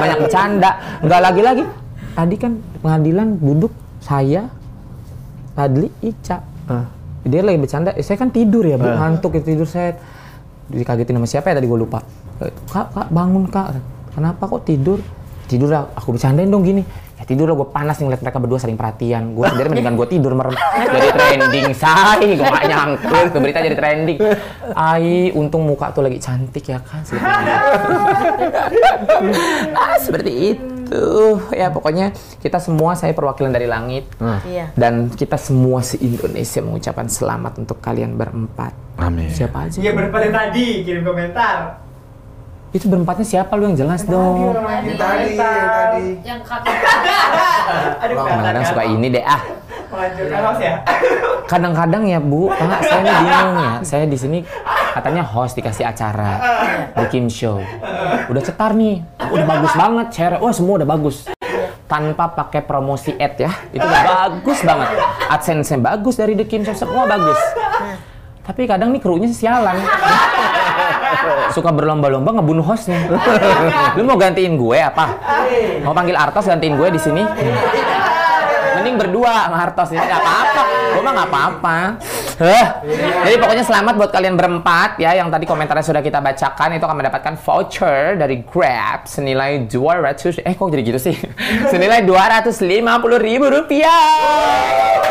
Banyak 0.00 0.18
bercanda. 0.24 0.70
Enggak 0.98 1.20
lagi-lagi. 1.20 1.64
Tadi 2.12 2.34
kan 2.36 2.52
pengadilan 2.80 3.28
duduk 3.36 3.72
saya, 3.98 4.48
Padli, 5.52 5.92
Ica. 6.00 6.40
Dia 7.22 7.40
lagi 7.40 7.58
bercanda. 7.58 7.92
Eh, 7.92 8.02
saya 8.02 8.16
kan 8.16 8.28
tidur 8.28 8.64
ya, 8.64 8.74
Bu. 8.74 8.88
Ngantuk 8.88 9.36
gitu, 9.36 9.52
tidur 9.52 9.68
saya. 9.68 9.94
Dikagetin 10.66 11.14
sama 11.14 11.28
siapa 11.28 11.46
ya 11.48 11.60
tadi 11.60 11.68
gue 11.68 11.78
lupa. 11.78 12.00
Eh, 12.40 12.48
Kak, 12.66 12.86
kak 12.90 13.08
bangun 13.08 13.44
kak. 13.46 13.76
Kenapa 14.10 14.42
kok 14.42 14.64
tidur? 14.64 14.98
Tidur 15.44 15.68
lah. 15.68 15.84
Aku 15.94 16.12
bercandain 16.12 16.48
dong 16.48 16.64
gini. 16.64 16.80
Ya 17.22 17.30
tidur 17.30 17.46
lah 17.46 17.54
gue 17.54 17.70
panas 17.70 18.02
nih 18.02 18.10
ngeliat 18.10 18.22
mereka 18.26 18.38
berdua 18.42 18.58
saling 18.58 18.74
perhatian. 18.74 19.38
Gue 19.38 19.46
sendiri 19.46 19.70
mendingan 19.78 19.94
gue 19.94 20.10
tidur 20.10 20.34
merem. 20.34 20.58
Jadi 20.58 21.08
trending 21.14 21.70
say. 21.70 22.34
Gue 22.34 22.50
gak 22.50 22.66
nyangka. 22.66 23.30
Ke 23.30 23.38
berita 23.38 23.62
jadi 23.62 23.78
trending. 23.78 24.18
Ai, 24.74 25.30
untung 25.30 25.62
muka 25.62 25.94
tuh 25.94 26.02
lagi 26.02 26.18
cantik 26.18 26.66
ya 26.66 26.82
kan. 26.82 27.06
ah, 29.78 29.94
seperti 30.02 30.58
itu. 30.58 31.06
Ya 31.54 31.70
pokoknya 31.70 32.10
kita 32.42 32.58
semua 32.58 32.98
saya 32.98 33.14
perwakilan 33.14 33.54
dari 33.54 33.70
langit. 33.70 34.10
Iya. 34.18 34.74
Dan 34.74 35.06
kita 35.14 35.38
semua 35.38 35.78
se-Indonesia 35.86 36.58
mengucapkan 36.58 37.06
selamat 37.06 37.62
untuk 37.62 37.78
kalian 37.78 38.18
berempat. 38.18 38.74
Amin. 38.98 39.30
Siapa 39.30 39.70
aja? 39.70 39.78
Iya 39.78 39.94
berempat 39.94 40.26
yang 40.26 40.34
tadi 40.34 40.82
kirim 40.82 41.06
komentar. 41.06 41.81
Itu 42.72 42.88
berempatnya 42.88 43.26
siapa 43.28 43.52
lu 43.52 43.68
yang 43.68 43.76
jelas 43.76 44.00
dong? 44.08 44.56
Tadi, 44.56 44.96
tadi, 44.96 45.32
tadi. 45.36 46.06
Yang 46.24 46.40
kakak 46.40 46.72
Aduh, 48.00 48.16
Kadang-kadang 48.24 48.64
suka 48.64 48.82
ini 48.88 49.06
deh 49.12 49.20
ah. 49.20 49.42
Host 49.92 50.64
ya. 50.64 50.80
Kadang-kadang 51.44 52.08
ya 52.08 52.16
Bu, 52.16 52.48
Pak, 52.48 52.80
saya 52.80 53.00
ini 53.04 53.12
bingung 53.12 53.56
ya. 53.60 53.72
Saya 53.84 54.04
di 54.08 54.16
sini 54.16 54.38
katanya 54.96 55.20
host 55.20 55.52
dikasih 55.52 55.84
acara 55.84 56.40
di 56.96 57.04
Kim 57.12 57.28
Show. 57.28 57.60
Udah 58.32 58.40
cetar 58.40 58.72
nih, 58.72 59.04
udah 59.20 59.44
bagus 59.44 59.72
banget 59.76 60.06
share. 60.16 60.36
Wah 60.40 60.52
semua 60.56 60.80
udah 60.80 60.88
bagus. 60.88 61.28
tanpa 61.92 62.24
pakai 62.24 62.64
promosi 62.64 63.12
ad 63.20 63.36
ya. 63.36 63.52
Itu 63.68 63.84
bagus 63.84 64.64
banget. 64.64 64.88
AdSense-nya 65.28 65.92
bagus 65.92 66.16
dari 66.16 66.32
The 66.40 66.48
Kim 66.48 66.64
Shop, 66.64 66.72
semua 66.72 67.04
bagus. 67.04 67.36
Tapi 68.40 68.64
kadang 68.64 68.96
nih 68.96 69.00
krunya 69.04 69.28
sialan. 69.28 69.76
Suka 71.52 71.70
berlomba-lomba 71.70 72.40
ngebunuh 72.40 72.64
hostnya. 72.64 72.98
Lu 73.96 74.02
mau 74.06 74.16
gantiin 74.16 74.56
gue 74.56 74.78
apa? 74.80 75.06
Mau 75.84 75.92
panggil 75.92 76.16
Artos 76.16 76.48
gantiin 76.48 76.74
gue 76.76 76.88
di 76.92 77.00
sini? 77.00 77.22
Mending 78.72 78.96
berdua 78.98 79.46
sama 79.46 79.56
Hartos 79.60 79.92
ini 79.92 80.00
nggak 80.00 80.22
apa-apa. 80.22 80.62
Gue 80.92 81.02
mah 81.04 81.12
nggak 81.12 81.28
apa-apa. 81.28 81.76
Heh. 82.42 82.66
Jadi 83.28 83.36
pokoknya 83.38 83.64
selamat 83.68 83.94
buat 84.00 84.10
kalian 84.10 84.34
berempat 84.34 84.98
ya 84.98 85.14
yang 85.14 85.30
tadi 85.30 85.46
komentarnya 85.46 85.84
sudah 85.84 86.02
kita 86.02 86.18
bacakan 86.18 86.74
itu 86.74 86.84
akan 86.88 86.96
mendapatkan 86.98 87.34
voucher 87.38 88.18
dari 88.18 88.42
Grab 88.42 89.06
senilai 89.06 89.68
200 89.70 90.42
eh 90.42 90.54
kok 90.56 90.68
jadi 90.72 90.82
gitu 90.82 90.98
sih? 90.98 91.14
senilai 91.72 92.02
250 92.02 92.58
ribu 93.22 93.46
rupiah. 93.46 94.02
Eh, 94.02 95.02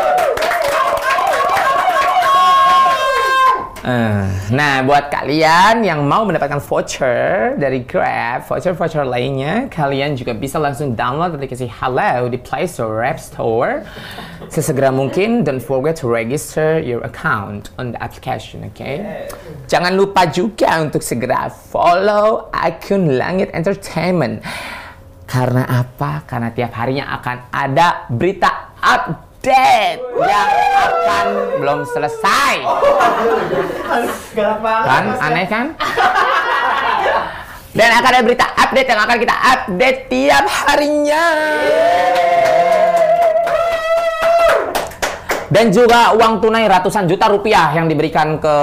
Nah, 3.82 4.86
buat 4.86 5.10
kalian 5.10 5.82
yang 5.82 6.06
mau 6.06 6.22
mendapatkan 6.22 6.62
voucher 6.62 7.58
dari 7.58 7.82
Grab, 7.82 8.46
voucher-voucher 8.46 9.02
lainnya, 9.02 9.66
kalian 9.66 10.14
juga 10.14 10.38
bisa 10.38 10.62
langsung 10.62 10.94
download 10.94 11.34
aplikasi 11.34 11.66
Hello 11.66 12.30
di 12.30 12.38
Play 12.38 12.70
Store, 12.70 13.02
App 13.02 13.18
Store. 13.18 13.82
Sesegera 14.46 14.94
mungkin, 14.94 15.42
don't 15.42 15.58
forget 15.58 15.98
to 15.98 16.06
register 16.06 16.78
your 16.78 17.02
account 17.02 17.74
on 17.74 17.90
the 17.90 17.98
application, 17.98 18.70
okay? 18.70 19.26
Jangan 19.66 19.98
lupa 19.98 20.30
juga 20.30 20.78
untuk 20.78 21.02
segera 21.02 21.50
follow 21.50 22.54
akun 22.54 23.18
Langit 23.18 23.50
Entertainment. 23.50 24.46
Karena 25.26 25.66
apa? 25.66 26.22
Karena 26.28 26.54
tiap 26.54 26.76
harinya 26.78 27.18
akan 27.18 27.36
ada 27.50 28.06
berita 28.12 28.76
update 28.78 29.31
yang 30.22 30.50
akan 30.86 31.26
belum 31.58 31.78
selesai. 31.90 32.54
Kan? 34.62 35.04
Aneh 35.18 35.46
kan? 35.50 35.66
Dan 37.72 37.88
akan 37.88 38.10
ada 38.12 38.22
berita 38.22 38.46
update 38.54 38.88
yang 38.92 39.00
akan 39.02 39.16
kita 39.16 39.36
update 39.36 39.98
tiap 40.12 40.44
harinya. 40.44 41.24
Dan 45.52 45.68
juga 45.68 46.16
uang 46.16 46.40
tunai 46.40 46.64
ratusan 46.64 47.08
juta 47.08 47.28
rupiah 47.28 47.72
yang 47.76 47.88
diberikan 47.90 48.40
ke 48.40 48.56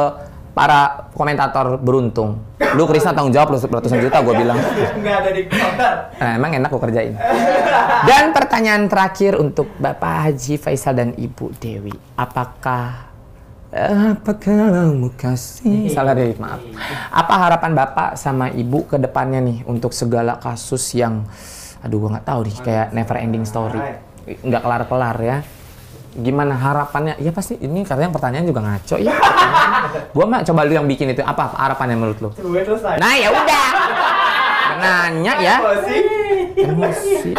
para 0.53 1.09
komentator 1.13 1.77
beruntung. 1.79 2.41
Lu 2.75 2.85
Krisna 2.85 3.15
tanggung 3.15 3.33
jawab 3.33 3.55
lu 3.55 3.57
ratusan 3.57 3.99
juta 4.01 4.21
gue 4.21 4.35
bilang. 4.35 4.57
Nggak 4.99 5.15
ada 5.23 5.29
di 5.33 5.43
counter. 5.47 5.93
Nah, 6.19 6.31
emang 6.37 6.51
enak 6.53 6.69
gue 6.69 6.81
kerjain. 6.89 7.13
Dan 8.05 8.35
pertanyaan 8.35 8.85
terakhir 8.91 9.37
untuk 9.37 9.71
Bapak 9.79 10.29
Haji 10.29 10.55
Faisal 10.59 10.93
dan 10.97 11.09
Ibu 11.15 11.55
Dewi. 11.57 11.93
Apakah 12.19 13.09
Apakah 14.17 14.73
kamu 14.73 15.13
kasih 15.13 15.93
Salah 15.93 16.17
deh, 16.17 16.33
maaf 16.41 16.57
Apa 17.13 17.33
harapan 17.37 17.77
Bapak 17.77 18.17
sama 18.17 18.49
Ibu 18.49 18.89
ke 18.89 18.97
depannya 18.97 19.45
nih 19.45 19.61
Untuk 19.69 19.93
segala 19.93 20.41
kasus 20.41 20.81
yang 20.97 21.21
Aduh, 21.85 22.01
gue 22.01 22.09
nggak 22.17 22.25
tahu 22.25 22.49
nih 22.49 22.57
Kayak 22.65 22.87
never 22.97 23.17
ending 23.21 23.45
story 23.45 23.77
Nggak 24.25 24.65
kelar-kelar 24.65 25.17
ya 25.21 25.37
Gimana 26.17 26.57
harapannya? 26.57 27.21
Ya 27.21 27.29
pasti 27.29 27.59
ini 27.61 27.85
katanya 27.85 28.09
pertanyaan 28.09 28.45
juga 28.49 28.65
ngaco 28.65 28.95
ya. 28.97 29.13
Gua 30.15 30.25
mah 30.25 30.41
coba 30.41 30.65
lu 30.65 30.73
yang 30.73 30.87
bikin 30.89 31.13
itu 31.13 31.21
apa 31.21 31.53
harapannya 31.53 31.95
menurut 31.97 32.17
lu? 32.21 32.29
Nah 32.97 33.13
ya 33.13 33.29
udah. 33.29 33.67
Nanya 34.79 35.33
ya. 35.37 35.55
Emosi. 36.55 37.31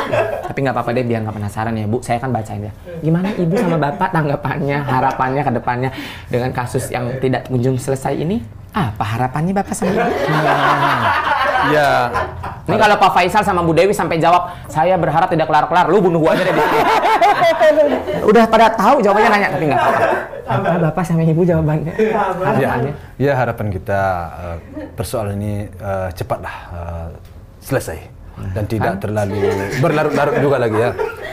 Tapi 0.47 0.59
nggak 0.63 0.75
apa-apa 0.75 0.91
deh 0.95 1.05
biar 1.05 1.21
nggak 1.27 1.37
penasaran 1.37 1.75
ya 1.77 1.87
Bu. 1.91 1.99
Saya 2.01 2.19
kan 2.23 2.31
bacain 2.31 2.69
ya. 2.69 2.73
Gimana 3.01 3.33
Ibu 3.35 3.55
sama 3.59 3.77
Bapak 3.81 4.13
tanggapannya, 4.13 4.79
harapannya 4.87 5.43
ke 5.43 5.53
depannya 5.57 5.91
dengan 6.29 6.51
kasus 6.55 6.89
yang 6.93 7.11
tidak 7.19 7.49
kunjung 7.49 7.77
selesai 7.81 8.15
ini? 8.17 8.41
Apa 8.71 9.03
harapannya 9.03 9.53
Bapak 9.57 9.75
sama 9.75 9.91
Ibu? 9.93 10.09
Ya, 11.69 12.09
Ini 12.65 12.77
kalau 12.79 12.97
Pak 12.97 13.11
Faisal 13.13 13.43
sama 13.45 13.61
Bu 13.61 13.77
Dewi 13.77 13.93
sampai 13.93 14.17
jawab, 14.17 14.49
saya 14.71 14.97
berharap 14.97 15.29
tidak 15.29 15.45
kelar-kelar, 15.51 15.91
lu 15.93 16.01
bunuh 16.01 16.23
gua 16.23 16.33
aja 16.33 16.49
deh. 16.49 16.55
Udah 18.31 18.45
pada 18.49 18.73
tahu 18.73 19.05
jawabannya 19.05 19.29
nanya, 19.29 19.49
tapi 19.53 19.65
nggak 19.69 19.81
apa-apa. 19.81 20.07
Apa 20.51 20.71
Bapak 20.91 21.03
sama 21.07 21.23
Ibu 21.23 21.43
jawabannya? 21.47 21.93
ya, 21.95 22.19
Harapannya? 22.19 22.93
ya 23.23 23.33
harapan 23.39 23.67
kita 23.71 24.01
eh, 24.35 24.57
persoalan 24.99 25.39
ini 25.39 25.67
eh, 25.69 26.09
cepatlah 26.17 26.55
eh, 26.75 27.09
selesai 27.63 27.99
dan 28.57 28.65
tidak 28.65 28.99
terlalu 29.05 29.37
berlarut-larut 29.79 30.37
juga 30.41 30.57
lagi 30.59 30.79
ya. 30.81 30.91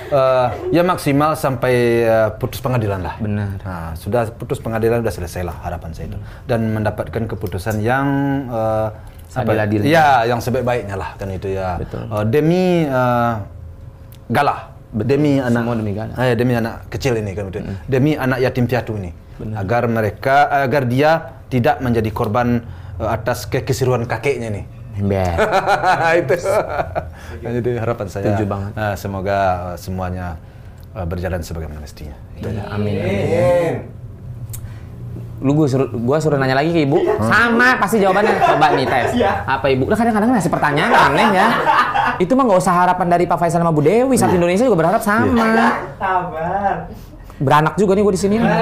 Eh, 0.08 0.48
ya 0.72 0.82
maksimal 0.88 1.36
sampai 1.36 1.74
eh, 2.06 2.30
putus 2.40 2.62
pengadilan 2.64 3.02
lah. 3.04 3.16
Benar. 3.20 3.60
Nah, 3.60 3.92
sudah 3.98 4.30
putus 4.32 4.62
pengadilan 4.62 5.02
sudah 5.04 5.16
selesai 5.20 5.42
lah 5.44 5.56
harapan 5.66 5.92
saya 5.92 6.14
itu 6.14 6.20
dan 6.48 6.64
mendapatkan 6.72 7.24
keputusan 7.28 7.82
yang 7.84 8.08
eh, 8.48 8.90
Adil-adil. 9.36 9.82
Ya, 9.84 10.24
yang 10.24 10.40
sebaik-baiknya 10.40 10.96
lah 10.96 11.14
kan 11.20 11.28
itu 11.30 11.52
ya. 11.52 11.76
Betul. 11.82 12.08
Eh, 12.08 12.26
demi 12.32 12.64
eh, 12.88 13.34
Galah, 14.28 14.76
demi 14.92 15.40
anak 15.40 15.62
Semua 15.64 15.76
demi 15.80 15.92
Galah. 15.96 16.16
Eh, 16.20 16.36
demi 16.36 16.54
anak 16.56 16.92
kecil 16.92 17.16
ini 17.20 17.32
kan 17.32 17.48
itu. 17.48 17.60
Demi 17.88 18.16
anak 18.16 18.40
yatim 18.44 18.68
piatu 18.68 18.96
ini. 19.00 19.12
Agar 19.54 19.86
mereka 19.86 20.50
agar 20.50 20.90
dia 20.90 21.44
tidak 21.48 21.80
menjadi 21.80 22.10
korban 22.12 22.64
eh, 23.00 23.10
atas 23.10 23.48
kekisruan 23.48 24.08
kakeknya 24.08 24.50
nih. 24.52 24.66
Itu. 26.18 26.34
Jadi 27.46 27.70
harapan 27.78 28.08
saya. 28.10 28.34
Setuju 28.34 28.46
banget. 28.50 28.72
eh, 28.74 28.96
semoga 28.98 29.38
eh, 29.38 29.76
semuanya 29.78 30.28
eh, 30.98 31.06
berjalan 31.06 31.46
sebagaimana 31.46 31.78
mestinya. 31.78 32.18
Itu 32.34 32.50
aja. 32.50 32.66
Amin. 32.74 32.98
amin. 32.98 33.97
Lu 35.38 35.54
gua 35.54 35.68
suruh 35.70 35.88
gua 35.94 36.18
suruh 36.18 36.38
nanya 36.42 36.58
lagi 36.58 36.74
ke 36.74 36.82
ibu. 36.82 36.98
Sama 37.22 37.78
pasti 37.78 38.02
jawabannya. 38.02 38.34
Coba 38.42 38.74
nih 38.74 38.86
tes. 38.90 39.14
Iya. 39.14 39.46
Apa 39.46 39.70
ibu? 39.70 39.86
Lah 39.86 39.98
kadang-kadang 39.98 40.34
ngasih 40.34 40.50
pertanyaan 40.50 40.92
aneh 40.92 41.30
ya. 41.30 41.48
Itu 42.18 42.34
mah 42.34 42.50
nggak 42.50 42.58
usah 42.58 42.74
harapan 42.74 43.08
dari 43.14 43.30
Pak 43.30 43.38
Faisal 43.38 43.62
sama 43.62 43.70
Bu 43.70 43.86
Dewi. 43.86 44.18
Satu 44.18 44.34
Indonesia 44.34 44.66
juga 44.66 44.82
berharap 44.82 45.02
sama. 45.06 45.78
Sabar. 46.02 46.90
Beranak 47.38 47.78
juga 47.78 47.94
nih 47.94 48.02
gua 48.02 48.14
di 48.18 48.22
sini. 48.22 48.42
Minum, 48.42 48.58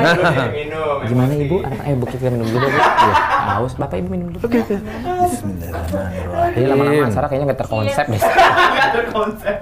minum. 0.52 0.96
Gimana 1.08 1.32
ibu? 1.40 1.64
Eh, 1.64 1.96
bu 1.96 2.06
kita 2.12 2.28
minum 2.28 2.44
dulu. 2.44 2.68
Bu. 2.68 2.80
Iya. 3.06 3.16
Haus. 3.56 3.74
Bapak 3.80 3.96
ibu 4.04 4.12
minum 4.12 4.36
dulu. 4.36 4.44
Oke. 4.44 4.60
Bismillahirrahmanirrahim. 4.68 6.56
Jadi 6.60 6.66
lama-lama 6.68 7.08
acara 7.08 7.26
kayaknya 7.32 7.46
nggak 7.48 7.62
terkonsep 7.64 8.06
deh. 8.12 8.20
Nggak 8.76 8.90
terkonsep. 8.92 9.58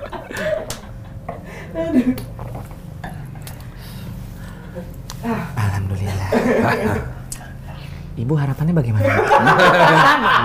Alhamdulillah. 5.95 6.97
Ibu 8.15 8.33
harapannya 8.37 8.73
bagaimana? 8.73 9.09
sama 9.09 9.53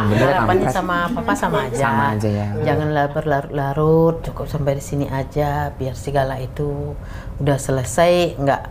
Bener, 0.08 0.24
harapannya 0.26 0.68
sama 0.72 0.96
papa 1.12 1.32
sama 1.36 1.58
aja 1.68 1.76
Sama 1.76 2.04
aja 2.16 2.28
ya. 2.30 2.46
janganlah 2.64 3.12
berlarut-larut 3.12 4.24
cukup 4.24 4.48
sampai 4.48 4.72
di 4.74 4.82
sini 4.82 5.04
aja 5.04 5.68
biar 5.70 5.92
segala 5.92 6.40
itu 6.40 6.96
udah 7.36 7.58
selesai 7.58 8.40
nggak 8.40 8.62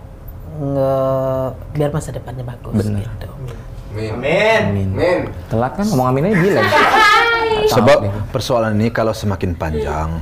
nge- 0.57 1.51
biar 1.78 1.89
masa 1.93 2.09
depannya 2.09 2.41
bagus 2.43 2.73
Bener. 2.75 3.05
gitu 3.05 3.30
Amin. 3.93 4.89
Amin. 4.93 5.19
Telat 5.45 5.73
kan 5.73 5.86
ngomong 5.86 6.07
amin 6.07 6.28
aja 6.28 6.38
bilang. 6.38 6.69
Sebab 7.67 7.97
persoalan 8.30 8.73
ini 8.75 8.89
kalau 8.89 9.09
semakin 9.09 9.53
panjang, 9.53 10.21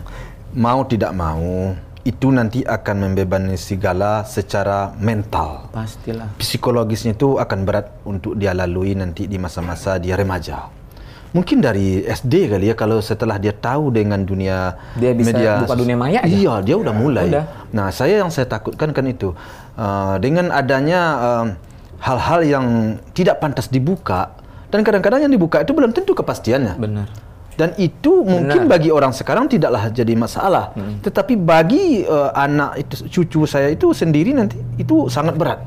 mau 0.54 0.80
tidak 0.84 1.12
mau, 1.12 1.76
itu 2.06 2.30
nanti 2.30 2.62
akan 2.62 3.10
membebani 3.10 3.58
segala 3.58 4.22
secara 4.30 4.94
mental. 5.02 5.74
Pastilah. 5.74 6.30
Psikologisnya 6.38 7.18
itu 7.18 7.42
akan 7.42 7.66
berat 7.66 7.90
untuk 8.06 8.38
dia 8.38 8.54
lalui 8.54 8.94
nanti 8.94 9.26
di 9.26 9.42
masa-masa 9.42 9.98
dia 9.98 10.14
remaja. 10.14 10.70
Mungkin 11.34 11.60
dari 11.60 12.06
SD 12.06 12.48
kali 12.48 12.72
ya 12.72 12.78
kalau 12.78 13.02
setelah 13.02 13.36
dia 13.36 13.52
tahu 13.52 13.92
dengan 13.92 14.24
dunia 14.24 14.78
Dia 14.96 15.12
bisa 15.12 15.36
buka 15.66 15.76
dunia 15.76 15.98
maya 16.00 16.24
aja? 16.24 16.32
Iya, 16.32 16.54
dia 16.64 16.76
udah 16.80 16.94
mulai. 16.96 17.28
Udah. 17.28 17.44
Nah, 17.76 17.92
saya 17.92 18.24
yang 18.24 18.32
saya 18.32 18.48
takutkan 18.48 18.96
kan 18.96 19.04
itu 19.10 19.36
uh, 19.76 20.16
dengan 20.22 20.54
adanya 20.54 21.02
um, 21.20 21.48
hal-hal 22.00 22.40
yang 22.46 22.66
tidak 23.18 23.42
pantas 23.42 23.68
dibuka 23.68 24.32
dan 24.70 24.86
kadang-kadang 24.86 25.26
yang 25.26 25.34
dibuka 25.34 25.60
itu 25.66 25.74
belum 25.74 25.92
tentu 25.92 26.14
kepastiannya. 26.14 26.78
Benar. 26.78 27.25
Dan 27.56 27.72
itu 27.80 28.20
mungkin 28.22 28.68
Benar. 28.68 28.72
bagi 28.76 28.92
orang 28.92 29.16
sekarang 29.16 29.48
tidaklah 29.48 29.88
jadi 29.88 30.12
masalah. 30.14 30.76
Tetapi 30.76 31.40
bagi 31.40 32.04
uh, 32.04 32.36
anak 32.36 32.84
itu 32.84 32.96
cucu 33.08 33.48
saya 33.48 33.72
itu 33.72 33.96
sendiri 33.96 34.36
nanti 34.36 34.60
itu 34.76 35.08
sangat 35.08 35.40
berat. 35.40 35.64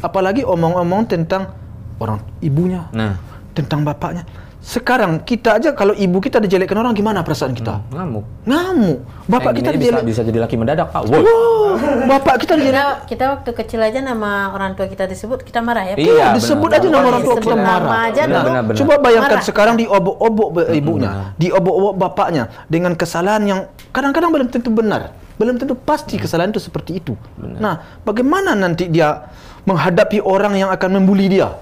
Apalagi 0.00 0.40
omong-omong 0.42 1.04
tentang 1.04 1.52
orang 2.00 2.22
ibunya, 2.40 2.88
Nah. 2.94 3.18
tentang 3.52 3.84
bapaknya. 3.84 4.24
Sekarang 4.58 5.22
kita 5.22 5.54
aja 5.54 5.70
kalau 5.70 5.94
ibu 5.94 6.18
kita 6.18 6.36
dijelekkan 6.36 6.74
orang 6.76 6.90
gimana 6.90 7.22
perasaan 7.22 7.54
kita? 7.54 7.78
Ngamuk. 7.88 8.26
Ngamuk. 8.42 8.98
Bapak 9.24 9.54
Eh, 9.54 9.56
kita 9.56 9.70
gini 9.70 9.78
bisa, 9.78 9.86
dijelek. 9.94 10.04
bisa 10.04 10.20
jadi 10.24 10.38
laki 10.40 10.56
mendadak, 10.56 10.90
Pak. 10.90 11.02
Woi. 11.04 11.22
Wow, 11.22 11.78
bapak 12.06 12.34
kita 12.38 12.52
dijelek. 12.52 12.74
Kita, 12.74 12.84
kita 13.06 13.24
waktu 13.32 13.50
kecil 13.54 13.80
aja 13.80 14.00
nama 14.00 14.50
orang 14.50 14.74
tua 14.74 14.84
kita 14.84 15.06
disebut 15.06 15.40
kita 15.40 15.62
marah 15.62 15.86
ya. 15.86 15.94
Pak? 15.94 16.02
Iya, 16.02 16.26
disebut 16.34 16.66
benar. 16.66 16.80
aja 16.80 16.86
nama 16.90 17.06
orang 17.06 17.22
tua 17.22 17.36
kita 17.36 17.54
nama 17.54 17.64
marah. 17.70 17.90
aja 18.04 18.22
Benar, 18.24 18.42
benar, 18.42 18.62
benar. 18.64 18.78
Coba 18.78 18.94
bayangkan 18.98 19.30
Marah. 19.32 19.46
sekarang 19.46 19.74
diobok-obok 19.78 20.48
be- 20.50 20.68
ibunya, 20.74 21.10
diobok-obok 21.36 21.94
bapaknya 21.96 22.44
dengan 22.66 22.92
kesalahan 22.92 23.42
yang 23.44 23.60
kadang-kadang 23.88 24.30
belum 24.32 24.48
tentu 24.48 24.68
benar, 24.68 25.02
belum 25.36 25.54
tentu 25.56 25.78
pasti 25.78 26.18
kesalahan 26.18 26.50
itu 26.50 26.58
seperti 26.58 26.98
itu. 26.98 27.14
Nah, 27.38 28.02
bagaimana 28.02 28.52
nanti 28.52 28.90
dia 28.90 29.22
menghadapi 29.62 30.18
orang 30.18 30.58
yang 30.58 30.68
akan 30.68 30.98
membuli 30.98 31.30
dia? 31.30 31.54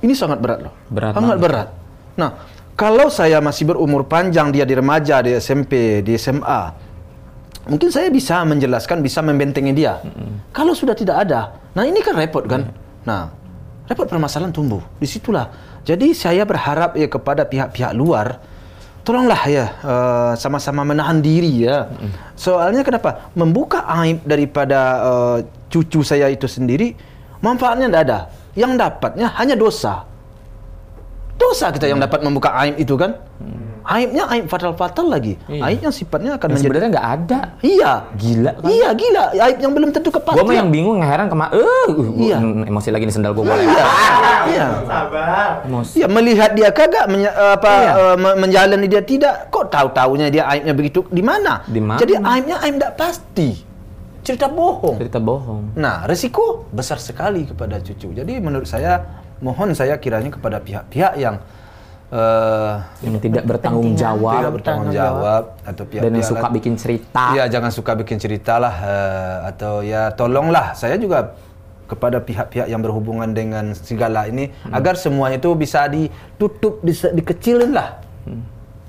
Ini 0.00 0.16
sangat 0.16 0.40
berat 0.40 0.64
loh. 0.64 0.72
Berat 0.88 1.12
sangat 1.12 1.36
banget. 1.36 1.44
berat. 1.44 1.68
Nah, 2.18 2.30
kalau 2.74 3.12
saya 3.12 3.44
masih 3.44 3.68
berumur 3.68 4.08
panjang, 4.08 4.48
dia 4.48 4.64
di 4.64 4.72
remaja, 4.72 5.20
di 5.20 5.36
SMP, 5.36 6.00
di 6.00 6.16
SMA, 6.16 6.62
mungkin 7.68 7.92
saya 7.92 8.08
bisa 8.08 8.40
menjelaskan, 8.48 9.04
bisa 9.04 9.20
membentengi 9.20 9.76
dia. 9.76 10.00
Kalau 10.50 10.72
sudah 10.72 10.96
tidak 10.96 11.28
ada, 11.28 11.60
nah 11.76 11.84
ini 11.84 12.00
kan 12.00 12.16
repot 12.16 12.48
kan. 12.48 12.72
Nah, 13.04 13.28
repot 13.84 14.08
permasalahan 14.08 14.50
tumbuh. 14.50 14.80
Di 14.96 15.04
situlah. 15.04 15.52
Jadi 15.84 16.12
saya 16.16 16.44
berharap 16.48 16.96
ya 16.96 17.08
kepada 17.08 17.44
pihak-pihak 17.44 17.92
luar, 17.92 18.40
tolonglah 19.04 19.42
ya 19.48 19.66
eh, 19.80 20.32
sama-sama 20.36 20.84
menahan 20.84 21.20
diri 21.20 21.68
ya. 21.68 21.88
Soalnya 22.36 22.84
kenapa? 22.84 23.32
Membuka 23.36 23.84
aib 24.00 24.24
daripada 24.24 24.80
eh, 25.00 25.38
cucu 25.68 26.00
saya 26.00 26.28
itu 26.32 26.48
sendiri, 26.48 26.96
manfaatnya 27.44 27.88
tidak 27.88 28.02
ada. 28.08 28.18
Yang 28.56 28.72
dapatnya 28.82 29.26
hanya 29.38 29.54
dosa. 29.54 30.09
Dosa 31.50 31.66
kita 31.68 31.84
yang 31.84 31.98
dapat 31.98 32.22
membuka 32.22 32.54
aib 32.62 32.78
itu 32.78 32.94
kan. 32.94 33.18
Aibnya 33.80 34.28
aib 34.30 34.46
fatal-fatal 34.46 35.08
lagi. 35.08 35.34
Iya. 35.50 35.66
Aib 35.66 35.80
yang 35.82 35.90
sifatnya 35.90 36.38
akan 36.38 36.46
menjadi 36.46 36.62
sebenarnya 36.62 36.88
nggak 36.94 37.08
ada. 37.10 37.38
Iya. 37.58 37.92
Gila 38.14 38.52
kan? 38.54 38.68
Iya, 38.70 38.88
gila. 38.94 39.24
Aib 39.34 39.56
yang 39.58 39.72
belum 39.72 39.90
tentu 39.90 40.08
Gue 40.08 40.20
kepastian. 40.20 40.46
mah 40.46 40.54
yang 40.54 40.70
bingung, 40.70 40.96
yang 40.96 41.10
heran 41.10 41.26
ke 41.26 41.34
mana? 41.34 41.50
Eh, 41.50 41.88
Iya. 42.20 42.38
emosi 42.70 42.88
lagi 42.88 43.04
nih 43.04 43.14
sendal 43.16 43.32
gue 43.32 43.42
boleh. 43.42 43.66
Iya. 44.46 44.66
Sabar. 44.84 45.50
Emosi. 45.66 45.96
Ya 45.96 46.06
melihat 46.06 46.54
dia 46.54 46.70
kagak 46.70 47.10
menye- 47.10 47.34
apa 47.34 47.72
Iya. 47.72 47.92
eh, 47.92 48.16
me- 48.16 48.38
menjalani 48.38 48.86
dia 48.86 49.02
tidak, 49.02 49.50
kok 49.50 49.66
tahu-taunya 49.68 50.28
dia 50.28 50.46
aibnya 50.46 50.72
begitu 50.72 51.02
di 51.08 51.20
mana? 51.20 51.64
Di 51.66 51.80
mana? 51.82 51.98
Jadi 51.98 52.14
aibnya 52.14 52.62
aib 52.62 52.78
tidak 52.78 52.94
pasti. 52.94 53.48
Cerita 54.20 54.46
bohong. 54.46 55.00
Cerita 55.00 55.18
bohong. 55.18 55.74
Nah, 55.74 56.04
resiko 56.04 56.68
besar 56.70 57.00
sekali 57.00 57.42
kepada 57.42 57.80
cucu. 57.80 58.12
Jadi 58.12 58.38
menurut 58.38 58.68
saya 58.68 59.00
mohon 59.40 59.72
saya 59.72 59.96
kiranya 59.96 60.30
kepada 60.30 60.58
pihak-pihak 60.58 61.16
yang 61.16 61.36
eh 62.10 62.74
Yang 63.00 63.16
tidak 63.22 63.44
bertanggung 63.46 63.94
jawab. 63.94 64.34
tidak 64.36 64.52
bertanggung 64.52 64.90
jawab 64.90 65.42
atau 65.62 65.84
pihak-pihak 65.84 66.02
Dan 66.04 66.12
yang 66.12 66.26
suka 66.26 66.42
lain- 66.42 66.54
bikin 66.56 66.74
cerita. 66.74 67.24
Iya, 67.30 67.44
jangan 67.48 67.70
suka 67.70 67.92
bikin 67.94 68.18
cerita 68.18 68.58
lah 68.58 68.74
eh, 68.76 69.36
atau 69.48 69.74
ya 69.80 70.10
tolonglah 70.10 70.74
saya 70.74 70.98
juga 70.98 71.38
kepada 71.86 72.18
pihak-pihak 72.18 72.66
yang 72.66 72.78
berhubungan 72.80 73.30
dengan 73.30 73.74
segala 73.74 74.24
ini 74.24 74.50
Hmm. 74.50 74.74
agar 74.74 74.94
semuanya 74.94 75.38
itu 75.38 75.50
bisa 75.54 75.86
ditutup, 75.86 76.78
bisa 76.80 77.10
dikecilin 77.10 77.70
lah. 77.70 77.98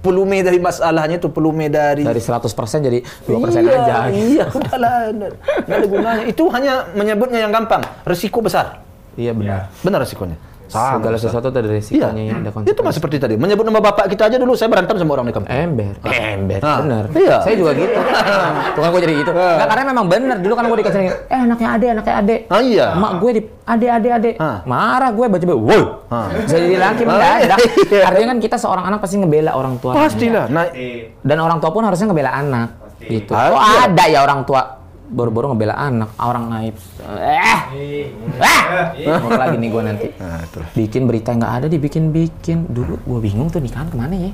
Volume 0.01 0.41
dari 0.41 0.57
masalahnya 0.57 1.15
itu 1.15 1.29
volume 1.29 1.69
dari 1.69 2.01
Dari 2.01 2.17
100% 2.17 2.49
jadi 2.81 2.99
2% 3.21 3.61
iya, 3.61 3.73
aja. 3.75 3.95
Iya, 4.09 4.45
udahlah. 4.57 5.13
Nggak 5.13 5.31
nggak 5.61 5.77
ada 5.77 5.87
gunanya. 5.87 6.23
Itu 6.25 6.43
hanya 6.49 6.73
menyebutnya 6.91 7.39
yang 7.39 7.53
gampang. 7.53 7.85
Resiko 8.01 8.41
besar. 8.41 8.81
Iya 9.15 9.31
benar. 9.33 9.61
Benar 9.81 9.99
resikonya. 10.01 10.37
Segala 10.71 11.19
besar. 11.19 11.27
sesuatu 11.27 11.51
ada 11.51 11.59
Iya. 11.59 11.67
resikonya 11.69 12.23
ya, 12.23 12.33
ada 12.39 12.49
Itu 12.63 12.79
mah 12.79 12.95
seperti 12.95 13.19
tadi. 13.19 13.35
Menyebut 13.35 13.67
nama 13.67 13.83
bapak 13.83 14.07
kita 14.07 14.31
aja 14.31 14.39
dulu 14.39 14.55
saya 14.55 14.71
berantem 14.71 14.95
sama 14.95 15.19
orang 15.19 15.27
di 15.27 15.35
kampung. 15.35 15.51
Ember, 15.51 15.99
ember, 15.99 16.59
Ah, 16.63 16.79
bener. 16.79 17.03
iya. 17.11 17.43
Saya 17.43 17.55
juga 17.59 17.75
gitu. 17.75 17.91
Tuh 18.75 18.79
kan 18.79 18.89
gue 18.89 19.01
jadi 19.03 19.13
gitu. 19.19 19.31
Nggak, 19.35 19.67
karena 19.67 19.83
memang 19.91 20.05
bener. 20.07 20.37
Dulu 20.39 20.53
kan 20.55 20.63
gue 20.63 20.77
dikasih, 20.79 20.99
eh 21.27 21.39
anaknya 21.43 21.67
ade, 21.75 21.87
anaknya 21.91 22.13
ade. 22.15 22.35
Ah, 22.47 22.61
iya. 22.63 22.87
Mak 22.95 23.11
gue 23.19 23.31
di 23.35 23.41
ade, 23.67 23.87
ade, 23.91 24.09
ade. 24.15 24.31
Ah. 24.39 24.63
Marah 24.63 25.11
gue 25.11 25.25
baca 25.27 25.43
woi. 25.43 25.81
Ah. 26.07 26.27
Bisa 26.39 26.55
jadi 26.55 26.77
laki 26.79 27.01
Ah, 27.03 27.07
mendadak. 27.11 27.57
iya. 27.91 28.03
Artinya 28.07 28.27
kan 28.31 28.39
kita 28.39 28.55
seorang 28.55 28.85
anak 28.87 28.99
pasti 29.03 29.15
ngebela 29.19 29.51
orang 29.51 29.75
tua. 29.75 29.91
Pastilah. 29.91 30.47
Nah. 30.47 30.71
Dan 31.19 31.37
orang 31.37 31.59
tua 31.59 31.75
pun 31.75 31.83
harusnya 31.83 32.07
ngebela 32.07 32.31
anak. 32.31 32.67
Pasti. 32.79 33.11
Gitu. 33.11 33.31
Ah, 33.35 33.51
Oh 33.51 33.59
iya. 33.59 33.91
ada 33.91 34.03
ya 34.07 34.19
orang 34.23 34.47
tua 34.47 34.79
baru-baru 35.11 35.51
ngebela 35.51 35.75
anak, 35.75 36.15
orang 36.17 36.47
naib. 36.47 36.75
Eh, 37.03 37.59
eh, 37.75 39.17
mau 39.19 39.35
lagi 39.35 39.59
nih 39.59 39.69
gue 39.69 39.83
nanti. 39.83 40.07
nah 40.15 40.39
bikin 40.71 41.03
berita 41.03 41.35
nggak 41.35 41.51
ada 41.61 41.67
dibikin-bikin 41.67 42.71
dulu 42.71 42.95
gue 43.03 43.19
bingung 43.19 43.51
tuh 43.51 43.59
nikahan 43.59 43.91
ke 43.91 43.97
mana 43.99 44.15
ya 44.15 44.31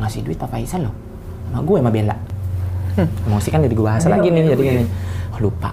ngasih 0.00 0.24
duit 0.24 0.38
Papa 0.40 0.56
Isa 0.56 0.80
loh 0.80 0.94
sama 1.50 1.60
gue 1.66 1.76
sama 1.82 1.90
Bella 1.92 2.16
emosi 3.28 3.48
kan 3.50 3.60
jadi 3.62 3.74
gue 3.74 3.86
bahas 3.86 4.04
lagi 4.06 4.28
nih 4.30 4.42
jadi 4.54 4.62
gini 4.62 4.84
oh, 5.34 5.40
lupa 5.42 5.70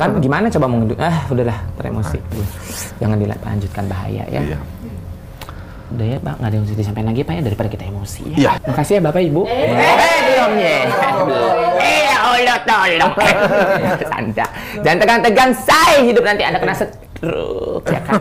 kan 0.00 0.10
gimana 0.18 0.46
coba 0.50 0.66
mau 0.70 0.80
ah 1.00 1.18
udahlah 1.30 1.58
teremosi 1.78 2.18
gue 2.18 2.46
jangan 3.00 3.16
dilanjutkan 3.20 3.84
bahaya 3.90 4.24
ya 4.28 4.40
Iya. 4.44 4.58
udah 5.94 6.06
ya 6.10 6.18
pak 6.18 6.34
nggak 6.40 6.48
ada 6.48 6.54
yang 6.58 6.64
mesti 6.66 6.74
disampaikan 6.74 7.08
lagi 7.12 7.20
pak 7.22 7.34
ya 7.38 7.42
daripada 7.44 7.68
kita 7.70 7.84
emosi 7.86 8.22
ya 8.34 8.36
Iya. 8.38 8.50
makasih 8.66 8.94
ya 8.98 9.02
bapak 9.04 9.22
ibu 9.22 9.42
eh 9.46 9.68
belum 10.26 10.52
ya 10.58 10.74
eh 10.88 11.63
ya 12.38 12.54
Allah 12.58 12.58
tolong 12.66 13.12
sanda 14.10 14.46
jangan 14.82 14.98
tegang-tegang 15.00 15.50
say 15.54 16.06
hidup 16.06 16.24
nanti 16.26 16.42
anda 16.42 16.58
kena 16.58 16.74
stroke 16.74 17.86
ya 17.88 18.00
kan 18.02 18.20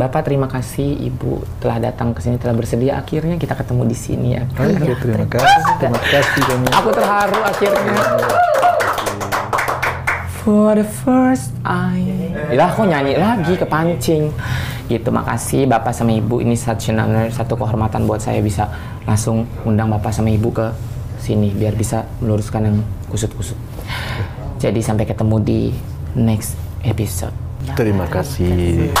Bapak 0.00 0.24
terima 0.24 0.48
kasih 0.48 0.96
Ibu 1.12 1.60
telah 1.60 1.76
datang 1.76 2.16
ke 2.16 2.24
sini 2.24 2.40
telah 2.40 2.56
bersedia 2.56 2.96
akhirnya 2.96 3.36
kita 3.36 3.52
ketemu 3.52 3.84
di 3.84 3.96
sini 3.98 4.28
ya 4.32 4.48
kan. 4.56 4.72
Oke, 4.72 4.96
terima 4.96 5.28
kasih. 5.28 5.60
Terima 5.76 6.00
kasih 6.00 6.42
kami. 6.46 6.66
Aku 6.72 6.88
terharu 6.94 7.38
akhirnya. 7.44 8.00
For 10.40 10.72
the 10.72 10.88
first 10.88 11.52
time. 11.60 12.32
Lah 12.54 12.72
kok 12.72 12.86
nyanyi 12.88 13.18
lagi 13.20 13.52
kepancing. 13.60 14.32
Gitu, 14.88 15.08
makasih 15.12 15.68
Bapak 15.68 15.92
sama 15.92 16.16
Ibu. 16.16 16.40
Ini 16.48 16.56
honor, 16.96 17.28
satu 17.28 17.60
kehormatan 17.60 18.08
buat 18.08 18.24
saya 18.24 18.40
bisa 18.40 18.72
langsung 19.04 19.44
undang 19.68 19.92
Bapak 19.92 20.16
sama 20.16 20.32
Ibu 20.32 20.48
ke 20.48 20.66
sini 21.20 21.52
biar 21.52 21.76
bisa 21.76 22.08
meluruskan 22.24 22.72
yang 22.72 22.76
kusut-kusut. 23.10 23.58
Jadi 24.62 24.80
sampai 24.80 25.04
ketemu 25.04 25.36
di 25.42 25.60
next 26.14 26.54
episode. 26.86 27.34
Terima 27.74 28.06
kasih. 28.06 28.94